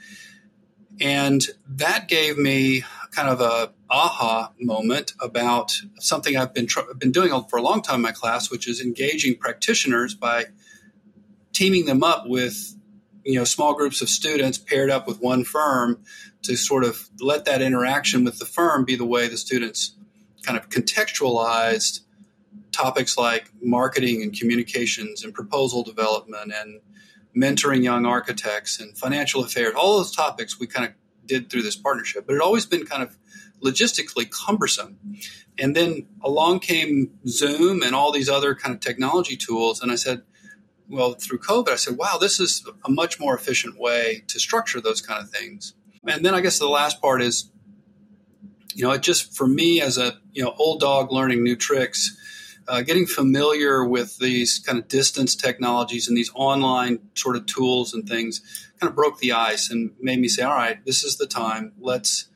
And 1.00 1.44
that 1.68 2.08
gave 2.08 2.38
me 2.38 2.84
kind 3.12 3.30
of 3.30 3.42
a 3.42 3.72
aha 3.90 4.52
moment 4.60 5.14
about 5.22 5.74
something 6.00 6.36
I've 6.36 6.54
been 6.54 6.68
tr- 6.68 6.94
been 6.98 7.12
doing 7.12 7.32
for 7.50 7.58
a 7.58 7.62
long 7.62 7.82
time 7.82 7.98
in 7.98 8.02
my 8.02 8.12
class, 8.12 8.50
which 8.50 8.68
is 8.68 8.82
engaging 8.82 9.38
practitioners 9.38 10.16
by 10.16 10.46
teaming 11.52 11.86
them 11.86 12.04
up 12.04 12.28
with 12.28 12.76
you 13.24 13.36
know 13.36 13.44
small 13.44 13.74
groups 13.74 14.02
of 14.02 14.10
students 14.10 14.58
paired 14.58 14.90
up 14.90 15.08
with 15.08 15.20
one 15.20 15.44
firm 15.44 16.04
to 16.44 16.56
sort 16.56 16.84
of 16.84 17.10
let 17.20 17.46
that 17.46 17.62
interaction 17.62 18.24
with 18.24 18.40
the 18.40 18.46
firm 18.46 18.84
be 18.84 18.96
the 18.96 19.06
way 19.06 19.28
the 19.28 19.38
students 19.38 19.96
kind 20.44 20.58
of 20.58 20.70
contextualized 20.70 22.02
topics 22.74 23.18
like 23.18 23.52
marketing 23.62 24.22
and 24.22 24.38
communications 24.38 25.24
and 25.24 25.34
proposal 25.34 25.84
development 25.84 26.54
and 26.54 26.82
mentoring 27.36 27.84
young 27.84 28.06
architects 28.06 28.80
and 28.80 28.98
financial 28.98 29.44
affairs, 29.44 29.74
all 29.76 29.98
those 29.98 30.16
topics 30.16 30.60
we 30.60 30.68
kind 30.68 30.88
of 30.88 30.94
did 31.26 31.50
through 31.50 31.62
this 31.62 31.76
partnership, 31.76 32.26
but 32.28 32.36
it 32.36 32.42
always 32.42 32.66
been 32.66 32.86
kind 32.86 33.02
of 33.02 33.18
logistically 33.64 34.30
cumbersome. 34.30 34.98
And 35.58 35.76
then 35.76 36.08
along 36.22 36.60
came 36.60 37.12
Zoom 37.28 37.82
and 37.82 37.96
all 37.96 38.12
these 38.12 38.30
other 38.30 38.56
kind 38.56 38.76
of 38.76 38.82
technology 38.82 39.38
tools. 39.38 39.82
And 39.82 39.92
I 39.92 39.96
said, 39.96 40.24
well, 40.90 41.14
through 41.14 41.40
COVID, 41.40 41.70
I 41.70 41.76
said, 41.76 41.98
wow, 41.98 42.18
this 42.20 42.40
is 42.40 42.68
a 42.86 42.90
much 42.92 43.20
more 43.20 43.36
efficient 43.36 43.80
way 43.80 44.24
to 44.28 44.40
structure 44.40 44.82
those 44.82 45.02
kind 45.02 45.24
of 45.24 45.30
things. 45.30 45.74
And 46.06 46.26
then 46.26 46.36
I 46.36 46.42
guess 46.42 46.60
the 46.60 46.68
last 46.68 47.02
part 47.02 47.22
is, 47.22 47.50
you 48.76 48.84
know, 48.84 48.92
it 48.92 49.02
just 49.02 49.36
for 49.36 49.48
me 49.48 49.82
as 49.82 49.98
a 49.98 50.20
you 50.34 50.44
know 50.44 50.54
old 50.58 50.80
dog 50.80 51.12
learning 51.12 51.44
new 51.44 51.56
tricks, 51.56 52.18
uh, 52.68 52.82
getting 52.82 53.06
familiar 53.06 53.86
with 53.86 54.18
these 54.20 54.60
kind 54.60 54.78
of 54.78 54.88
distance 54.88 55.36
technologies 55.36 56.08
and 56.08 56.18
these 56.18 56.32
online 56.34 57.00
sort 57.16 57.36
of 57.36 57.46
tools 57.46 57.94
and 57.94 58.08
things 58.08 58.42
kind 58.80 58.90
of 58.90 58.96
broke 58.96 59.20
the 59.20 59.32
ice 59.32 59.70
and 59.70 59.92
made 60.00 60.20
me 60.20 60.28
say, 60.28 60.44
all 60.44 60.56
right, 60.56 60.84
this 60.86 61.04
is 61.04 61.18
the 61.18 61.28
time. 61.28 61.74
Let's 61.80 62.28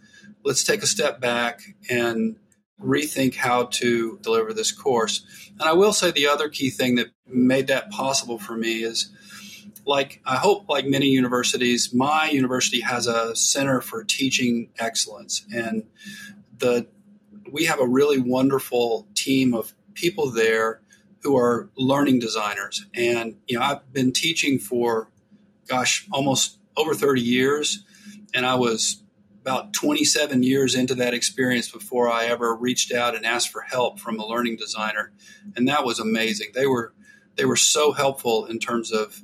let's 0.43 0.63
take 0.63 0.83
a 0.83 0.87
step 0.87 1.19
back 1.19 1.61
and 1.89 2.37
rethink 2.81 3.35
how 3.35 3.65
to 3.65 4.19
deliver 4.21 4.53
this 4.53 4.71
course. 4.71 5.25
And 5.59 5.67
I 5.67 5.73
will 5.73 5.93
say 5.93 6.11
the 6.11 6.27
other 6.27 6.47
key 6.47 6.69
thing 6.69 6.95
that 6.95 7.07
made 7.25 7.67
that 7.67 7.89
possible 7.89 8.37
for 8.37 8.55
me 8.55 8.83
is 8.83 9.09
like 9.85 10.21
I 10.25 10.35
hope 10.35 10.69
like 10.69 10.85
many 10.85 11.07
universities, 11.07 11.93
my 11.93 12.29
university 12.29 12.81
has 12.81 13.07
a 13.07 13.35
center 13.35 13.81
for 13.81 14.03
teaching 14.03 14.69
excellence 14.77 15.45
and 15.53 15.83
the 16.57 16.87
we 17.51 17.65
have 17.65 17.79
a 17.79 17.87
really 17.87 18.19
wonderful 18.19 19.07
team 19.15 19.53
of 19.53 19.73
people 19.97 20.31
there 20.31 20.81
who 21.23 21.35
are 21.35 21.69
learning 21.75 22.19
designers 22.19 22.85
and 22.93 23.35
you 23.47 23.57
know 23.57 23.65
I've 23.65 23.91
been 23.91 24.13
teaching 24.13 24.59
for 24.59 25.09
gosh 25.67 26.07
almost 26.11 26.59
over 26.77 26.93
30 26.93 27.21
years 27.21 27.83
and 28.33 28.45
I 28.45 28.55
was 28.55 29.01
about 29.41 29.73
27 29.73 30.43
years 30.43 30.75
into 30.75 30.93
that 30.95 31.13
experience 31.13 31.71
before 31.71 32.09
I 32.09 32.25
ever 32.25 32.53
reached 32.53 32.93
out 32.93 33.15
and 33.15 33.25
asked 33.25 33.49
for 33.49 33.61
help 33.61 33.97
from 33.97 34.19
a 34.19 34.25
learning 34.25 34.57
designer. 34.57 35.13
And 35.55 35.69
that 35.69 35.85
was 35.85 35.99
amazing. 35.99 36.49
They 36.53 36.67
were 36.67 36.93
they 37.35 37.45
were 37.45 37.55
so 37.55 37.93
helpful 37.93 38.45
in 38.45 38.59
terms 38.59 38.91
of 38.91 39.23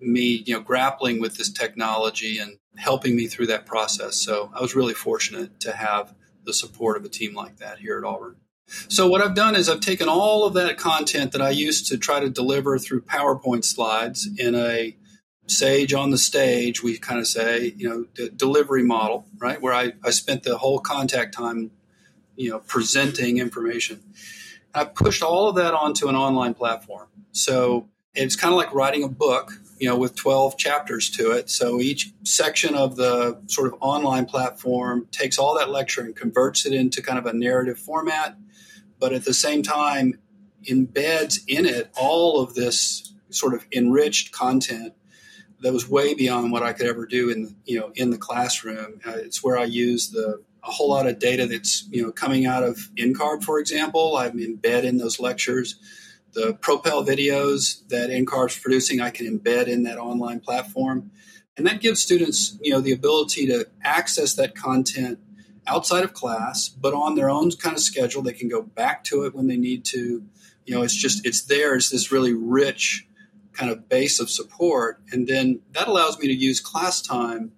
me, 0.00 0.42
you 0.44 0.54
know, 0.54 0.60
grappling 0.60 1.20
with 1.20 1.36
this 1.38 1.50
technology 1.50 2.38
and 2.38 2.58
helping 2.76 3.16
me 3.16 3.26
through 3.26 3.46
that 3.46 3.64
process. 3.64 4.16
So 4.16 4.50
I 4.54 4.60
was 4.60 4.74
really 4.74 4.92
fortunate 4.92 5.60
to 5.60 5.72
have 5.72 6.14
the 6.44 6.52
support 6.52 6.96
of 6.96 7.04
a 7.04 7.08
team 7.08 7.34
like 7.34 7.56
that 7.56 7.78
here 7.78 7.96
at 7.96 8.04
Auburn. 8.04 8.36
So 8.66 9.06
what 9.06 9.20
I've 9.20 9.34
done 9.34 9.54
is 9.54 9.68
I've 9.68 9.80
taken 9.80 10.08
all 10.08 10.44
of 10.46 10.54
that 10.54 10.78
content 10.78 11.32
that 11.32 11.42
I 11.42 11.50
used 11.50 11.86
to 11.88 11.98
try 11.98 12.20
to 12.20 12.30
deliver 12.30 12.78
through 12.78 13.02
PowerPoint 13.02 13.64
slides 13.64 14.28
in 14.38 14.54
a 14.54 14.96
sage 15.46 15.92
on 15.92 16.10
the 16.10 16.18
stage, 16.18 16.82
we 16.82 16.96
kind 16.98 17.20
of 17.20 17.26
say, 17.26 17.74
you 17.76 17.88
know, 17.88 18.06
the 18.16 18.30
delivery 18.30 18.82
model, 18.82 19.26
right? 19.38 19.60
Where 19.60 19.74
I, 19.74 19.92
I 20.02 20.10
spent 20.10 20.42
the 20.42 20.58
whole 20.58 20.78
contact 20.78 21.34
time, 21.34 21.70
you 22.36 22.50
know, 22.50 22.60
presenting 22.60 23.38
information. 23.38 24.02
I 24.74 24.84
pushed 24.84 25.22
all 25.22 25.48
of 25.48 25.56
that 25.56 25.74
onto 25.74 26.08
an 26.08 26.16
online 26.16 26.54
platform. 26.54 27.08
So 27.32 27.88
it's 28.14 28.36
kind 28.36 28.52
of 28.52 28.58
like 28.58 28.72
writing 28.74 29.02
a 29.02 29.08
book, 29.08 29.52
you 29.78 29.88
know, 29.88 29.96
with 29.96 30.14
12 30.14 30.56
chapters 30.56 31.10
to 31.10 31.32
it. 31.32 31.50
So 31.50 31.80
each 31.80 32.12
section 32.22 32.74
of 32.74 32.96
the 32.96 33.40
sort 33.46 33.66
of 33.66 33.78
online 33.80 34.26
platform 34.26 35.08
takes 35.10 35.38
all 35.38 35.54
that 35.58 35.70
lecture 35.70 36.02
and 36.02 36.14
converts 36.14 36.64
it 36.66 36.72
into 36.72 37.02
kind 37.02 37.18
of 37.18 37.26
a 37.26 37.32
narrative 37.32 37.78
format, 37.78 38.36
but 38.98 39.12
at 39.12 39.24
the 39.24 39.34
same 39.34 39.62
time 39.62 40.18
embeds 40.68 41.40
in 41.46 41.66
it 41.66 41.90
all 41.96 42.40
of 42.40 42.54
this 42.54 43.12
sort 43.30 43.54
of 43.54 43.66
enriched 43.72 44.32
content 44.32 44.94
that 45.60 45.72
was 45.72 45.88
way 45.88 46.14
beyond 46.14 46.52
what 46.52 46.62
I 46.62 46.72
could 46.72 46.86
ever 46.86 47.06
do 47.06 47.30
in 47.30 47.56
you 47.64 47.80
know 47.80 47.92
in 47.94 48.10
the 48.10 48.18
classroom. 48.18 49.00
Uh, 49.06 49.12
it's 49.16 49.42
where 49.42 49.58
I 49.58 49.64
use 49.64 50.10
the 50.10 50.42
a 50.62 50.70
whole 50.70 50.90
lot 50.90 51.06
of 51.06 51.18
data 51.18 51.46
that's 51.46 51.86
you 51.90 52.02
know 52.02 52.12
coming 52.12 52.46
out 52.46 52.62
of 52.62 52.76
NCARB, 52.96 53.42
for 53.42 53.58
example. 53.58 54.16
I 54.16 54.28
embed 54.30 54.84
in 54.84 54.98
those 54.98 55.18
lectures. 55.20 55.76
The 56.34 56.54
Propel 56.60 57.04
videos 57.04 57.86
that 57.88 58.10
NCARB's 58.10 58.58
producing, 58.58 59.00
I 59.00 59.10
can 59.10 59.26
embed 59.26 59.68
in 59.68 59.84
that 59.84 59.98
online 59.98 60.40
platform, 60.40 61.10
and 61.56 61.66
that 61.66 61.80
gives 61.80 62.02
students 62.02 62.58
you 62.60 62.72
know 62.72 62.80
the 62.80 62.92
ability 62.92 63.46
to 63.46 63.66
access 63.82 64.34
that 64.34 64.54
content 64.54 65.18
outside 65.66 66.04
of 66.04 66.12
class, 66.12 66.68
but 66.68 66.94
on 66.94 67.14
their 67.14 67.30
own 67.30 67.50
kind 67.52 67.76
of 67.76 67.82
schedule. 67.82 68.22
They 68.22 68.32
can 68.32 68.48
go 68.48 68.62
back 68.62 69.04
to 69.04 69.24
it 69.24 69.34
when 69.34 69.46
they 69.46 69.56
need 69.56 69.84
to. 69.86 70.24
You 70.66 70.74
know, 70.74 70.82
it's 70.82 70.94
just 70.94 71.26
it's 71.26 71.42
there. 71.42 71.74
It's 71.74 71.90
this 71.90 72.10
really 72.10 72.34
rich 72.34 73.06
kind 73.52 73.70
of 73.70 73.88
base 73.88 74.20
of 74.20 74.28
support. 74.28 75.00
And 75.12 75.26
then 75.26 75.60
that 75.72 75.88
allows 75.88 76.18
me 76.18 76.26
to 76.26 76.34
use 76.34 76.60
class 76.60 77.00
time 77.00 77.52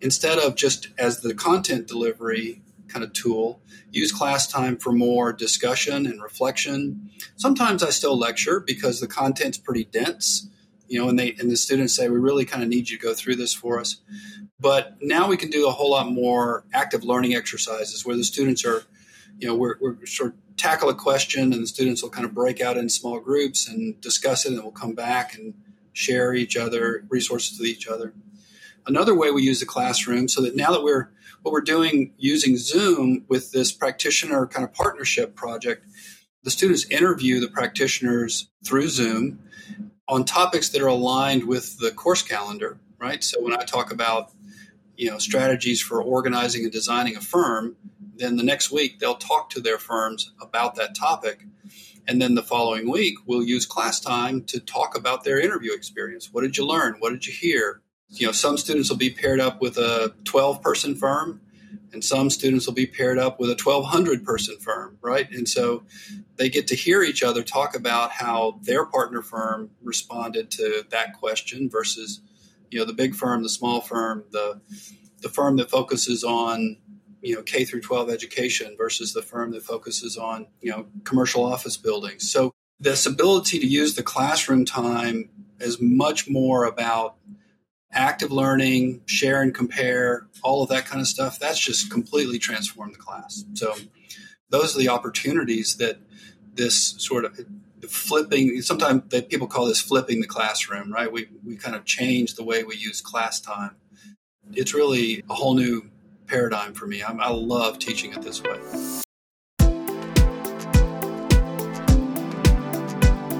instead 0.00 0.38
of 0.38 0.56
just 0.56 0.88
as 0.98 1.20
the 1.20 1.34
content 1.34 1.86
delivery 1.86 2.62
kind 2.92 3.04
of 3.04 3.12
tool, 3.12 3.62
use 3.90 4.12
class 4.12 4.46
time 4.46 4.76
for 4.76 4.92
more 4.92 5.32
discussion 5.32 6.06
and 6.06 6.22
reflection. 6.22 7.10
Sometimes 7.36 7.82
I 7.82 7.90
still 7.90 8.18
lecture 8.18 8.60
because 8.60 9.00
the 9.00 9.06
content's 9.06 9.58
pretty 9.58 9.84
dense, 9.84 10.48
you 10.88 11.00
know, 11.00 11.08
and 11.08 11.18
they 11.18 11.34
and 11.38 11.50
the 11.50 11.56
students 11.56 11.94
say 11.94 12.08
we 12.08 12.18
really 12.18 12.44
kind 12.44 12.62
of 12.62 12.68
need 12.68 12.88
you 12.88 12.98
to 12.98 13.02
go 13.02 13.14
through 13.14 13.36
this 13.36 13.54
for 13.54 13.80
us. 13.80 13.96
But 14.60 14.96
now 15.00 15.28
we 15.28 15.36
can 15.36 15.50
do 15.50 15.66
a 15.66 15.72
whole 15.72 15.90
lot 15.90 16.10
more 16.10 16.64
active 16.72 17.02
learning 17.02 17.34
exercises 17.34 18.04
where 18.06 18.16
the 18.16 18.24
students 18.24 18.64
are, 18.64 18.82
you 19.38 19.48
know, 19.48 19.56
we're, 19.56 19.76
we're 19.80 20.06
sort 20.06 20.30
of 20.30 20.56
tackle 20.56 20.88
a 20.88 20.94
question 20.94 21.52
and 21.52 21.62
the 21.62 21.66
students 21.66 22.02
will 22.02 22.10
kind 22.10 22.26
of 22.26 22.34
break 22.34 22.60
out 22.60 22.76
in 22.76 22.88
small 22.88 23.18
groups 23.18 23.68
and 23.68 24.00
discuss 24.00 24.44
it 24.44 24.52
and 24.52 24.62
we'll 24.62 24.70
come 24.70 24.94
back 24.94 25.34
and 25.34 25.54
share 25.94 26.34
each 26.34 26.56
other 26.56 27.04
resources 27.08 27.58
with 27.58 27.68
each 27.68 27.88
other 27.88 28.14
another 28.86 29.14
way 29.14 29.30
we 29.30 29.42
use 29.42 29.60
the 29.60 29.66
classroom 29.66 30.28
so 30.28 30.40
that 30.42 30.56
now 30.56 30.70
that 30.70 30.82
we're 30.82 31.10
what 31.42 31.52
we're 31.52 31.60
doing 31.60 32.12
using 32.16 32.56
zoom 32.56 33.24
with 33.28 33.52
this 33.52 33.72
practitioner 33.72 34.46
kind 34.46 34.64
of 34.64 34.72
partnership 34.72 35.34
project 35.34 35.86
the 36.44 36.50
students 36.50 36.84
interview 36.86 37.40
the 37.40 37.48
practitioners 37.48 38.48
through 38.64 38.88
zoom 38.88 39.38
on 40.08 40.24
topics 40.24 40.68
that 40.70 40.82
are 40.82 40.88
aligned 40.88 41.44
with 41.44 41.78
the 41.78 41.90
course 41.90 42.22
calendar 42.22 42.78
right 42.98 43.22
so 43.22 43.42
when 43.42 43.52
i 43.52 43.64
talk 43.64 43.92
about 43.92 44.32
you 44.96 45.10
know 45.10 45.18
strategies 45.18 45.80
for 45.80 46.02
organizing 46.02 46.62
and 46.62 46.72
designing 46.72 47.16
a 47.16 47.20
firm 47.20 47.76
then 48.22 48.36
the 48.36 48.44
next 48.44 48.70
week 48.70 48.98
they'll 48.98 49.16
talk 49.16 49.50
to 49.50 49.60
their 49.60 49.78
firms 49.78 50.32
about 50.40 50.76
that 50.76 50.94
topic. 50.94 51.44
And 52.06 52.20
then 52.20 52.34
the 52.34 52.42
following 52.42 52.90
week, 52.90 53.14
we'll 53.26 53.42
use 53.42 53.66
class 53.66 54.00
time 54.00 54.42
to 54.44 54.60
talk 54.60 54.96
about 54.96 55.24
their 55.24 55.40
interview 55.40 55.72
experience. 55.72 56.30
What 56.32 56.42
did 56.42 56.56
you 56.56 56.66
learn? 56.66 56.96
What 56.98 57.10
did 57.10 57.26
you 57.26 57.32
hear? 57.32 57.81
You 58.12 58.26
know, 58.26 58.32
some 58.32 58.56
students 58.56 58.90
will 58.90 58.98
be 58.98 59.10
paired 59.10 59.40
up 59.40 59.60
with 59.60 59.78
a 59.78 60.14
12 60.24 60.62
person 60.62 60.94
firm, 60.94 61.40
and 61.92 62.04
some 62.04 62.30
students 62.30 62.66
will 62.66 62.74
be 62.74 62.86
paired 62.86 63.18
up 63.18 63.40
with 63.40 63.50
a 63.50 63.56
1200 63.62 64.24
person 64.24 64.58
firm, 64.58 64.98
right? 65.00 65.30
And 65.30 65.48
so 65.48 65.84
they 66.36 66.48
get 66.48 66.66
to 66.68 66.76
hear 66.76 67.02
each 67.02 67.22
other 67.22 67.42
talk 67.42 67.74
about 67.74 68.12
how 68.12 68.58
their 68.62 68.84
partner 68.84 69.22
firm 69.22 69.70
responded 69.82 70.50
to 70.52 70.84
that 70.90 71.14
question 71.18 71.68
versus, 71.70 72.20
you 72.70 72.78
know, 72.78 72.84
the 72.84 72.92
big 72.92 73.14
firm, 73.14 73.42
the 73.42 73.48
small 73.48 73.80
firm, 73.80 74.24
the 74.30 74.60
the 75.22 75.28
firm 75.28 75.56
that 75.56 75.70
focuses 75.70 76.24
on 76.24 76.76
you 77.22 77.34
know 77.34 77.42
K 77.42 77.64
through 77.64 77.80
12 77.80 78.10
education 78.10 78.74
versus 78.76 79.12
the 79.12 79.22
firm 79.22 79.52
that 79.52 79.62
focuses 79.62 80.16
on 80.16 80.46
you 80.60 80.70
know 80.70 80.86
commercial 81.04 81.44
office 81.44 81.76
buildings. 81.76 82.30
So 82.30 82.52
this 82.78 83.06
ability 83.06 83.60
to 83.60 83.66
use 83.66 83.94
the 83.94 84.02
classroom 84.02 84.64
time 84.64 85.30
is 85.60 85.80
much 85.80 86.28
more 86.28 86.64
about 86.64 87.16
active 87.92 88.32
learning, 88.32 89.02
share 89.06 89.42
and 89.42 89.54
compare, 89.54 90.26
all 90.42 90.62
of 90.62 90.68
that 90.70 90.86
kind 90.86 91.00
of 91.00 91.06
stuff. 91.06 91.38
That's 91.38 91.58
just 91.58 91.90
completely 91.90 92.38
transformed 92.38 92.94
the 92.94 92.98
class. 92.98 93.44
So 93.54 93.74
those 94.50 94.74
are 94.74 94.78
the 94.78 94.88
opportunities 94.88 95.76
that 95.76 95.98
this 96.54 96.94
sort 96.98 97.24
of 97.24 97.38
flipping 97.88 98.62
sometimes 98.62 99.02
that 99.08 99.28
people 99.28 99.46
call 99.48 99.66
this 99.66 99.80
flipping 99.80 100.20
the 100.20 100.26
classroom 100.26 100.92
right 100.92 101.10
we 101.10 101.26
we 101.44 101.56
kind 101.56 101.74
of 101.74 101.84
change 101.84 102.36
the 102.36 102.44
way 102.44 102.62
we 102.62 102.76
use 102.76 103.00
class 103.00 103.40
time 103.40 103.74
it's 104.54 104.74
really 104.74 105.24
a 105.28 105.34
whole 105.34 105.54
new 105.54 105.90
paradigm 106.26 106.74
for 106.74 106.86
me. 106.86 107.02
I, 107.02 107.12
I 107.12 107.30
love 107.30 107.78
teaching 107.78 108.12
it 108.12 108.22
this 108.22 108.42
way. 108.42 108.58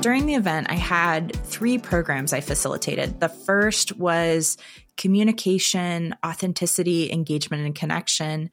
During 0.03 0.27
the 0.27 0.35
event, 0.35 0.67
I 0.69 0.75
had 0.75 1.33
three 1.47 1.79
programs 1.79 2.33
I 2.33 2.41
facilitated. 2.41 3.21
The 3.21 3.29
first 3.29 3.97
was 3.97 4.59
communication, 4.97 6.17
authenticity, 6.27 7.13
engagement, 7.13 7.65
and 7.65 7.73
connection. 7.73 8.51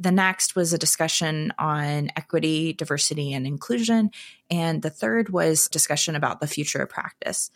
The 0.00 0.10
next 0.10 0.56
was 0.56 0.72
a 0.72 0.78
discussion 0.78 1.52
on 1.60 2.10
equity, 2.16 2.72
diversity, 2.72 3.32
and 3.32 3.46
inclusion. 3.46 4.10
And 4.50 4.82
the 4.82 4.90
third 4.90 5.28
was 5.28 5.68
discussion 5.68 6.16
about 6.16 6.40
the 6.40 6.48
future 6.48 6.82
of 6.82 6.88
practice. 6.88 7.52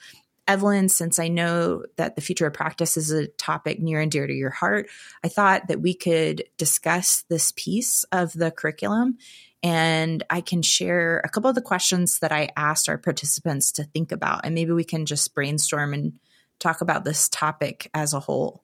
Evelyn, 0.47 0.89
since 0.89 1.19
I 1.19 1.27
know 1.27 1.87
that 1.97 2.15
the 2.15 2.23
future 2.23 2.47
of 2.47 2.53
practice 2.53 2.97
is 2.97 3.11
a 3.11 3.27
topic 3.27 3.81
near 3.81 3.99
and 3.99 4.13
dear 4.13 4.29
to 4.29 4.33
your 4.33 4.51
heart, 4.51 4.89
I 5.25 5.29
thought 5.29 5.67
that 5.67 5.81
we 5.81 5.95
could 5.95 6.45
discuss 6.57 7.25
this 7.29 7.53
piece 7.57 8.05
of 8.13 8.33
the 8.33 8.53
curriculum 8.53 9.19
and 9.65 10.23
I 10.29 10.43
can 10.43 10.61
share 10.61 11.23
a 11.25 11.29
couple 11.31 11.49
of 11.49 11.55
the 11.55 11.63
questions 11.63 12.19
that 12.19 12.31
I 12.31 12.51
asked 12.55 12.87
our 12.87 12.99
participants 12.99 13.73
to 13.73 13.85
think 13.85 14.13
about. 14.13 14.43
And 14.45 14.55
maybe 14.55 14.73
we 14.73 14.85
can 14.85 15.07
just 15.07 15.35
brainstorm 15.35 15.95
and 15.95 16.13
talk 16.59 16.83
about 16.83 17.05
this 17.05 17.31
topic 17.31 17.91
as 17.95 18.13
a 18.13 18.21
whole. 18.21 18.63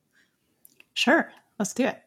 Sure, 0.92 1.32
let's 1.58 1.72
do 1.72 1.86
it. 1.86 1.98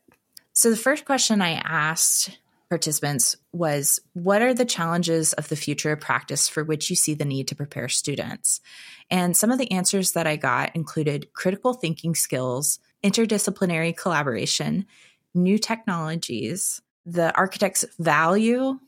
So, 0.53 0.69
the 0.69 0.77
first 0.77 1.05
question 1.05 1.41
I 1.41 1.53
asked 1.53 2.37
participants 2.69 3.35
was 3.51 3.99
what 4.13 4.43
are 4.43 4.53
the 4.53 4.65
challenges 4.65 5.33
of 5.33 5.49
the 5.49 5.55
future 5.55 5.91
of 5.91 5.99
practice 5.99 6.47
for 6.47 6.63
which 6.63 6.91
you 6.91 6.95
see 6.95 7.15
the 7.15 7.25
need 7.25 7.47
to 7.47 7.55
prepare 7.55 7.89
students? 7.89 8.61
And 9.09 9.35
some 9.35 9.51
of 9.51 9.57
the 9.57 9.71
answers 9.71 10.11
that 10.11 10.27
I 10.27 10.35
got 10.35 10.75
included 10.75 11.33
critical 11.33 11.73
thinking 11.73 12.13
skills, 12.13 12.77
interdisciplinary 13.03 13.97
collaboration, 13.97 14.85
new 15.33 15.57
technologies, 15.57 16.83
the 17.05 17.35
architect's 17.35 17.85
value, 17.99 18.79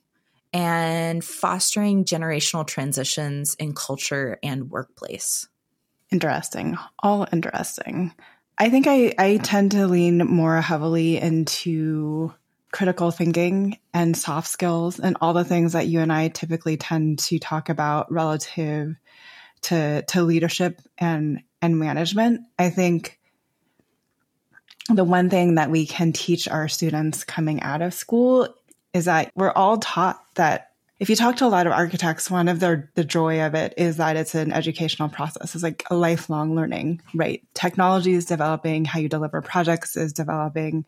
and 0.54 1.24
fostering 1.24 2.06
generational 2.06 2.66
transitions 2.66 3.56
in 3.56 3.74
culture 3.74 4.40
and 4.42 4.72
workplace. 4.72 5.48
Interesting. 6.12 6.78
All 7.00 7.28
interesting. 7.34 8.14
I 8.58 8.70
think 8.70 8.88
I, 8.88 9.14
I 9.18 9.38
tend 9.38 9.72
to 9.72 9.88
lean 9.88 10.20
more 10.20 10.62
heavily 10.62 11.18
into 11.18 12.34
critical 12.72 13.12
thinking 13.12 13.78
and 13.94 14.16
soft 14.16 14.48
skills 14.48 15.00
and 15.00 15.18
all 15.20 15.34
the 15.34 15.44
things 15.44 15.74
that 15.74 15.88
you 15.88 16.00
and 16.00 16.12
I 16.12 16.30
typically 16.30 16.78
tend 16.78 17.20
to 17.20 17.40
talk 17.40 17.70
about 17.70 18.12
relative 18.12 18.96
to 19.64 20.04
to 20.04 20.24
leadership 20.24 20.82
and 20.98 21.42
and 21.62 21.80
management. 21.80 22.42
I 22.60 22.70
think 22.70 23.20
the 24.90 25.04
one 25.04 25.30
thing 25.30 25.56
that 25.56 25.72
we 25.72 25.86
can 25.86 26.14
teach 26.14 26.48
our 26.48 26.68
students 26.68 27.24
coming 27.24 27.62
out 27.62 27.82
of 27.82 27.94
school 27.94 28.48
is 28.94 29.06
that 29.06 29.32
we're 29.36 29.52
all 29.52 29.78
taught 29.78 30.24
that 30.36 30.72
if 31.00 31.10
you 31.10 31.16
talk 31.16 31.36
to 31.38 31.46
a 31.46 31.48
lot 31.48 31.68
of 31.68 31.74
architects, 31.74 32.32
one 32.32 32.48
of 32.48 32.62
their 32.62 32.90
the 32.96 33.04
joy 33.04 33.42
of 33.42 33.54
it 33.54 33.74
is 33.76 33.98
that 33.98 34.16
it's 34.16 34.34
an 34.34 34.54
educational 34.54 35.10
process. 35.10 35.54
It's 35.54 35.64
like 35.64 35.84
a 35.90 35.96
lifelong 35.96 36.56
learning, 36.56 37.02
right? 37.14 37.44
Technology 37.54 38.14
is 38.14 38.26
developing, 38.26 38.86
how 38.86 39.00
you 39.00 39.10
deliver 39.10 39.42
projects 39.42 39.98
is 39.98 40.14
developing, 40.14 40.86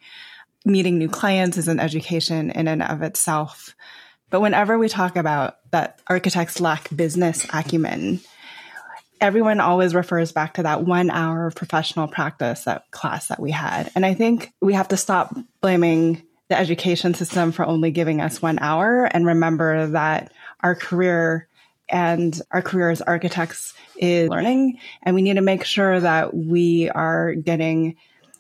meeting 0.64 0.98
new 0.98 1.10
clients 1.10 1.58
is 1.58 1.68
an 1.68 1.82
education 1.82 2.52
in 2.52 2.70
and 2.70 2.82
of 2.84 3.02
itself. 3.02 3.76
But 4.30 4.42
whenever 4.42 4.78
we 4.78 4.88
talk 4.88 5.18
about 5.18 5.58
that 5.72 6.00
architects 6.08 6.62
lack 6.62 6.96
business 6.96 7.46
acumen, 7.52 8.22
everyone 9.20 9.60
always 9.60 9.96
refers 9.96 10.32
back 10.32 10.56
to 10.56 10.64
that 10.64 10.84
one 10.84 11.10
hour 11.10 11.48
of 11.48 11.56
professional 11.56 12.08
practice, 12.08 12.64
that 12.66 12.90
class 12.92 13.28
that 13.28 13.40
we 13.40 13.52
had. 13.52 13.92
And 13.96 14.06
I 14.06 14.14
think 14.14 14.52
we 14.62 14.74
have 14.74 14.90
to 14.90 14.98
stop 14.98 15.36
blaming 15.62 16.24
the 16.50 16.58
education 16.58 17.14
system 17.14 17.52
for 17.52 17.66
only 17.66 17.92
giving 17.92 18.22
us 18.22 18.42
one 18.42 18.60
hour 18.60 19.06
and 19.06 19.26
remember 19.26 19.88
that 19.88 20.32
our 20.62 20.76
career 20.76 21.48
and 21.90 22.40
our 22.52 22.62
career 22.62 22.90
as 22.90 23.02
architects 23.02 23.74
is 23.98 24.30
learning. 24.30 24.80
And 25.04 25.16
we 25.16 25.22
need 25.22 25.36
to 25.36 25.42
make 25.42 25.64
sure 25.64 26.00
that 26.00 26.34
we 26.34 26.90
are 26.90 27.34
getting, 27.34 27.96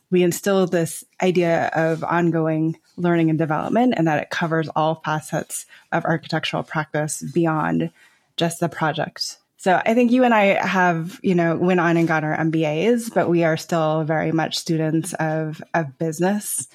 we 0.09 0.23
instill 0.23 0.67
this 0.67 1.03
idea 1.21 1.69
of 1.73 2.03
ongoing 2.03 2.77
learning 2.97 3.29
and 3.29 3.39
development 3.39 3.93
and 3.97 4.07
that 4.07 4.21
it 4.21 4.29
covers 4.29 4.69
all 4.75 5.01
facets 5.03 5.65
of 5.91 6.05
architectural 6.05 6.63
practice 6.63 7.23
beyond 7.33 7.91
just 8.35 8.59
the 8.59 8.69
project. 8.69 9.37
So 9.67 9.81
I 9.85 9.93
think 9.93 10.13
you 10.13 10.23
and 10.23 10.33
I 10.33 10.65
have, 10.65 11.19
you 11.21 11.35
know, 11.35 11.57
went 11.57 11.81
on 11.81 11.97
and 11.97 12.07
got 12.07 12.23
our 12.23 12.37
MBAs, 12.37 13.13
but 13.13 13.27
we 13.27 13.43
are 13.43 13.57
still 13.57 14.05
very 14.05 14.31
much 14.31 14.57
students 14.57 15.13
of, 15.15 15.61
of 15.73 15.97
business 15.97 16.69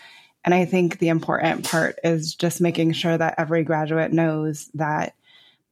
and 0.45 0.55
I 0.55 0.65
think 0.65 0.99
the 0.99 1.09
important 1.09 1.69
part 1.69 1.99
is 2.03 2.35
just 2.35 2.61
making 2.61 2.93
sure 2.93 3.17
that 3.17 3.37
every 3.39 3.63
graduate 3.63 4.13
knows 4.13 4.69
that 4.75 5.15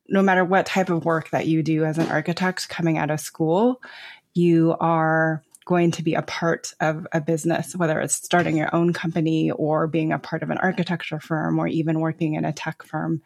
no 0.09 0.23
matter 0.23 0.45
what 0.45 0.67
type 0.67 0.91
of 0.91 1.05
work 1.05 1.31
that 1.31 1.47
you 1.47 1.63
do 1.63 1.85
as 1.85 1.99
an 1.99 2.09
architect 2.09 2.69
coming 2.69 2.99
out 2.99 3.11
of 3.11 3.21
school, 3.21 3.81
you 4.35 4.77
are 4.81 5.43
going 5.65 5.91
to 5.93 6.03
be 6.03 6.15
a 6.15 6.23
part 6.23 6.75
of 6.81 7.07
a 7.13 7.21
business, 7.21 7.77
whether 7.77 8.01
it's 8.01 8.15
starting 8.15 8.57
your 8.57 8.75
own 8.75 8.93
company 8.93 9.51
or 9.53 9.87
being 9.87 10.13
a 10.13 10.19
part 10.19 10.43
of 10.43 10.51
an 10.51 10.59
architecture 10.59 11.21
firm 11.21 11.59
or 11.59 11.67
even 11.67 12.01
working 12.01 12.35
in 12.35 12.45
a 12.45 12.53
tech 12.53 12.83
firm. 12.83 13.23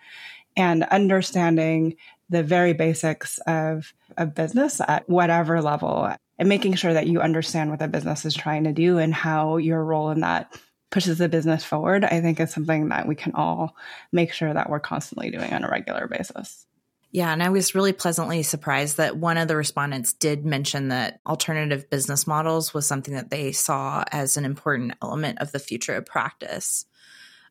And 0.57 0.85
understanding 0.85 1.97
the 2.31 2.43
very 2.43 2.73
basics 2.73 3.39
of 3.47 3.93
a 4.17 4.27
business 4.27 4.81
at 4.87 5.09
whatever 5.09 5.61
level 5.61 6.11
and 6.39 6.49
making 6.49 6.75
sure 6.75 6.93
that 6.93 7.07
you 7.07 7.21
understand 7.21 7.71
what 7.71 7.79
the 7.79 7.89
business 7.89 8.25
is 8.25 8.35
trying 8.35 8.65
to 8.65 8.73
do 8.73 8.99
and 8.99 9.15
how 9.15 9.57
your 9.57 9.85
role 9.85 10.11
in 10.11 10.21
that 10.21 10.59
pushes 10.91 11.19
the 11.19 11.29
business 11.29 11.65
forward, 11.65 12.05
I 12.05 12.21
think 12.21 12.39
is 12.41 12.53
something 12.53 12.89
that 12.89 13.09
we 13.09 13.15
can 13.15 13.35
all 13.35 13.75
make 14.13 14.33
sure 14.33 14.53
that 14.53 14.71
we're 14.71 14.81
constantly 14.81 15.31
doing 15.31 15.53
on 15.53 15.65
a 15.65 15.69
regular 15.69 16.07
basis. 16.07 16.67
Yeah, 17.11 17.33
and 17.33 17.43
I 17.43 17.51
was 17.51 17.77
really 17.77 17.93
pleasantly 17.93 18.43
surprised 18.43 18.97
that 18.97 19.17
one 19.17 19.39
of 19.39 19.47
the 19.47 19.57
respondents 19.57 20.15
did 20.15 20.45
mention 20.45 20.89
that 20.89 21.21
alternative 21.25 21.89
business 21.89 22.27
models 22.27 22.75
was 22.75 22.87
something 22.87 23.15
that 23.15 23.31
they 23.31 23.53
saw 23.53 24.03
as 24.11 24.37
an 24.37 24.45
important 24.45 24.95
element 25.01 25.39
of 25.41 25.53
the 25.53 25.61
future 25.61 25.95
of 25.95 26.07
practice. 26.07 26.87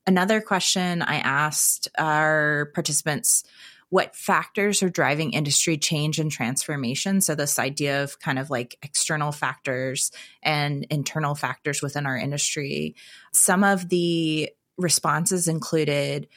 Another 0.05 0.41
question 0.41 1.01
I 1.01 1.15
asked 1.15 1.87
our 1.97 2.71
participants 2.73 3.45
what 3.93 4.15
factors 4.15 4.81
are 4.81 4.89
driving 4.89 5.33
industry 5.33 5.77
change 5.77 6.17
and 6.17 6.31
transformation. 6.31 7.21
So, 7.21 7.35
this 7.35 7.59
idea 7.59 8.01
of 8.01 8.19
kind 8.19 8.39
of 8.39 8.49
like 8.49 8.75
external 8.81 9.31
factors 9.31 10.11
and 10.41 10.83
internal 10.89 11.35
factors 11.35 11.79
within 11.79 12.07
our 12.07 12.17
industry. 12.17 12.95
Some 13.33 13.63
of 13.63 13.89
the 13.89 14.49
responses 14.79 15.47
included 15.47 16.27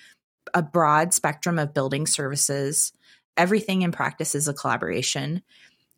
a 0.52 0.61
broad 0.61 1.14
spectrum 1.14 1.59
of 1.59 1.72
building 1.72 2.07
services. 2.07 2.92
Everything 3.38 3.80
in 3.80 3.90
practice 3.90 4.34
is 4.34 4.48
a 4.48 4.52
collaboration, 4.52 5.42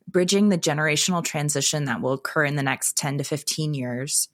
bridging 0.07 0.51
the 0.51 0.59
generational 0.59 1.25
transition 1.25 1.87
that 1.87 2.01
will 2.01 2.13
occur 2.13 2.45
in 2.45 2.55
the 2.55 2.63
next 2.63 2.97
10 2.97 3.19
to 3.19 3.25
15 3.25 3.75
years, 3.75 4.29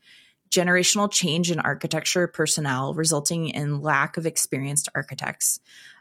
generational 0.51 1.11
change 1.11 1.51
in 1.51 1.59
architecture 1.59 2.27
personnel 2.27 2.93
resulting 2.93 3.49
in 3.49 3.81
lack 3.81 4.19
of 4.19 4.27
experienced 4.27 4.91
architects, 4.95 5.59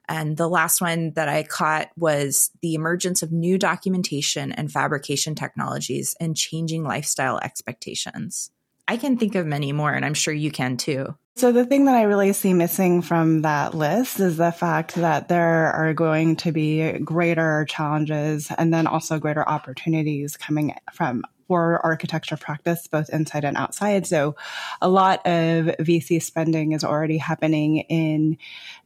and 0.08 0.38
the 0.38 0.49
last 0.49 0.82
one 0.82 1.12
that 1.12 1.30
I 1.30 1.43
caught 1.43 1.89
was 1.97 2.51
the 2.62 2.74
emergence 2.74 3.24
of 3.24 3.32
new 3.32 3.58
documentation 3.58 4.51
and 4.51 4.72
fabrication 4.72 5.36
technologies 5.36 6.16
and 6.20 6.36
changing 6.36 6.84
lifestyle 6.84 7.39
expectations. 7.39 8.51
I 8.88 8.97
can 8.97 9.18
think 9.18 9.36
of 9.36 9.45
many 9.45 9.72
more, 9.72 9.93
and 9.93 10.06
I'm 10.06 10.14
sure 10.14 10.34
you 10.34 10.51
can 10.51 10.78
too. 10.78 11.16
So, 11.36 11.51
the 11.51 11.66
thing 11.66 11.86
that 11.86 11.95
I 11.95 12.04
really 12.04 12.32
see 12.34 12.54
missing 12.54 13.01
from 13.01 13.41
that 13.41 13.74
list 13.74 14.20
is 14.20 14.38
the 14.38 14.51
fact 14.51 14.95
that 14.95 15.30
there 15.30 15.72
are 15.72 15.93
going 15.93 16.36
to 16.38 16.51
be 16.51 16.91
greater 16.99 17.66
challenges 17.68 18.51
and 18.56 18.72
then 18.72 18.86
also 18.86 19.18
greater 19.18 19.47
opportunities 19.47 20.38
coming 20.38 20.76
from 20.93 21.24
for 21.48 21.80
architecture 21.86 22.38
practice, 22.38 22.88
both 22.88 23.10
inside 23.10 23.44
and 23.44 23.58
outside. 23.58 24.08
So, 24.08 24.36
a 24.82 24.89
lot 24.89 25.20
of 25.26 25.66
VC 25.80 26.22
spending 26.22 26.72
is 26.74 26.84
already 26.84 27.18
happening 27.18 27.80
in 27.80 28.38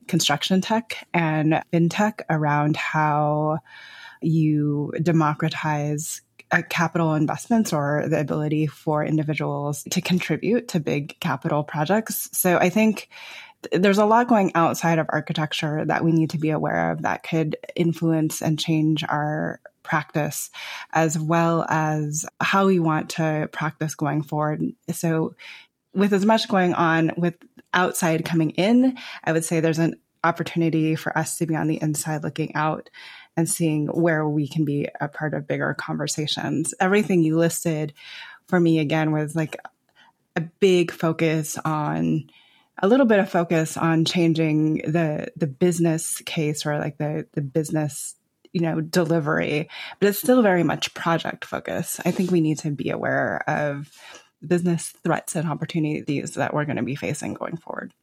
construction 0.08 0.62
tech 0.62 1.08
and 1.14 1.62
fintech 1.74 2.22
around 2.30 2.78
how 2.78 3.60
you 4.22 4.91
democratize 5.01 6.22
uh, 6.51 6.62
capital 6.70 7.14
investments 7.14 7.74
or 7.74 8.05
the 8.08 8.20
ability 8.20 8.68
for 8.68 9.03
individuals 9.03 9.84
to 9.91 10.01
contribute 10.01 10.70
to 10.70 10.80
big 10.80 11.20
capital 11.20 11.64
projects. 11.64 12.30
So 12.32 12.58
I 12.58 12.70
think 12.70 13.10
there's 13.72 13.97
a 13.97 14.05
lot 14.05 14.28
going 14.28 14.51
outside 14.55 14.99
of 14.99 15.08
architecture 15.10 15.84
that 15.86 16.03
we 16.03 16.12
need 16.12 16.30
to 16.32 16.38
be 16.38 16.51
aware 16.51 16.91
of 16.91 17.01
that 17.01 17.24
could 17.24 17.58
influence 17.76 18.41
and 18.41 18.60
change 18.60 19.03
our 19.03 19.60
practice 19.88 20.51
as 20.91 21.17
well 21.17 21.65
as 21.69 22.25
how 22.41 22.67
we 22.67 22.77
want 22.77 23.09
to 23.11 23.49
practice 23.51 23.95
going 23.95 24.21
forward. 24.21 24.61
So 24.91 25.35
with 25.93 26.13
as 26.13 26.25
much 26.25 26.47
going 26.47 26.73
on 26.73 27.11
with 27.17 27.35
outside 27.73 28.25
coming 28.25 28.51
in, 28.51 28.97
I 29.23 29.31
would 29.31 29.45
say 29.45 29.59
there's 29.59 29.79
an 29.79 29.95
opportunity 30.23 30.95
for 30.95 31.17
us 31.17 31.38
to 31.38 31.45
be 31.45 31.55
on 31.55 31.67
the 31.67 31.81
inside 31.81 32.23
looking 32.23 32.53
out 32.53 32.89
and 33.38 33.49
seeing 33.49 33.88
where 33.88 34.27
we 34.27 34.47
can 34.47 34.65
be 34.65 34.88
a 34.99 35.07
part 35.07 35.33
of 35.33 35.47
bigger 35.47 35.73
conversations. 35.73 36.73
Everything 36.79 37.23
you 37.23 37.38
listed 37.38 37.93
for 38.47 38.59
me 38.59 38.79
again 38.79 39.11
was 39.11 39.35
like 39.35 39.57
a 40.35 40.41
big 40.41 40.91
focus 40.91 41.57
on 41.63 42.29
a 42.79 42.88
little 42.88 43.05
bit 43.05 43.19
of 43.19 43.29
focus 43.29 43.77
on 43.77 44.05
changing 44.05 44.77
the 44.85 45.31
the 45.35 45.47
business 45.47 46.21
case 46.25 46.65
or 46.65 46.77
like 46.77 46.97
the 46.97 47.25
the 47.33 47.41
business 47.41 48.15
you 48.58 48.64
know 48.64 48.82
delivery 48.82 49.70
but 49.99 50.10
it's 50.10 50.18
still 50.18 50.41
very 50.41 50.64
much 50.64 50.93
project 50.95 51.45
focus. 51.45 51.99
I 52.03 52.10
think 52.10 52.32
we 52.32 52.41
need 52.41 52.58
to 52.60 52.72
be 52.72 52.89
aware 52.89 53.43
of 53.47 53.91
business 54.45 54.93
threats 55.03 55.36
and 55.36 55.47
opportunities 55.47 56.34
that 56.34 56.55
we're 56.55 56.66
going 56.66 56.78
to 56.78 56.84
be 56.84 56.95
facing 56.95 57.36
going 57.36 57.58
forward. 57.58 57.93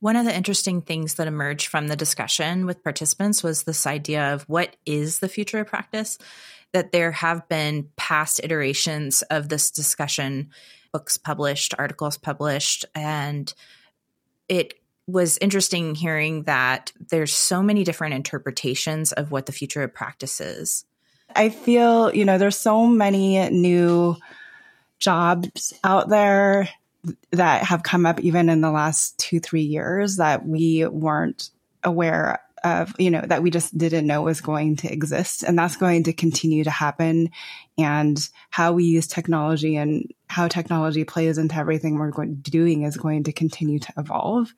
One 0.00 0.16
of 0.16 0.26
the 0.26 0.36
interesting 0.36 0.82
things 0.82 1.14
that 1.14 1.28
emerged 1.28 1.68
from 1.68 1.88
the 1.88 1.96
discussion 1.96 2.66
with 2.66 2.84
participants 2.84 3.42
was 3.42 3.62
this 3.62 3.86
idea 3.86 4.34
of 4.34 4.42
what 4.42 4.76
is 4.84 5.20
the 5.20 5.28
future 5.28 5.60
of 5.60 5.66
practice, 5.66 6.18
that 6.72 6.92
there 6.92 7.12
have 7.12 7.48
been 7.48 7.88
past 7.96 8.40
iterations 8.44 9.22
of 9.22 9.48
this 9.48 9.70
discussion, 9.70 10.50
books 10.92 11.16
published, 11.16 11.74
articles 11.78 12.18
published, 12.18 12.84
and 12.94 13.54
it 14.46 14.74
was 15.06 15.38
interesting 15.38 15.94
hearing 15.94 16.44
that 16.44 16.92
there's 17.10 17.34
so 17.34 17.62
many 17.62 17.84
different 17.84 18.14
interpretations 18.14 19.12
of 19.12 19.30
what 19.30 19.46
the 19.46 19.52
future 19.52 19.82
of 19.82 19.92
practice 19.92 20.40
is. 20.40 20.84
I 21.34 21.50
feel, 21.50 22.14
you 22.14 22.24
know, 22.24 22.38
there's 22.38 22.56
so 22.56 22.86
many 22.86 23.48
new 23.50 24.16
jobs 24.98 25.74
out 25.82 26.08
there 26.08 26.68
that 27.32 27.64
have 27.64 27.82
come 27.82 28.06
up 28.06 28.20
even 28.20 28.48
in 28.48 28.60
the 28.60 28.70
last 28.70 29.18
two, 29.18 29.40
three 29.40 29.62
years 29.62 30.16
that 30.16 30.46
we 30.46 30.86
weren't 30.86 31.50
aware 31.82 32.40
of, 32.62 32.94
you 32.98 33.10
know, 33.10 33.20
that 33.20 33.42
we 33.42 33.50
just 33.50 33.76
didn't 33.76 34.06
know 34.06 34.22
was 34.22 34.40
going 34.40 34.76
to 34.76 34.90
exist. 34.90 35.42
And 35.42 35.58
that's 35.58 35.76
going 35.76 36.04
to 36.04 36.14
continue 36.14 36.64
to 36.64 36.70
happen. 36.70 37.30
And 37.76 38.18
how 38.48 38.72
we 38.72 38.84
use 38.84 39.06
technology 39.06 39.76
and 39.76 40.10
how 40.28 40.48
technology 40.48 41.04
plays 41.04 41.36
into 41.36 41.56
everything 41.56 41.98
we're 41.98 42.10
going, 42.10 42.36
doing 42.36 42.82
is 42.82 42.96
going 42.96 43.24
to 43.24 43.32
continue 43.32 43.80
to 43.80 43.92
evolve. 43.98 44.54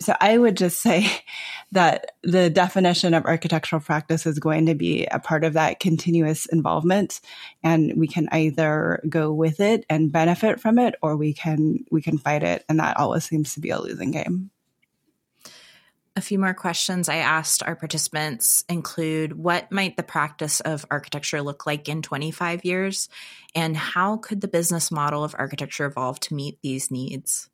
So 0.00 0.14
I 0.20 0.36
would 0.36 0.56
just 0.56 0.80
say 0.80 1.06
that 1.72 2.12
the 2.22 2.50
definition 2.50 3.14
of 3.14 3.24
architectural 3.24 3.80
practice 3.80 4.26
is 4.26 4.38
going 4.38 4.66
to 4.66 4.74
be 4.74 5.06
a 5.06 5.18
part 5.18 5.44
of 5.44 5.54
that 5.54 5.80
continuous 5.80 6.46
involvement 6.46 7.20
and 7.62 7.94
we 7.96 8.06
can 8.06 8.28
either 8.32 9.02
go 9.08 9.32
with 9.32 9.60
it 9.60 9.84
and 9.88 10.12
benefit 10.12 10.60
from 10.60 10.78
it 10.78 10.94
or 11.02 11.16
we 11.16 11.32
can 11.32 11.84
we 11.90 12.00
can 12.00 12.18
fight 12.18 12.42
it 12.42 12.64
and 12.68 12.78
that 12.80 12.96
always 12.96 13.24
seems 13.24 13.54
to 13.54 13.60
be 13.60 13.70
a 13.70 13.80
losing 13.80 14.10
game. 14.10 14.50
A 16.16 16.20
few 16.20 16.38
more 16.38 16.54
questions 16.54 17.08
I 17.08 17.16
asked 17.16 17.64
our 17.64 17.74
participants 17.74 18.64
include 18.68 19.36
what 19.36 19.72
might 19.72 19.96
the 19.96 20.04
practice 20.04 20.60
of 20.60 20.86
architecture 20.88 21.42
look 21.42 21.66
like 21.66 21.88
in 21.88 22.02
25 22.02 22.64
years 22.64 23.08
and 23.52 23.76
how 23.76 24.18
could 24.18 24.40
the 24.40 24.46
business 24.46 24.92
model 24.92 25.24
of 25.24 25.34
architecture 25.36 25.86
evolve 25.86 26.20
to 26.20 26.34
meet 26.34 26.62
these 26.62 26.92
needs? 26.92 27.48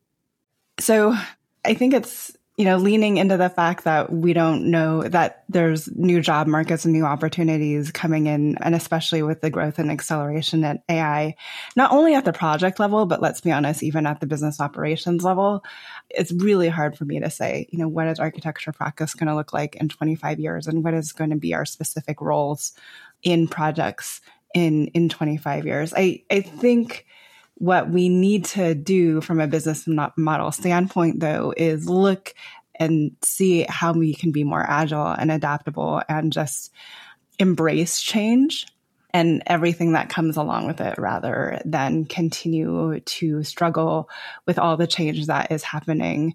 So 0.79 1.17
I 1.65 1.73
think 1.73 1.93
it's 1.93 2.31
you 2.57 2.65
know 2.65 2.77
leaning 2.77 3.17
into 3.17 3.37
the 3.37 3.49
fact 3.49 3.85
that 3.85 4.11
we 4.11 4.33
don't 4.33 4.69
know 4.69 5.03
that 5.03 5.45
there's 5.49 5.89
new 5.95 6.21
job 6.21 6.47
markets 6.47 6.85
and 6.85 6.93
new 6.93 7.05
opportunities 7.05 7.91
coming 7.91 8.27
in 8.27 8.57
and 8.61 8.75
especially 8.75 9.23
with 9.23 9.41
the 9.41 9.49
growth 9.49 9.79
and 9.79 9.89
acceleration 9.89 10.63
at 10.65 10.83
AI 10.89 11.35
not 11.75 11.91
only 11.91 12.13
at 12.13 12.25
the 12.25 12.33
project 12.33 12.79
level 12.79 13.05
but 13.05 13.21
let's 13.21 13.41
be 13.41 13.51
honest 13.51 13.81
even 13.81 14.05
at 14.05 14.19
the 14.19 14.27
business 14.27 14.59
operations 14.59 15.23
level 15.23 15.63
it's 16.09 16.33
really 16.33 16.67
hard 16.67 16.97
for 16.97 17.05
me 17.05 17.19
to 17.19 17.29
say 17.29 17.67
you 17.71 17.79
know 17.79 17.87
what 17.87 18.07
is 18.07 18.19
architecture 18.19 18.73
practice 18.73 19.15
going 19.15 19.27
to 19.27 19.35
look 19.35 19.53
like 19.53 19.77
in 19.77 19.87
25 19.87 20.39
years 20.39 20.67
and 20.67 20.83
what 20.83 20.93
is 20.93 21.13
going 21.13 21.29
to 21.29 21.37
be 21.37 21.53
our 21.53 21.65
specific 21.65 22.19
roles 22.21 22.73
in 23.23 23.47
projects 23.47 24.21
in 24.53 24.87
in 24.87 25.09
25 25.09 25.65
years. 25.65 25.93
I 25.95 26.23
i 26.29 26.41
think 26.41 27.05
what 27.61 27.91
we 27.91 28.09
need 28.09 28.43
to 28.43 28.73
do 28.73 29.21
from 29.21 29.39
a 29.39 29.45
business 29.45 29.87
model 30.17 30.51
standpoint, 30.51 31.19
though, 31.19 31.53
is 31.55 31.87
look 31.87 32.33
and 32.73 33.15
see 33.21 33.67
how 33.69 33.93
we 33.93 34.15
can 34.15 34.31
be 34.31 34.43
more 34.43 34.65
agile 34.67 35.05
and 35.05 35.31
adaptable 35.31 36.01
and 36.09 36.33
just 36.33 36.71
embrace 37.37 38.01
change 38.01 38.65
and 39.13 39.43
everything 39.45 39.93
that 39.93 40.09
comes 40.09 40.37
along 40.37 40.65
with 40.65 40.81
it 40.81 40.97
rather 40.97 41.61
than 41.63 42.05
continue 42.05 42.99
to 43.01 43.43
struggle 43.43 44.09
with 44.47 44.57
all 44.57 44.75
the 44.75 44.87
change 44.87 45.27
that 45.27 45.51
is 45.51 45.61
happening 45.61 46.33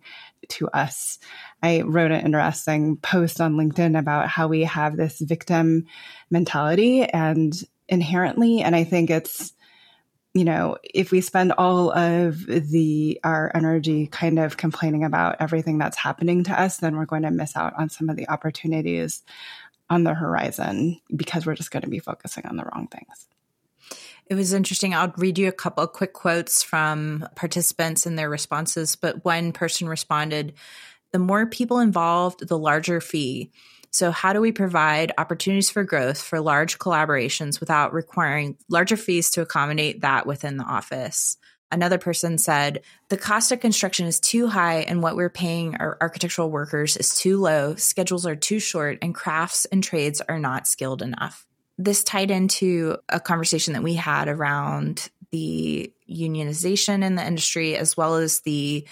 to 0.49 0.69
us. 0.69 1.19
I 1.61 1.81
wrote 1.81 2.13
an 2.13 2.25
interesting 2.25 2.99
post 2.99 3.41
on 3.41 3.55
LinkedIn 3.55 3.99
about 3.99 4.29
how 4.29 4.47
we 4.47 4.63
have 4.63 4.97
this 4.97 5.19
victim 5.19 5.87
mentality 6.31 7.03
and 7.03 7.53
inherently, 7.89 8.63
and 8.63 8.77
I 8.77 8.85
think 8.85 9.11
it's 9.11 9.56
you 10.37 10.45
know, 10.45 10.77
if 10.83 11.13
we 11.13 11.23
spend 11.23 11.53
all 11.57 11.91
of 11.97 12.45
the 12.45 13.19
our 13.25 13.51
energy 13.55 14.07
kind 14.07 14.39
of 14.39 14.59
complaining 14.59 15.03
about 15.03 15.37
everything 15.41 15.79
that's 15.79 15.97
happening 15.97 16.45
to 16.45 16.61
us, 16.61 16.77
then 16.77 16.95
we're 16.95 17.07
going 17.07 17.23
to 17.23 17.31
miss 17.31 17.57
out 17.57 17.73
on 17.79 17.89
some 17.89 18.11
of 18.11 18.17
the 18.17 18.29
opportunities 18.29 19.23
on 19.89 20.05
the 20.05 20.13
horizon 20.13 21.01
because 21.15 21.47
we're 21.47 21.55
just 21.55 21.71
going 21.71 21.85
to 21.85 21.89
be 21.89 22.01
focusing 22.01 22.45
on 22.45 22.57
the 22.57 22.65
wrong 22.65 22.87
things. 22.87 23.29
It 24.27 24.35
was 24.35 24.53
interesting. 24.53 24.93
I'll 24.93 25.15
read 25.17 25.39
you 25.39 25.49
a 25.49 25.53
couple 25.53 25.87
quick 25.87 26.13
quotes 26.13 26.63
from 26.63 27.27
participants 27.35 28.05
and 28.05 28.19
their 28.19 28.29
responses, 28.29 28.95
but 28.95 29.25
one 29.25 29.53
person 29.53 29.89
responded, 29.89 30.53
"The 31.13 31.19
more 31.19 31.47
people 31.47 31.79
involved, 31.79 32.47
the 32.47 32.59
larger 32.59 33.01
fee." 33.01 33.53
So, 33.97 34.11
how 34.11 34.35
do 34.35 34.43
we 34.43 34.53
provide 34.53 35.13
opportunities 35.17 35.71
for 35.71 35.83
growth 35.83 36.21
for 36.21 36.39
large 36.39 36.79
collaborations 36.79 37.61
without 37.61 37.95
requiring 37.95 38.59
larger 38.69 38.99
fees 38.99 39.31
to 39.31 39.41
accommodate 39.41 40.03
that 40.03 40.27
within 40.27 40.59
the 40.59 40.65
office? 40.65 41.39
Another 41.73 41.97
person 41.97 42.37
said, 42.37 42.83
the 43.09 43.17
cost 43.17 43.53
of 43.53 43.61
construction 43.61 44.05
is 44.07 44.21
too 44.21 44.49
high 44.49 44.81
and 44.81 45.03
what 45.03 45.17
we're 45.17 45.31
paying 45.31 45.77
our 45.77 45.97
architectural 45.99 46.51
workers 46.51 46.99
is 46.99 47.15
too 47.15 47.41
low, 47.41 47.75
schedules 47.77 48.27
are 48.27 48.37
too 48.37 48.59
short, 48.59 48.99
and 49.01 49.15
crafts 49.15 49.65
and 49.65 49.83
trades 49.83 50.21
are 50.21 50.39
not 50.39 50.67
skilled 50.67 51.01
enough. 51.01 51.47
This 51.79 52.05
tied 52.05 52.31
into 52.31 52.99
a 53.09 53.19
conversation 53.19 53.73
that 53.73 53.83
we 53.83 53.95
had 53.95 54.29
around 54.29 55.09
the 55.31 55.91
unionization 56.07 57.03
in 57.03 57.15
the 57.15 57.27
industry 57.27 57.79
as 57.79 57.97
well 57.97 58.17
as 58.17 58.41
the 58.41 58.87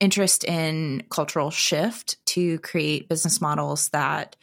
interest 0.00 0.44
in 0.44 1.02
cultural 1.10 1.50
shift 1.50 2.24
to 2.26 2.58
create 2.60 3.08
business 3.08 3.40
models 3.40 3.90
that 3.90 4.36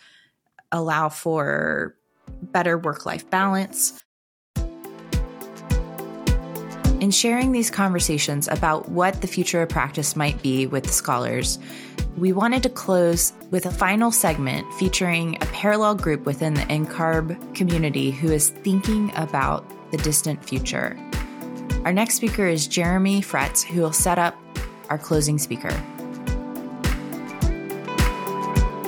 allow 0.71 1.09
for 1.09 1.95
better 2.41 2.77
work 2.77 3.05
life 3.05 3.29
balance. 3.29 3.99
In 6.99 7.11
sharing 7.11 7.51
these 7.51 7.69
conversations 7.69 8.47
about 8.47 8.89
what 8.89 9.21
the 9.21 9.27
future 9.27 9.61
of 9.61 9.69
practice 9.69 10.15
might 10.15 10.41
be 10.41 10.65
with 10.65 10.91
scholars, 10.91 11.59
we 12.17 12.31
wanted 12.33 12.63
to 12.63 12.69
close 12.69 13.33
with 13.51 13.67
a 13.67 13.71
final 13.71 14.11
segment 14.11 14.71
featuring 14.73 15.35
a 15.35 15.45
parallel 15.47 15.93
group 15.93 16.25
within 16.25 16.55
the 16.55 16.61
NCARB 16.61 17.53
community 17.53 18.09
who 18.09 18.31
is 18.31 18.49
thinking 18.49 19.11
about 19.15 19.63
the 19.91 19.97
distant 19.97 20.43
future. 20.43 20.97
Our 21.85 21.93
next 21.93 22.15
speaker 22.15 22.47
is 22.47 22.67
Jeremy 22.67 23.21
Fretz, 23.21 23.63
who 23.63 23.81
will 23.81 23.93
set 23.93 24.17
up 24.17 24.35
our 24.89 24.97
closing 24.97 25.37
speaker. 25.37 25.71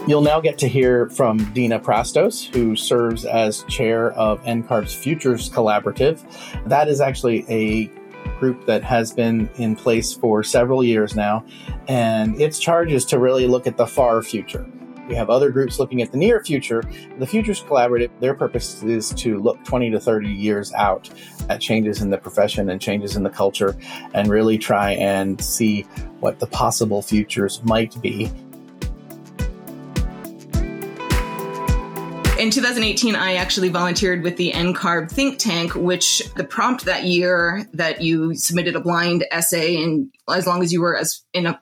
You'll 0.07 0.23
now 0.23 0.39
get 0.39 0.57
to 0.59 0.67
hear 0.67 1.09
from 1.11 1.37
Dina 1.53 1.79
Prastos, 1.79 2.43
who 2.51 2.75
serves 2.75 3.25
as 3.25 3.63
chair 3.65 4.11
of 4.13 4.41
NCARB's 4.43 4.95
Futures 4.95 5.49
Collaborative. 5.51 6.23
That 6.65 6.87
is 6.87 6.99
actually 6.99 7.45
a 7.47 7.91
group 8.39 8.65
that 8.65 8.83
has 8.83 9.13
been 9.13 9.49
in 9.57 9.75
place 9.75 10.11
for 10.11 10.43
several 10.43 10.83
years 10.83 11.15
now, 11.15 11.45
and 11.87 12.41
its 12.41 12.57
charge 12.57 12.91
is 12.91 13.05
to 13.05 13.19
really 13.19 13.45
look 13.45 13.67
at 13.67 13.77
the 13.77 13.85
far 13.85 14.23
future. 14.23 14.65
We 15.09 15.15
have 15.15 15.31
other 15.31 15.49
groups 15.49 15.79
looking 15.79 16.03
at 16.03 16.11
the 16.11 16.19
near 16.19 16.43
future. 16.43 16.83
The 17.17 17.25
Futures 17.25 17.63
Collaborative, 17.63 18.11
their 18.19 18.35
purpose 18.35 18.83
is 18.83 19.09
to 19.15 19.39
look 19.39 19.63
20 19.63 19.89
to 19.89 19.99
30 19.99 20.29
years 20.29 20.71
out 20.73 21.09
at 21.49 21.59
changes 21.59 22.03
in 22.03 22.11
the 22.11 22.17
profession 22.19 22.69
and 22.69 22.79
changes 22.79 23.15
in 23.15 23.23
the 23.23 23.29
culture 23.31 23.75
and 24.13 24.27
really 24.27 24.59
try 24.59 24.91
and 24.91 25.43
see 25.43 25.81
what 26.19 26.37
the 26.37 26.45
possible 26.45 27.01
futures 27.01 27.59
might 27.63 27.99
be. 28.03 28.29
In 32.37 32.51
2018, 32.51 33.15
I 33.15 33.33
actually 33.33 33.69
volunteered 33.69 34.21
with 34.21 34.37
the 34.37 34.51
NCARB 34.51 35.11
think 35.11 35.39
tank, 35.39 35.73
which 35.73 36.21
the 36.35 36.43
prompt 36.43 36.85
that 36.85 37.05
year 37.05 37.67
that 37.73 38.01
you 38.01 38.35
submitted 38.35 38.75
a 38.75 38.79
blind 38.79 39.25
essay, 39.31 39.75
and 39.81 40.13
as 40.29 40.45
long 40.45 40.61
as 40.61 40.71
you 40.71 40.81
were 40.81 40.95
as 40.95 41.23
in 41.33 41.47
a 41.47 41.59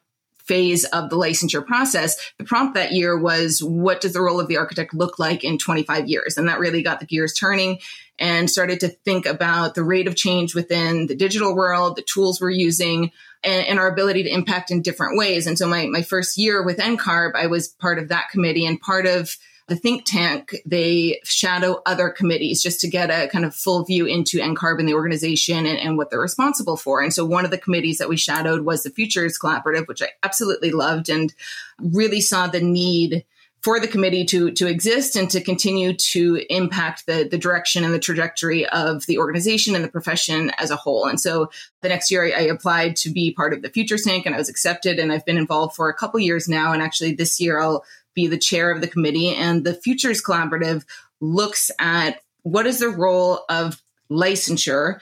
phase 0.47 0.85
of 0.85 1.09
the 1.09 1.17
licensure 1.17 1.65
process, 1.65 2.15
the 2.37 2.43
prompt 2.43 2.75
that 2.75 2.91
year 2.91 3.17
was 3.17 3.61
what 3.61 4.01
does 4.01 4.13
the 4.13 4.21
role 4.21 4.39
of 4.39 4.47
the 4.47 4.57
architect 4.57 4.93
look 4.93 5.19
like 5.19 5.43
in 5.43 5.57
25 5.57 6.07
years? 6.07 6.37
And 6.37 6.47
that 6.47 6.59
really 6.59 6.81
got 6.81 6.99
the 6.99 7.05
gears 7.05 7.33
turning 7.33 7.79
and 8.19 8.49
started 8.49 8.79
to 8.79 8.89
think 8.89 9.25
about 9.25 9.75
the 9.75 9.83
rate 9.83 10.07
of 10.07 10.15
change 10.15 10.55
within 10.55 11.07
the 11.07 11.15
digital 11.15 11.55
world, 11.55 11.95
the 11.95 12.01
tools 12.01 12.41
we're 12.41 12.49
using, 12.49 13.11
and, 13.43 13.67
and, 13.67 13.79
our 13.79 13.87
ability 13.87 14.23
to 14.23 14.33
impact 14.33 14.71
in 14.71 14.81
different 14.81 15.17
ways. 15.17 15.45
And 15.45 15.57
so 15.57 15.67
my, 15.67 15.85
my 15.85 16.01
first 16.01 16.37
year 16.37 16.63
with 16.63 16.77
NCARB, 16.77 17.35
I 17.35 17.45
was 17.45 17.67
part 17.67 17.99
of 17.99 18.09
that 18.09 18.29
committee 18.31 18.65
and 18.65 18.81
part 18.81 19.05
of 19.05 19.37
the 19.67 19.75
think 19.75 20.05
tank, 20.05 20.55
they 20.65 21.19
shadow 21.23 21.81
other 21.85 22.09
committees 22.09 22.61
just 22.61 22.79
to 22.81 22.89
get 22.89 23.09
a 23.09 23.27
kind 23.27 23.43
of 23.43 23.53
full 23.53 23.83
view 23.83 24.05
into 24.05 24.39
NCARB 24.39 24.79
and 24.79 24.87
the 24.87 24.93
organization 24.93 25.65
and, 25.65 25.77
and 25.77 25.97
what 25.97 26.09
they're 26.09 26.21
responsible 26.21 26.77
for. 26.77 27.01
And 27.01 27.13
so 27.13 27.25
one 27.25 27.43
of 27.43 27.51
the 27.51 27.57
committees 27.57 27.97
that 27.97 28.07
we 28.07 28.15
shadowed 28.15 28.61
was 28.61 28.83
the 28.83 28.89
Futures 28.89 29.37
Collaborative, 29.37 29.87
which 29.87 30.01
I 30.01 30.09
absolutely 30.23 30.71
loved 30.71 31.09
and 31.09 31.33
really 31.79 32.21
saw 32.21 32.47
the 32.47 32.61
need 32.61 33.25
for 33.61 33.79
the 33.79 33.87
committee 33.87 34.23
to 34.23 34.51
to 34.51 34.67
exist 34.67 35.15
and 35.15 35.29
to 35.31 35.41
continue 35.41 35.91
to 35.93 36.41
impact 36.49 37.05
the 37.05 37.27
the 37.29 37.37
direction 37.37 37.83
and 37.83 37.93
the 37.93 37.99
trajectory 37.99 38.65
of 38.67 39.05
the 39.07 39.17
organization 39.17 39.75
and 39.75 39.83
the 39.83 39.89
profession 39.89 40.51
as 40.57 40.71
a 40.71 40.75
whole. 40.75 41.05
And 41.05 41.19
so 41.19 41.49
the 41.81 41.89
next 41.89 42.09
year 42.11 42.23
I, 42.23 42.29
I 42.29 42.41
applied 42.43 42.95
to 42.97 43.09
be 43.09 43.33
part 43.33 43.53
of 43.53 43.63
the 43.63 43.69
Future 43.69 43.97
Sync 43.97 44.25
and 44.25 44.35
I 44.35 44.37
was 44.37 44.47
accepted 44.47 44.99
and 44.99 45.11
I've 45.11 45.25
been 45.25 45.37
involved 45.37 45.75
for 45.75 45.89
a 45.89 45.93
couple 45.93 46.19
years 46.19 46.47
now. 46.47 46.71
And 46.71 46.81
actually 46.81 47.15
this 47.15 47.41
year 47.41 47.59
I'll 47.59 47.83
be 48.17 48.27
the 48.27 48.37
chair 48.37 48.71
of 48.71 48.81
the 48.81 48.87
committee. 48.87 49.29
And 49.29 49.63
the 49.63 49.75
Futures 49.75 50.21
Collaborative 50.21 50.83
looks 51.21 51.71
at 51.79 52.19
what 52.41 52.65
is 52.65 52.79
the 52.79 52.89
role 52.89 53.45
of 53.47 53.81
licensure 54.09 54.99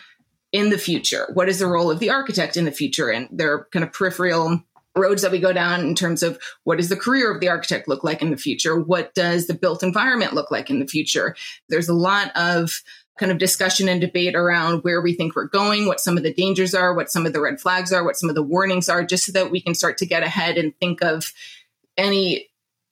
in 0.51 0.69
the 0.69 0.77
future? 0.77 1.29
What 1.33 1.47
is 1.47 1.59
the 1.59 1.67
role 1.67 1.89
of 1.89 1.99
the 1.99 2.09
architect 2.09 2.57
in 2.57 2.65
the 2.65 2.71
future? 2.71 3.09
And 3.09 3.29
there 3.31 3.53
are 3.53 3.67
kind 3.71 3.85
of 3.85 3.93
peripheral 3.93 4.61
roads 4.97 5.21
that 5.21 5.31
we 5.31 5.39
go 5.39 5.53
down 5.53 5.81
in 5.81 5.95
terms 5.95 6.23
of 6.23 6.37
what 6.65 6.77
does 6.77 6.89
the 6.89 6.95
career 6.95 7.31
of 7.31 7.39
the 7.39 7.49
architect 7.49 7.87
look 7.87 8.03
like 8.03 8.21
in 8.21 8.31
the 8.31 8.37
future? 8.37 8.79
What 8.79 9.13
does 9.13 9.47
the 9.47 9.53
built 9.53 9.81
environment 9.81 10.33
look 10.33 10.51
like 10.51 10.69
in 10.69 10.79
the 10.79 10.87
future? 10.87 11.35
There's 11.69 11.89
a 11.89 11.93
lot 11.93 12.35
of 12.35 12.81
kind 13.17 13.31
of 13.31 13.37
discussion 13.37 13.87
and 13.87 14.01
debate 14.01 14.35
around 14.35 14.83
where 14.83 15.01
we 15.01 15.13
think 15.13 15.35
we're 15.35 15.47
going, 15.47 15.85
what 15.85 16.01
some 16.01 16.17
of 16.17 16.23
the 16.23 16.33
dangers 16.33 16.73
are, 16.73 16.93
what 16.93 17.11
some 17.11 17.25
of 17.25 17.31
the 17.31 17.39
red 17.39 17.61
flags 17.61 17.93
are, 17.93 18.03
what 18.03 18.17
some 18.17 18.27
of 18.27 18.35
the 18.35 18.43
warnings 18.43 18.89
are, 18.89 19.05
just 19.05 19.25
so 19.25 19.31
that 19.31 19.51
we 19.51 19.61
can 19.61 19.73
start 19.73 19.97
to 19.99 20.05
get 20.05 20.23
ahead 20.23 20.57
and 20.57 20.77
think 20.79 21.01
of 21.01 21.31
any 21.97 22.49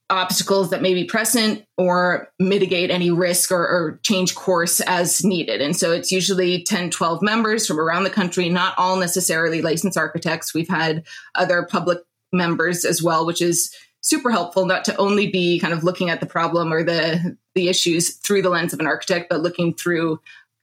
obstacles 0.10 0.70
that 0.70 0.82
may 0.82 0.94
be 0.94 1.06
present 1.06 1.66
or 1.78 2.30
mitigate 2.38 2.92
any 2.92 3.10
risk 3.10 3.52
or, 3.52 3.62
or, 3.62 4.00
change 4.04 4.36
course 4.36 4.80
as 4.82 5.24
needed. 5.24 5.62
And 5.62 5.76
so 5.76 5.92
it's 5.92 6.12
usually 6.12 6.62
10, 6.64 6.90
12 6.90 7.22
members 7.22 7.66
from 7.66 7.80
around 7.80 8.04
the 8.04 8.10
country, 8.10 8.50
not 8.50 8.76
all 8.78 8.98
necessarily 8.98 9.62
licensed 9.62 9.98
architects. 9.98 10.54
We've 10.54 10.68
had 10.68 11.04
other 11.36 11.64
public 11.64 12.00
members 12.32 12.86
as 12.86 13.02
well, 13.02 13.26
which 13.26 13.42
is 13.42 13.74
super 14.02 14.30
helpful 14.30 14.66
not 14.66 14.86
to 14.86 14.96
only 14.98 15.28
be 15.28 15.60
kind 15.60 15.74
of 15.74 15.84
looking 15.84 16.10
at 16.10 16.20
the 16.20 16.26
problem 16.26 16.72
or 16.72 16.84
the 16.84 17.38
the 17.56 17.70
issues 17.70 18.16
through 18.16 18.42
the 18.42 18.50
lens 18.50 18.74
of 18.74 18.80
an 18.80 18.88
architect, 18.88 19.30
but 19.30 19.42
looking 19.42 19.74
through 19.74 20.20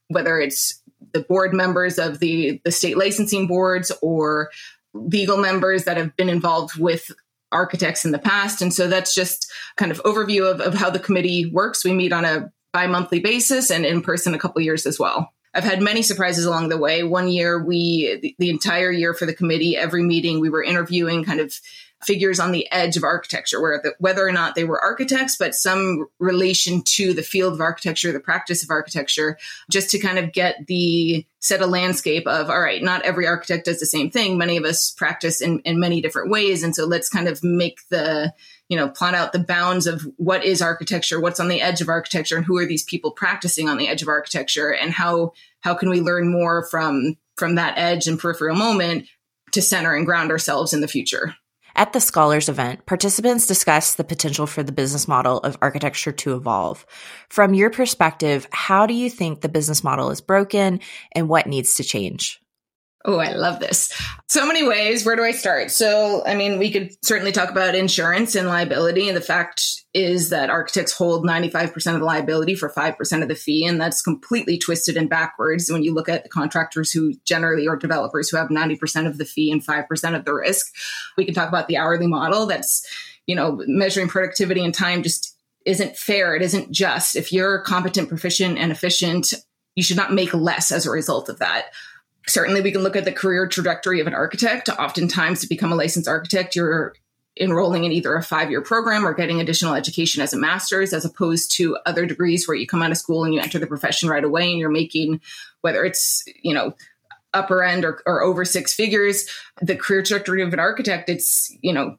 whether 0.08 0.38
it's 0.38 0.82
the 1.12 1.20
board 1.20 1.54
members 1.54 1.98
of 1.98 2.18
the 2.18 2.60
the 2.64 2.72
state 2.72 2.98
licensing 2.98 3.46
boards 3.46 3.90
or 4.02 4.50
legal 4.92 5.38
members 5.38 5.84
that 5.84 5.96
have 5.96 6.14
been 6.16 6.28
involved 6.28 6.78
with 6.78 7.10
architects 7.52 8.04
in 8.04 8.12
the 8.12 8.18
past. 8.18 8.62
And 8.62 8.72
so 8.72 8.88
that's 8.88 9.14
just 9.14 9.50
kind 9.76 9.90
of 9.90 10.02
overview 10.02 10.50
of, 10.50 10.60
of 10.60 10.74
how 10.74 10.90
the 10.90 10.98
committee 10.98 11.50
works. 11.52 11.84
We 11.84 11.92
meet 11.92 12.12
on 12.12 12.24
a 12.24 12.52
bi-monthly 12.72 13.20
basis 13.20 13.70
and 13.70 13.84
in 13.84 14.02
person 14.02 14.34
a 14.34 14.38
couple 14.38 14.62
years 14.62 14.86
as 14.86 14.98
well. 14.98 15.32
I've 15.52 15.64
had 15.64 15.82
many 15.82 16.02
surprises 16.02 16.44
along 16.44 16.68
the 16.68 16.78
way. 16.78 17.02
One 17.02 17.28
year, 17.28 17.62
we, 17.62 18.18
the, 18.22 18.36
the 18.38 18.50
entire 18.50 18.92
year 18.92 19.14
for 19.14 19.26
the 19.26 19.34
committee, 19.34 19.76
every 19.76 20.04
meeting, 20.04 20.38
we 20.38 20.48
were 20.48 20.62
interviewing 20.62 21.24
kind 21.24 21.40
of 21.40 21.52
figures 22.04 22.40
on 22.40 22.52
the 22.52 22.70
edge 22.72 22.96
of 22.96 23.04
architecture, 23.04 23.60
where 23.60 23.80
the, 23.82 23.94
whether 23.98 24.26
or 24.26 24.32
not 24.32 24.54
they 24.54 24.64
were 24.64 24.80
architects, 24.80 25.36
but 25.36 25.54
some 25.54 26.06
relation 26.18 26.82
to 26.82 27.12
the 27.12 27.22
field 27.22 27.52
of 27.52 27.60
architecture, 27.60 28.12
the 28.12 28.20
practice 28.20 28.62
of 28.62 28.70
architecture, 28.70 29.36
just 29.70 29.90
to 29.90 29.98
kind 29.98 30.18
of 30.18 30.32
get 30.32 30.66
the 30.66 31.26
set 31.40 31.60
a 31.60 31.66
landscape 31.66 32.26
of, 32.26 32.48
all 32.48 32.60
right, 32.60 32.82
not 32.82 33.02
every 33.02 33.26
architect 33.26 33.66
does 33.66 33.80
the 33.80 33.86
same 33.86 34.10
thing. 34.10 34.38
Many 34.38 34.56
of 34.56 34.64
us 34.64 34.90
practice 34.90 35.40
in, 35.40 35.60
in 35.60 35.78
many 35.78 36.00
different 36.00 36.30
ways. 36.30 36.62
And 36.62 36.74
so 36.74 36.86
let's 36.86 37.08
kind 37.08 37.28
of 37.28 37.42
make 37.44 37.80
the, 37.90 38.32
you 38.68 38.76
know, 38.76 38.88
plot 38.88 39.14
out 39.14 39.32
the 39.32 39.38
bounds 39.38 39.86
of 39.86 40.06
what 40.16 40.44
is 40.44 40.62
architecture, 40.62 41.20
what's 41.20 41.40
on 41.40 41.48
the 41.48 41.60
edge 41.60 41.80
of 41.80 41.88
architecture, 41.88 42.36
and 42.36 42.44
who 42.44 42.58
are 42.58 42.66
these 42.66 42.84
people 42.84 43.10
practicing 43.10 43.68
on 43.68 43.78
the 43.78 43.88
edge 43.88 44.02
of 44.02 44.08
architecture, 44.08 44.70
and 44.70 44.92
how 44.92 45.32
how 45.60 45.74
can 45.74 45.90
we 45.90 46.00
learn 46.00 46.30
more 46.30 46.64
from 46.64 47.16
from 47.36 47.56
that 47.56 47.76
edge 47.76 48.06
and 48.06 48.18
peripheral 48.18 48.56
moment 48.56 49.06
to 49.52 49.62
center 49.62 49.94
and 49.94 50.06
ground 50.06 50.30
ourselves 50.30 50.72
in 50.72 50.80
the 50.80 50.88
future. 50.88 51.34
At 51.80 51.94
the 51.94 52.00
Scholars 52.00 52.50
event, 52.50 52.84
participants 52.84 53.46
discussed 53.46 53.96
the 53.96 54.04
potential 54.04 54.46
for 54.46 54.62
the 54.62 54.70
business 54.70 55.08
model 55.08 55.38
of 55.38 55.56
architecture 55.62 56.12
to 56.12 56.34
evolve. 56.34 56.84
From 57.30 57.54
your 57.54 57.70
perspective, 57.70 58.46
how 58.52 58.84
do 58.84 58.92
you 58.92 59.08
think 59.08 59.40
the 59.40 59.48
business 59.48 59.82
model 59.82 60.10
is 60.10 60.20
broken 60.20 60.80
and 61.12 61.26
what 61.26 61.46
needs 61.46 61.76
to 61.76 61.82
change? 61.82 62.38
Oh, 63.06 63.18
I 63.18 63.32
love 63.32 63.60
this. 63.60 63.90
So 64.28 64.46
many 64.46 64.62
ways. 64.62 65.06
Where 65.06 65.16
do 65.16 65.24
I 65.24 65.30
start? 65.30 65.70
So, 65.70 66.22
I 66.26 66.34
mean, 66.34 66.58
we 66.58 66.70
could 66.70 66.94
certainly 67.02 67.32
talk 67.32 67.48
about 67.48 67.74
insurance 67.74 68.34
and 68.34 68.46
liability. 68.46 69.08
And 69.08 69.16
the 69.16 69.22
fact 69.22 69.64
is 69.94 70.28
that 70.28 70.50
architects 70.50 70.92
hold 70.92 71.24
95% 71.24 71.94
of 71.94 72.00
the 72.00 72.04
liability 72.04 72.54
for 72.54 72.68
5% 72.68 73.22
of 73.22 73.28
the 73.28 73.34
fee. 73.34 73.64
And 73.64 73.80
that's 73.80 74.02
completely 74.02 74.58
twisted 74.58 74.98
and 74.98 75.08
backwards 75.08 75.70
when 75.72 75.82
you 75.82 75.94
look 75.94 76.10
at 76.10 76.24
the 76.24 76.28
contractors 76.28 76.92
who 76.92 77.14
generally 77.24 77.66
are 77.66 77.76
developers 77.76 78.28
who 78.28 78.36
have 78.36 78.48
90% 78.48 79.06
of 79.06 79.16
the 79.16 79.24
fee 79.24 79.50
and 79.50 79.64
5% 79.66 80.14
of 80.14 80.26
the 80.26 80.34
risk. 80.34 80.66
We 81.16 81.24
can 81.24 81.34
talk 81.34 81.48
about 81.48 81.68
the 81.68 81.78
hourly 81.78 82.06
model 82.06 82.44
that's, 82.44 82.86
you 83.26 83.34
know, 83.34 83.62
measuring 83.66 84.08
productivity 84.08 84.62
and 84.62 84.74
time 84.74 85.02
just 85.02 85.34
isn't 85.64 85.96
fair. 85.96 86.36
It 86.36 86.42
isn't 86.42 86.70
just. 86.70 87.16
If 87.16 87.32
you're 87.32 87.62
competent, 87.62 88.10
proficient, 88.10 88.58
and 88.58 88.70
efficient, 88.70 89.32
you 89.74 89.82
should 89.82 89.96
not 89.96 90.12
make 90.12 90.34
less 90.34 90.70
as 90.70 90.84
a 90.84 90.90
result 90.90 91.30
of 91.30 91.38
that 91.38 91.70
certainly 92.26 92.60
we 92.60 92.72
can 92.72 92.82
look 92.82 92.96
at 92.96 93.04
the 93.04 93.12
career 93.12 93.46
trajectory 93.46 94.00
of 94.00 94.06
an 94.06 94.14
architect. 94.14 94.68
Oftentimes, 94.68 95.40
to 95.40 95.48
become 95.48 95.72
a 95.72 95.76
licensed 95.76 96.08
architect, 96.08 96.56
you're 96.56 96.94
enrolling 97.40 97.84
in 97.84 97.92
either 97.92 98.14
a 98.14 98.22
five 98.22 98.50
year 98.50 98.60
program 98.60 99.06
or 99.06 99.14
getting 99.14 99.40
additional 99.40 99.74
education 99.74 100.22
as 100.22 100.32
a 100.32 100.38
master's, 100.38 100.92
as 100.92 101.04
opposed 101.04 101.52
to 101.56 101.76
other 101.86 102.06
degrees 102.06 102.46
where 102.46 102.56
you 102.56 102.66
come 102.66 102.82
out 102.82 102.90
of 102.90 102.98
school 102.98 103.24
and 103.24 103.32
you 103.32 103.40
enter 103.40 103.58
the 103.58 103.66
profession 103.66 104.08
right 104.08 104.24
away 104.24 104.50
and 104.50 104.58
you're 104.58 104.70
making, 104.70 105.20
whether 105.62 105.84
it's, 105.84 106.24
you 106.42 106.52
know, 106.52 106.74
upper 107.32 107.62
end 107.62 107.84
or, 107.84 108.02
or 108.06 108.22
over 108.22 108.44
six 108.44 108.74
figures. 108.74 109.28
The 109.62 109.76
career 109.76 110.02
trajectory 110.02 110.42
of 110.42 110.52
an 110.52 110.58
architect, 110.58 111.08
it's, 111.08 111.56
you 111.62 111.72
know, 111.72 111.96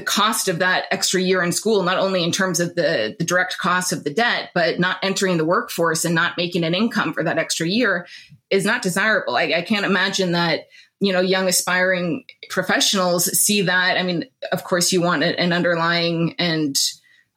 the 0.00 0.06
cost 0.06 0.48
of 0.48 0.60
that 0.60 0.86
extra 0.90 1.20
year 1.20 1.42
in 1.42 1.52
school, 1.52 1.82
not 1.82 1.98
only 1.98 2.24
in 2.24 2.32
terms 2.32 2.58
of 2.58 2.74
the, 2.74 3.14
the 3.18 3.24
direct 3.24 3.58
cost 3.58 3.92
of 3.92 4.02
the 4.02 4.12
debt, 4.12 4.48
but 4.54 4.80
not 4.80 4.96
entering 5.02 5.36
the 5.36 5.44
workforce 5.44 6.06
and 6.06 6.14
not 6.14 6.38
making 6.38 6.64
an 6.64 6.74
income 6.74 7.12
for 7.12 7.22
that 7.22 7.36
extra 7.36 7.66
year 7.68 8.06
is 8.48 8.64
not 8.64 8.80
desirable. 8.80 9.36
I, 9.36 9.52
I 9.56 9.62
can't 9.62 9.84
imagine 9.84 10.32
that 10.32 10.68
you 11.00 11.12
know 11.12 11.20
young 11.20 11.48
aspiring 11.48 12.24
professionals 12.50 13.24
see 13.24 13.62
that 13.62 13.96
i 13.96 14.02
mean 14.02 14.26
of 14.52 14.64
course 14.64 14.92
you 14.92 15.00
want 15.00 15.22
an 15.22 15.50
underlying 15.50 16.34
and 16.38 16.76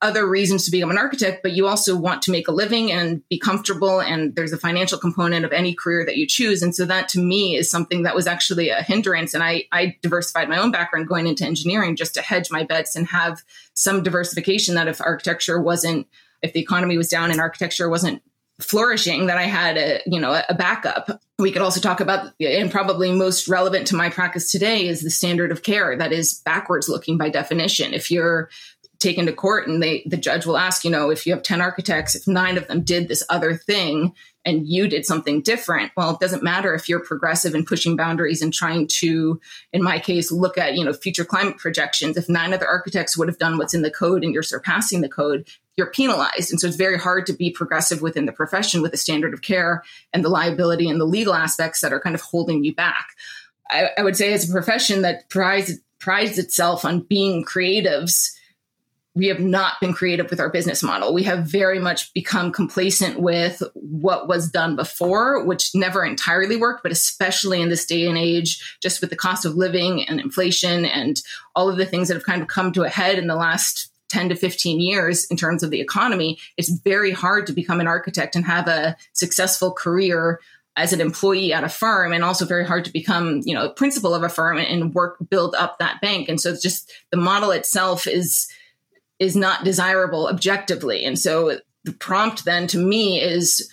other 0.03 0.27
reasons 0.27 0.65
to 0.65 0.71
become 0.71 0.91
an 0.91 0.97
architect, 0.97 1.41
but 1.41 1.53
you 1.53 1.65
also 1.65 1.95
want 1.95 2.21
to 2.23 2.31
make 2.31 2.47
a 2.47 2.51
living 2.51 2.91
and 2.91 3.27
be 3.29 3.39
comfortable. 3.39 4.01
And 4.01 4.35
there's 4.35 4.51
a 4.51 4.57
financial 4.57 4.99
component 4.99 5.45
of 5.45 5.53
any 5.53 5.73
career 5.73 6.05
that 6.05 6.17
you 6.17 6.27
choose. 6.27 6.61
And 6.61 6.75
so 6.75 6.85
that 6.85 7.07
to 7.09 7.19
me 7.19 7.55
is 7.55 7.71
something 7.71 8.03
that 8.03 8.13
was 8.13 8.27
actually 8.27 8.69
a 8.69 8.83
hindrance. 8.83 9.33
And 9.33 9.41
I, 9.41 9.63
I 9.71 9.95
diversified 10.01 10.49
my 10.49 10.57
own 10.57 10.71
background 10.71 11.07
going 11.07 11.25
into 11.25 11.45
engineering 11.45 11.95
just 11.95 12.13
to 12.15 12.21
hedge 12.21 12.51
my 12.51 12.63
bets 12.63 12.95
and 12.95 13.07
have 13.07 13.41
some 13.73 14.03
diversification 14.03 14.75
that 14.75 14.89
if 14.89 15.01
architecture 15.01 15.61
wasn't, 15.61 16.07
if 16.41 16.51
the 16.51 16.59
economy 16.59 16.97
was 16.97 17.07
down 17.07 17.31
and 17.31 17.39
architecture 17.39 17.89
wasn't 17.89 18.21
flourishing 18.61 19.25
that 19.27 19.37
I 19.37 19.43
had 19.43 19.77
a 19.77 20.01
you 20.05 20.19
know 20.19 20.41
a 20.47 20.53
backup. 20.53 21.21
We 21.39 21.51
could 21.51 21.63
also 21.63 21.81
talk 21.81 21.99
about 21.99 22.33
and 22.39 22.71
probably 22.71 23.11
most 23.11 23.47
relevant 23.47 23.87
to 23.87 23.95
my 23.95 24.09
practice 24.09 24.51
today 24.51 24.87
is 24.87 25.01
the 25.01 25.09
standard 25.09 25.51
of 25.51 25.63
care 25.63 25.97
that 25.97 26.13
is 26.13 26.41
backwards 26.45 26.87
looking 26.87 27.17
by 27.17 27.29
definition. 27.29 27.93
If 27.93 28.11
you're 28.11 28.49
taken 29.03 29.25
to 29.25 29.33
court 29.33 29.67
and 29.67 29.83
they 29.83 30.03
the 30.07 30.17
judge 30.17 30.45
will 30.45 30.57
ask 30.57 30.83
you 30.83 30.89
know 30.89 31.09
if 31.09 31.27
you 31.27 31.33
have 31.33 31.43
10 31.43 31.61
architects 31.61 32.15
if 32.15 32.27
nine 32.27 32.57
of 32.57 32.67
them 32.67 32.81
did 32.81 33.07
this 33.07 33.23
other 33.29 33.55
thing 33.55 34.13
and 34.45 34.67
you 34.67 34.87
did 34.87 35.05
something 35.05 35.41
different 35.41 35.91
well 35.95 36.11
it 36.11 36.19
doesn't 36.19 36.41
matter 36.41 36.73
if 36.73 36.89
you're 36.89 36.99
progressive 36.99 37.53
and 37.53 37.67
pushing 37.67 37.95
boundaries 37.95 38.41
and 38.41 38.53
trying 38.53 38.87
to 38.87 39.39
in 39.71 39.83
my 39.83 39.99
case 39.99 40.31
look 40.31 40.57
at 40.57 40.75
you 40.75 40.83
know 40.83 40.93
future 40.93 41.25
climate 41.25 41.57
projections. 41.57 42.17
If 42.17 42.29
nine 42.29 42.53
other 42.53 42.67
architects 42.67 43.17
would 43.17 43.27
have 43.27 43.37
done 43.37 43.57
what's 43.57 43.73
in 43.73 43.81
the 43.81 43.91
code 43.91 44.23
and 44.23 44.33
you're 44.33 44.43
surpassing 44.43 45.01
the 45.01 45.09
code 45.09 45.47
you're 45.75 45.89
penalized. 45.89 46.51
And 46.51 46.59
so 46.59 46.67
it's 46.67 46.75
very 46.75 46.99
hard 46.99 47.25
to 47.25 47.33
be 47.33 47.49
progressive 47.49 47.99
within 47.99 48.27
the 48.27 48.31
profession 48.31 48.83
with 48.83 48.91
the 48.91 48.97
standard 48.97 49.33
of 49.33 49.41
care 49.41 49.83
and 50.13 50.23
the 50.23 50.29
liability 50.29 50.87
and 50.87 51.01
the 51.01 51.05
legal 51.05 51.33
aspects 51.33 51.81
that 51.81 51.91
are 51.91 51.99
kind 51.99 52.13
of 52.13 52.21
holding 52.21 52.63
you 52.63 52.75
back. 52.75 53.07
I, 53.71 53.89
I 53.97 54.03
would 54.03 54.15
say 54.15 54.33
as 54.33 54.47
a 54.47 54.51
profession 54.51 55.01
that 55.01 55.29
prides 55.29 55.79
prides 55.97 56.37
itself 56.37 56.85
on 56.85 56.99
being 56.99 57.43
creatives 57.43 58.37
we 59.15 59.27
have 59.27 59.39
not 59.39 59.79
been 59.79 59.93
creative 59.93 60.29
with 60.29 60.39
our 60.39 60.49
business 60.49 60.81
model. 60.81 61.13
We 61.13 61.23
have 61.23 61.45
very 61.45 61.79
much 61.79 62.13
become 62.13 62.51
complacent 62.51 63.19
with 63.19 63.61
what 63.73 64.27
was 64.27 64.49
done 64.49 64.75
before, 64.75 65.43
which 65.45 65.75
never 65.75 66.03
entirely 66.03 66.57
worked, 66.57 66.81
but 66.81 66.91
especially 66.91 67.61
in 67.61 67.69
this 67.69 67.85
day 67.85 68.07
and 68.07 68.17
age, 68.17 68.77
just 68.81 69.01
with 69.01 69.11
the 69.11 69.15
cost 69.15 69.45
of 69.45 69.55
living 69.55 70.03
and 70.07 70.19
inflation 70.19 70.85
and 70.85 71.21
all 71.55 71.69
of 71.69 71.77
the 71.77 71.85
things 71.85 72.07
that 72.07 72.15
have 72.15 72.25
kind 72.25 72.41
of 72.41 72.47
come 72.47 72.71
to 72.71 72.83
a 72.83 72.89
head 72.89 73.19
in 73.19 73.27
the 73.27 73.35
last 73.35 73.89
10 74.09 74.29
to 74.29 74.35
15 74.35 74.79
years 74.79 75.25
in 75.25 75.37
terms 75.37 75.63
of 75.63 75.69
the 75.69 75.81
economy, 75.81 76.39
it's 76.57 76.69
very 76.69 77.11
hard 77.11 77.47
to 77.47 77.53
become 77.53 77.79
an 77.79 77.87
architect 77.87 78.35
and 78.35 78.45
have 78.45 78.67
a 78.67 78.95
successful 79.13 79.71
career 79.71 80.39
as 80.75 80.91
an 80.91 81.01
employee 81.01 81.53
at 81.53 81.63
a 81.63 81.69
firm 81.69 82.11
and 82.13 82.23
also 82.23 82.45
very 82.45 82.65
hard 82.65 82.83
to 82.85 82.91
become 82.91 83.41
you 83.45 83.53
know 83.53 83.65
a 83.65 83.73
principal 83.73 84.15
of 84.15 84.23
a 84.23 84.29
firm 84.29 84.57
and 84.57 84.95
work 84.95 85.17
build 85.29 85.53
up 85.53 85.77
that 85.77 86.01
bank 86.01 86.27
and 86.27 86.41
so 86.41 86.49
it's 86.49 86.63
just 86.63 86.91
the 87.11 87.17
model 87.17 87.51
itself 87.51 88.07
is 88.07 88.47
is 89.19 89.35
not 89.35 89.63
desirable 89.63 90.27
objectively. 90.27 91.05
And 91.05 91.17
so 91.17 91.59
the 91.83 91.93
prompt 91.93 92.45
then 92.45 92.67
to 92.67 92.77
me 92.77 93.21
is 93.21 93.69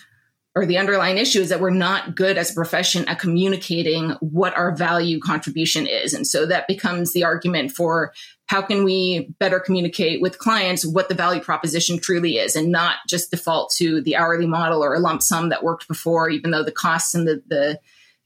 or 0.53 0.65
the 0.65 0.77
underlying 0.77 1.17
issue 1.17 1.39
is 1.39 1.49
that 1.49 1.61
we're 1.61 1.69
not 1.69 2.15
good 2.15 2.37
as 2.37 2.51
a 2.51 2.55
profession 2.55 3.07
at 3.07 3.19
communicating 3.19 4.09
what 4.19 4.55
our 4.57 4.75
value 4.75 5.19
contribution 5.19 5.87
is. 5.87 6.13
And 6.13 6.27
so 6.27 6.45
that 6.45 6.67
becomes 6.67 7.13
the 7.13 7.23
argument 7.23 7.71
for 7.71 8.11
how 8.47 8.61
can 8.61 8.83
we 8.83 9.33
better 9.39 9.61
communicate 9.61 10.21
with 10.21 10.39
clients 10.39 10.85
what 10.85 11.07
the 11.07 11.15
value 11.15 11.41
proposition 11.41 11.99
truly 11.99 12.35
is 12.35 12.57
and 12.57 12.69
not 12.69 12.97
just 13.07 13.31
default 13.31 13.71
to 13.77 14.01
the 14.01 14.17
hourly 14.17 14.45
model 14.45 14.83
or 14.83 14.93
a 14.93 14.99
lump 14.99 15.21
sum 15.21 15.49
that 15.49 15.63
worked 15.63 15.87
before, 15.87 16.29
even 16.29 16.51
though 16.51 16.63
the 16.63 16.71
costs 16.71 17.15
and 17.15 17.25
the, 17.25 17.41
the, 17.47 17.79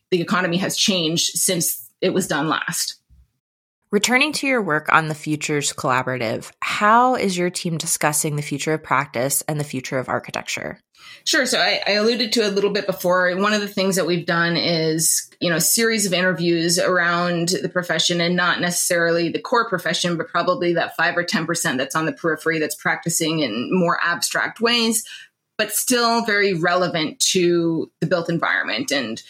the 0.09 0.21
economy 0.21 0.57
has 0.57 0.75
changed 0.75 1.37
since 1.37 1.91
it 2.01 2.11
was 2.11 2.27
done 2.27 2.49
last. 2.49 2.99
Returning 3.95 4.33
to 4.33 4.45
your 4.45 4.61
work 4.61 4.91
on 4.91 5.07
the 5.07 5.15
Futures 5.15 5.71
Collaborative, 5.71 6.51
how 6.59 7.15
is 7.15 7.37
your 7.37 7.49
team 7.49 7.77
discussing 7.77 8.35
the 8.35 8.41
future 8.41 8.73
of 8.73 8.83
practice 8.83 9.41
and 9.47 9.57
the 9.57 9.63
future 9.63 9.97
of 9.97 10.09
architecture? 10.09 10.81
Sure. 11.23 11.45
So 11.45 11.59
I, 11.59 11.81
I, 11.87 11.91
alluded 11.91 12.33
to 12.33 12.45
a 12.45 12.51
little 12.51 12.71
bit 12.71 12.87
before. 12.87 13.33
One 13.37 13.53
of 13.53 13.61
the 13.61 13.69
things 13.69 13.95
that 13.95 14.05
we've 14.05 14.25
done 14.25 14.57
is, 14.57 15.31
you 15.39 15.49
know, 15.49 15.55
a 15.55 15.61
series 15.61 16.05
of 16.05 16.11
interviews 16.11 16.77
around 16.77 17.53
the 17.61 17.69
profession 17.69 18.19
and 18.19 18.35
not 18.35 18.59
necessarily 18.59 19.29
the 19.29 19.39
core 19.39 19.69
profession, 19.69 20.17
but 20.17 20.27
probably 20.27 20.73
that 20.73 20.97
five 20.97 21.15
or 21.15 21.23
10% 21.23 21.77
that's 21.77 21.95
on 21.95 22.05
the 22.05 22.11
periphery 22.11 22.59
that's 22.59 22.75
practicing 22.75 23.39
in 23.39 23.69
more 23.71 23.97
abstract 24.03 24.59
ways 24.59 25.05
but 25.57 25.71
still 25.71 26.25
very 26.25 26.53
relevant 26.53 27.17
to 27.21 27.89
the 28.01 28.07
built 28.07 28.29
environment. 28.29 28.91
And 28.91 29.23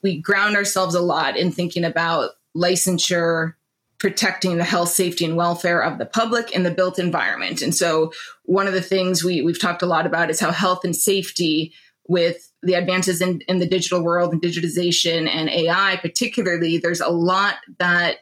we 0.00 0.18
ground 0.18 0.56
ourselves 0.56 0.94
a 0.94 1.02
lot 1.02 1.36
in 1.36 1.52
thinking 1.52 1.84
about 1.84 2.30
licensure 2.56 3.52
protecting 3.98 4.56
the 4.56 4.64
health, 4.64 4.90
safety, 4.90 5.24
and 5.24 5.36
welfare 5.36 5.82
of 5.82 5.98
the 5.98 6.06
public 6.06 6.52
in 6.52 6.62
the 6.62 6.70
built 6.70 6.98
environment. 6.98 7.62
And 7.62 7.74
so, 7.74 8.12
one 8.44 8.66
of 8.66 8.72
the 8.72 8.82
things 8.82 9.24
we, 9.24 9.42
we've 9.42 9.60
talked 9.60 9.82
a 9.82 9.86
lot 9.86 10.06
about 10.06 10.30
is 10.30 10.40
how 10.40 10.52
health 10.52 10.84
and 10.84 10.94
safety, 10.94 11.72
with 12.08 12.50
the 12.62 12.74
advances 12.74 13.20
in, 13.20 13.40
in 13.42 13.58
the 13.58 13.66
digital 13.66 14.02
world 14.02 14.32
and 14.32 14.42
digitization 14.42 15.28
and 15.28 15.48
AI, 15.50 15.98
particularly, 16.00 16.78
there's 16.78 17.00
a 17.00 17.08
lot 17.08 17.56
that 17.78 18.18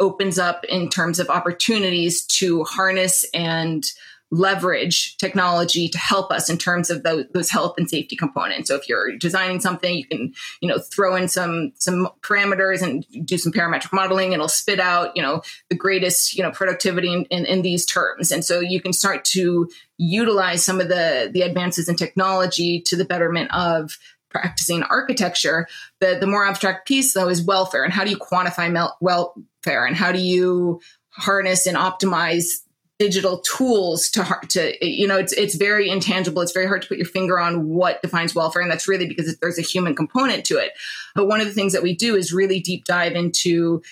opens 0.00 0.38
up 0.38 0.64
in 0.64 0.88
terms 0.88 1.18
of 1.18 1.30
opportunities 1.30 2.24
to 2.26 2.64
harness 2.64 3.24
and 3.34 3.84
leverage 4.30 5.16
technology 5.16 5.88
to 5.88 5.98
help 5.98 6.30
us 6.30 6.50
in 6.50 6.58
terms 6.58 6.90
of 6.90 7.02
those, 7.02 7.24
those, 7.32 7.48
health 7.48 7.74
and 7.78 7.88
safety 7.88 8.14
components. 8.14 8.68
So 8.68 8.74
if 8.74 8.88
you're 8.88 9.16
designing 9.16 9.58
something, 9.58 9.96
you 9.96 10.06
can, 10.06 10.34
you 10.60 10.68
know, 10.68 10.78
throw 10.78 11.16
in 11.16 11.28
some 11.28 11.72
some 11.76 12.08
parameters 12.20 12.82
and 12.82 13.06
do 13.26 13.38
some 13.38 13.52
parametric 13.52 13.92
modeling. 13.92 14.32
It'll 14.32 14.48
spit 14.48 14.80
out, 14.80 15.16
you 15.16 15.22
know, 15.22 15.40
the 15.70 15.76
greatest, 15.76 16.36
you 16.36 16.42
know, 16.42 16.50
productivity 16.50 17.12
in, 17.12 17.24
in, 17.26 17.46
in 17.46 17.62
these 17.62 17.86
terms. 17.86 18.30
And 18.30 18.44
so 18.44 18.60
you 18.60 18.82
can 18.82 18.92
start 18.92 19.24
to 19.26 19.68
utilize 19.96 20.62
some 20.64 20.80
of 20.80 20.88
the 20.88 21.30
the 21.32 21.42
advances 21.42 21.88
in 21.88 21.96
technology 21.96 22.82
to 22.82 22.96
the 22.96 23.06
betterment 23.06 23.50
of 23.54 23.98
practicing 24.28 24.82
architecture. 24.82 25.66
The 26.00 26.18
the 26.20 26.26
more 26.26 26.46
abstract 26.46 26.86
piece 26.86 27.14
though 27.14 27.28
is 27.28 27.42
welfare 27.42 27.82
and 27.82 27.92
how 27.94 28.04
do 28.04 28.10
you 28.10 28.18
quantify 28.18 28.70
mel- 28.70 28.96
welfare 29.00 29.86
and 29.86 29.96
how 29.96 30.12
do 30.12 30.20
you 30.20 30.80
harness 31.08 31.66
and 31.66 31.76
optimize 31.76 32.62
digital 32.98 33.38
tools 33.38 34.10
to 34.10 34.24
to 34.48 34.74
you 34.84 35.06
know 35.06 35.16
it's 35.16 35.32
it's 35.32 35.54
very 35.54 35.88
intangible. 35.88 36.42
It's 36.42 36.52
very 36.52 36.66
hard 36.66 36.82
to 36.82 36.88
put 36.88 36.98
your 36.98 37.06
finger 37.06 37.38
on 37.38 37.68
what 37.68 38.02
defines 38.02 38.34
welfare 38.34 38.62
and 38.62 38.70
that's 38.70 38.88
really 38.88 39.06
because 39.06 39.36
there's 39.38 39.58
a 39.58 39.62
human 39.62 39.94
component 39.94 40.44
to 40.46 40.58
it. 40.58 40.72
But 41.14 41.28
one 41.28 41.40
of 41.40 41.46
the 41.46 41.52
things 41.52 41.72
that 41.72 41.82
we 41.82 41.94
do 41.94 42.16
is 42.16 42.32
really 42.32 42.60
deep 42.60 42.84
dive 42.84 43.14
into 43.14 43.82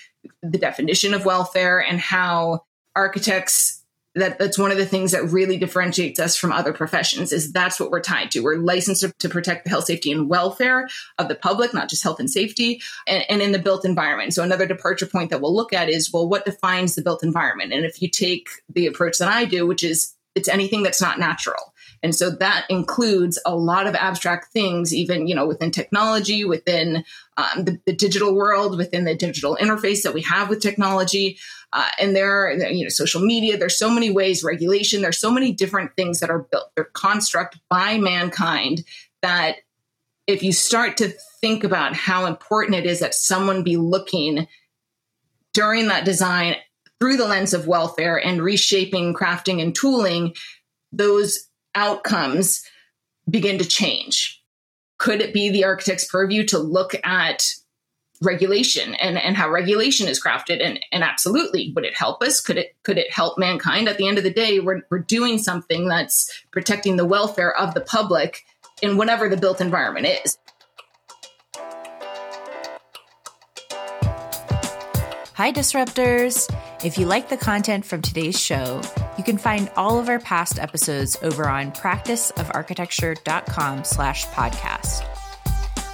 the 0.41 0.57
definition 0.57 1.13
of 1.13 1.25
welfare 1.25 1.79
and 1.79 1.99
how 1.99 2.65
architects 2.95 3.76
that 4.17 4.39
that's 4.39 4.57
one 4.57 4.71
of 4.71 4.77
the 4.77 4.85
things 4.85 5.11
that 5.11 5.23
really 5.29 5.57
differentiates 5.57 6.19
us 6.19 6.35
from 6.35 6.51
other 6.51 6.73
professions 6.73 7.31
is 7.31 7.51
that's 7.51 7.79
what 7.79 7.91
we're 7.91 8.01
tied 8.01 8.31
to. 8.31 8.41
We're 8.41 8.57
licensed 8.57 9.05
to, 9.19 9.29
protect 9.29 9.65
the 9.65 9.69
health 9.69 9.85
safety 9.85 10.11
and 10.11 10.29
welfare 10.29 10.87
of 11.17 11.27
the 11.27 11.35
public 11.35 11.73
not 11.73 11.89
just 11.89 12.01
health 12.01 12.19
and 12.19 12.29
safety 12.29 12.81
and, 13.07 13.23
and, 13.29 13.41
in 13.41 13.51
the 13.51 13.59
built 13.59 13.85
environment. 13.85 14.33
So 14.33 14.41
another 14.41 14.65
departure 14.65 15.05
point 15.05 15.29
that 15.29 15.41
we'll 15.41 15.55
look 15.55 15.73
at 15.73 15.89
is 15.89 16.11
well 16.11 16.27
what 16.27 16.45
defines 16.45 16.95
the 16.95 17.01
built 17.01 17.23
environment? 17.23 17.73
And 17.73 17.85
if 17.85 18.01
you 18.01 18.09
take 18.09 18.49
the 18.69 18.87
approach 18.87 19.17
that 19.17 19.29
i 19.29 19.45
do 19.45 19.65
which 19.65 19.83
is 19.83 20.13
it's 20.35 20.47
anything 20.47 20.83
that's 20.83 21.01
not 21.01 21.19
natural 21.19 21.73
and 22.03 22.15
so 22.15 22.29
that 22.29 22.65
includes 22.69 23.39
a 23.45 23.55
lot 23.55 23.87
of 23.87 23.95
abstract 23.95 24.51
things, 24.51 24.93
even, 24.93 25.27
you 25.27 25.35
know, 25.35 25.47
within 25.47 25.71
technology, 25.71 26.45
within 26.45 27.03
um, 27.37 27.65
the, 27.65 27.79
the, 27.85 27.93
digital 27.93 28.35
world, 28.35 28.77
within 28.77 29.03
the 29.03 29.15
digital 29.15 29.57
interface 29.59 30.03
that 30.03 30.13
we 30.13 30.21
have 30.21 30.49
with 30.49 30.61
technology. 30.61 31.37
Uh, 31.73 31.89
and 31.99 32.15
there 32.15 32.31
are, 32.31 32.53
you 32.53 32.83
know, 32.83 32.89
social 32.89 33.21
media, 33.21 33.57
there's 33.57 33.77
so 33.77 33.89
many 33.89 34.09
ways, 34.09 34.43
regulation, 34.43 35.01
there's 35.01 35.17
so 35.17 35.31
many 35.31 35.51
different 35.51 35.95
things 35.95 36.19
that 36.19 36.29
are 36.29 36.47
built, 36.51 36.71
they're 36.75 36.85
construct 36.85 37.59
by 37.69 37.97
mankind 37.97 38.83
that 39.21 39.57
if 40.27 40.43
you 40.43 40.51
start 40.51 40.97
to 40.97 41.13
think 41.41 41.63
about 41.63 41.95
how 41.95 42.25
important 42.25 42.75
it 42.75 42.85
is 42.85 42.99
that 42.99 43.15
someone 43.15 43.63
be 43.63 43.77
looking 43.77 44.47
during 45.53 45.87
that 45.87 46.05
design 46.05 46.55
through 46.99 47.17
the 47.17 47.27
lens 47.27 47.53
of 47.53 47.67
welfare 47.67 48.17
and 48.23 48.41
reshaping, 48.41 49.13
crafting, 49.13 49.61
and 49.61 49.75
tooling, 49.75 50.33
those 50.91 51.46
outcomes 51.77 52.63
begin 53.29 53.59
to 53.59 53.65
change. 53.65 54.41
Could 54.97 55.21
it 55.21 55.33
be 55.33 55.49
the 55.49 55.63
architect's 55.63 56.05
purview 56.05 56.43
to 56.47 56.57
look 56.57 56.95
at 57.03 57.45
regulation 58.19 58.95
and, 58.95 59.15
and 59.15 59.37
how 59.37 59.47
regulation 59.47 60.07
is 60.07 60.21
crafted? 60.21 60.65
And, 60.65 60.79
and 60.91 61.03
absolutely, 61.03 61.71
would 61.75 61.85
it 61.85 61.95
help 61.95 62.23
us? 62.23 62.41
Could 62.41 62.57
it 62.57 62.75
could 62.81 62.97
it 62.97 63.13
help 63.13 63.37
mankind? 63.37 63.87
At 63.87 63.97
the 63.97 64.07
end 64.07 64.17
of 64.17 64.23
the 64.23 64.33
day, 64.33 64.59
we're, 64.59 64.81
we're 64.89 64.99
doing 64.99 65.37
something 65.37 65.87
that's 65.87 66.43
protecting 66.51 66.97
the 66.97 67.05
welfare 67.05 67.55
of 67.55 67.75
the 67.75 67.81
public 67.81 68.43
in 68.81 68.97
whatever 68.97 69.29
the 69.29 69.37
built 69.37 69.61
environment 69.61 70.07
is. 70.25 70.37
Hi, 75.35 75.51
Disruptors! 75.51 76.51
If 76.83 76.97
you 76.97 77.05
like 77.05 77.29
the 77.29 77.37
content 77.37 77.85
from 77.85 78.01
today's 78.01 78.39
show, 78.39 78.81
you 79.17 79.23
can 79.23 79.37
find 79.37 79.71
all 79.75 79.99
of 79.99 80.09
our 80.09 80.19
past 80.19 80.59
episodes 80.59 81.17
over 81.23 81.47
on 81.47 81.71
practiceofarchitecture.com 81.71 83.83
slash 83.83 84.25
podcast. 84.27 85.03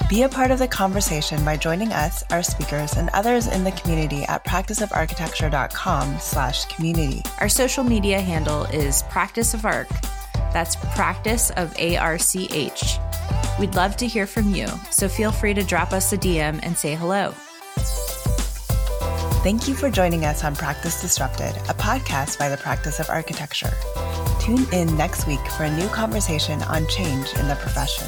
Be 0.09 0.24
a 0.24 0.30
part 0.30 0.51
of 0.51 0.59
the 0.59 0.67
conversation 0.67 1.43
by 1.43 1.57
joining 1.57 1.91
us, 1.91 2.24
our 2.30 2.43
speakers, 2.43 2.97
and 2.97 3.09
others 3.13 3.47
in 3.47 3.63
the 3.63 3.71
community 3.71 4.24
at 4.26 4.45
practiceofarchitecture.com 4.45 6.19
slash 6.19 6.65
community. 6.65 7.24
Our 7.39 7.49
social 7.49 7.84
media 7.84 8.19
handle 8.19 8.65
is 8.65 9.01
Practice 9.03 9.55
of. 9.55 9.88
That's 10.51 10.76
Practice 10.93 11.49
of 11.51 11.76
A-R-C-H. 11.80 12.97
We'd 13.59 13.76
love 13.76 13.97
to 13.97 14.07
hear 14.07 14.28
from 14.28 14.53
you, 14.53 14.67
so 14.91 15.07
feel 15.07 15.32
free 15.32 15.53
to 15.53 15.63
drop 15.63 15.93
us 15.93 16.11
a 16.13 16.17
DM 16.17 16.59
and 16.61 16.78
say 16.78 16.95
hello. 16.95 17.34
Thank 19.43 19.67
you 19.67 19.75
for 19.75 19.89
joining 19.89 20.23
us 20.23 20.45
on 20.45 20.55
Practice 20.55 21.01
Disrupted, 21.01 21.53
a 21.67 21.73
podcast 21.73 22.39
by 22.39 22.47
the 22.47 22.55
Practice 22.55 23.01
of 23.01 23.09
Architecture. 23.09 23.73
Tune 24.39 24.65
in 24.71 24.95
next 24.95 25.27
week 25.27 25.45
for 25.57 25.65
a 25.65 25.77
new 25.77 25.89
conversation 25.89 26.63
on 26.63 26.87
change 26.87 27.27
in 27.33 27.49
the 27.49 27.55
profession. 27.55 28.07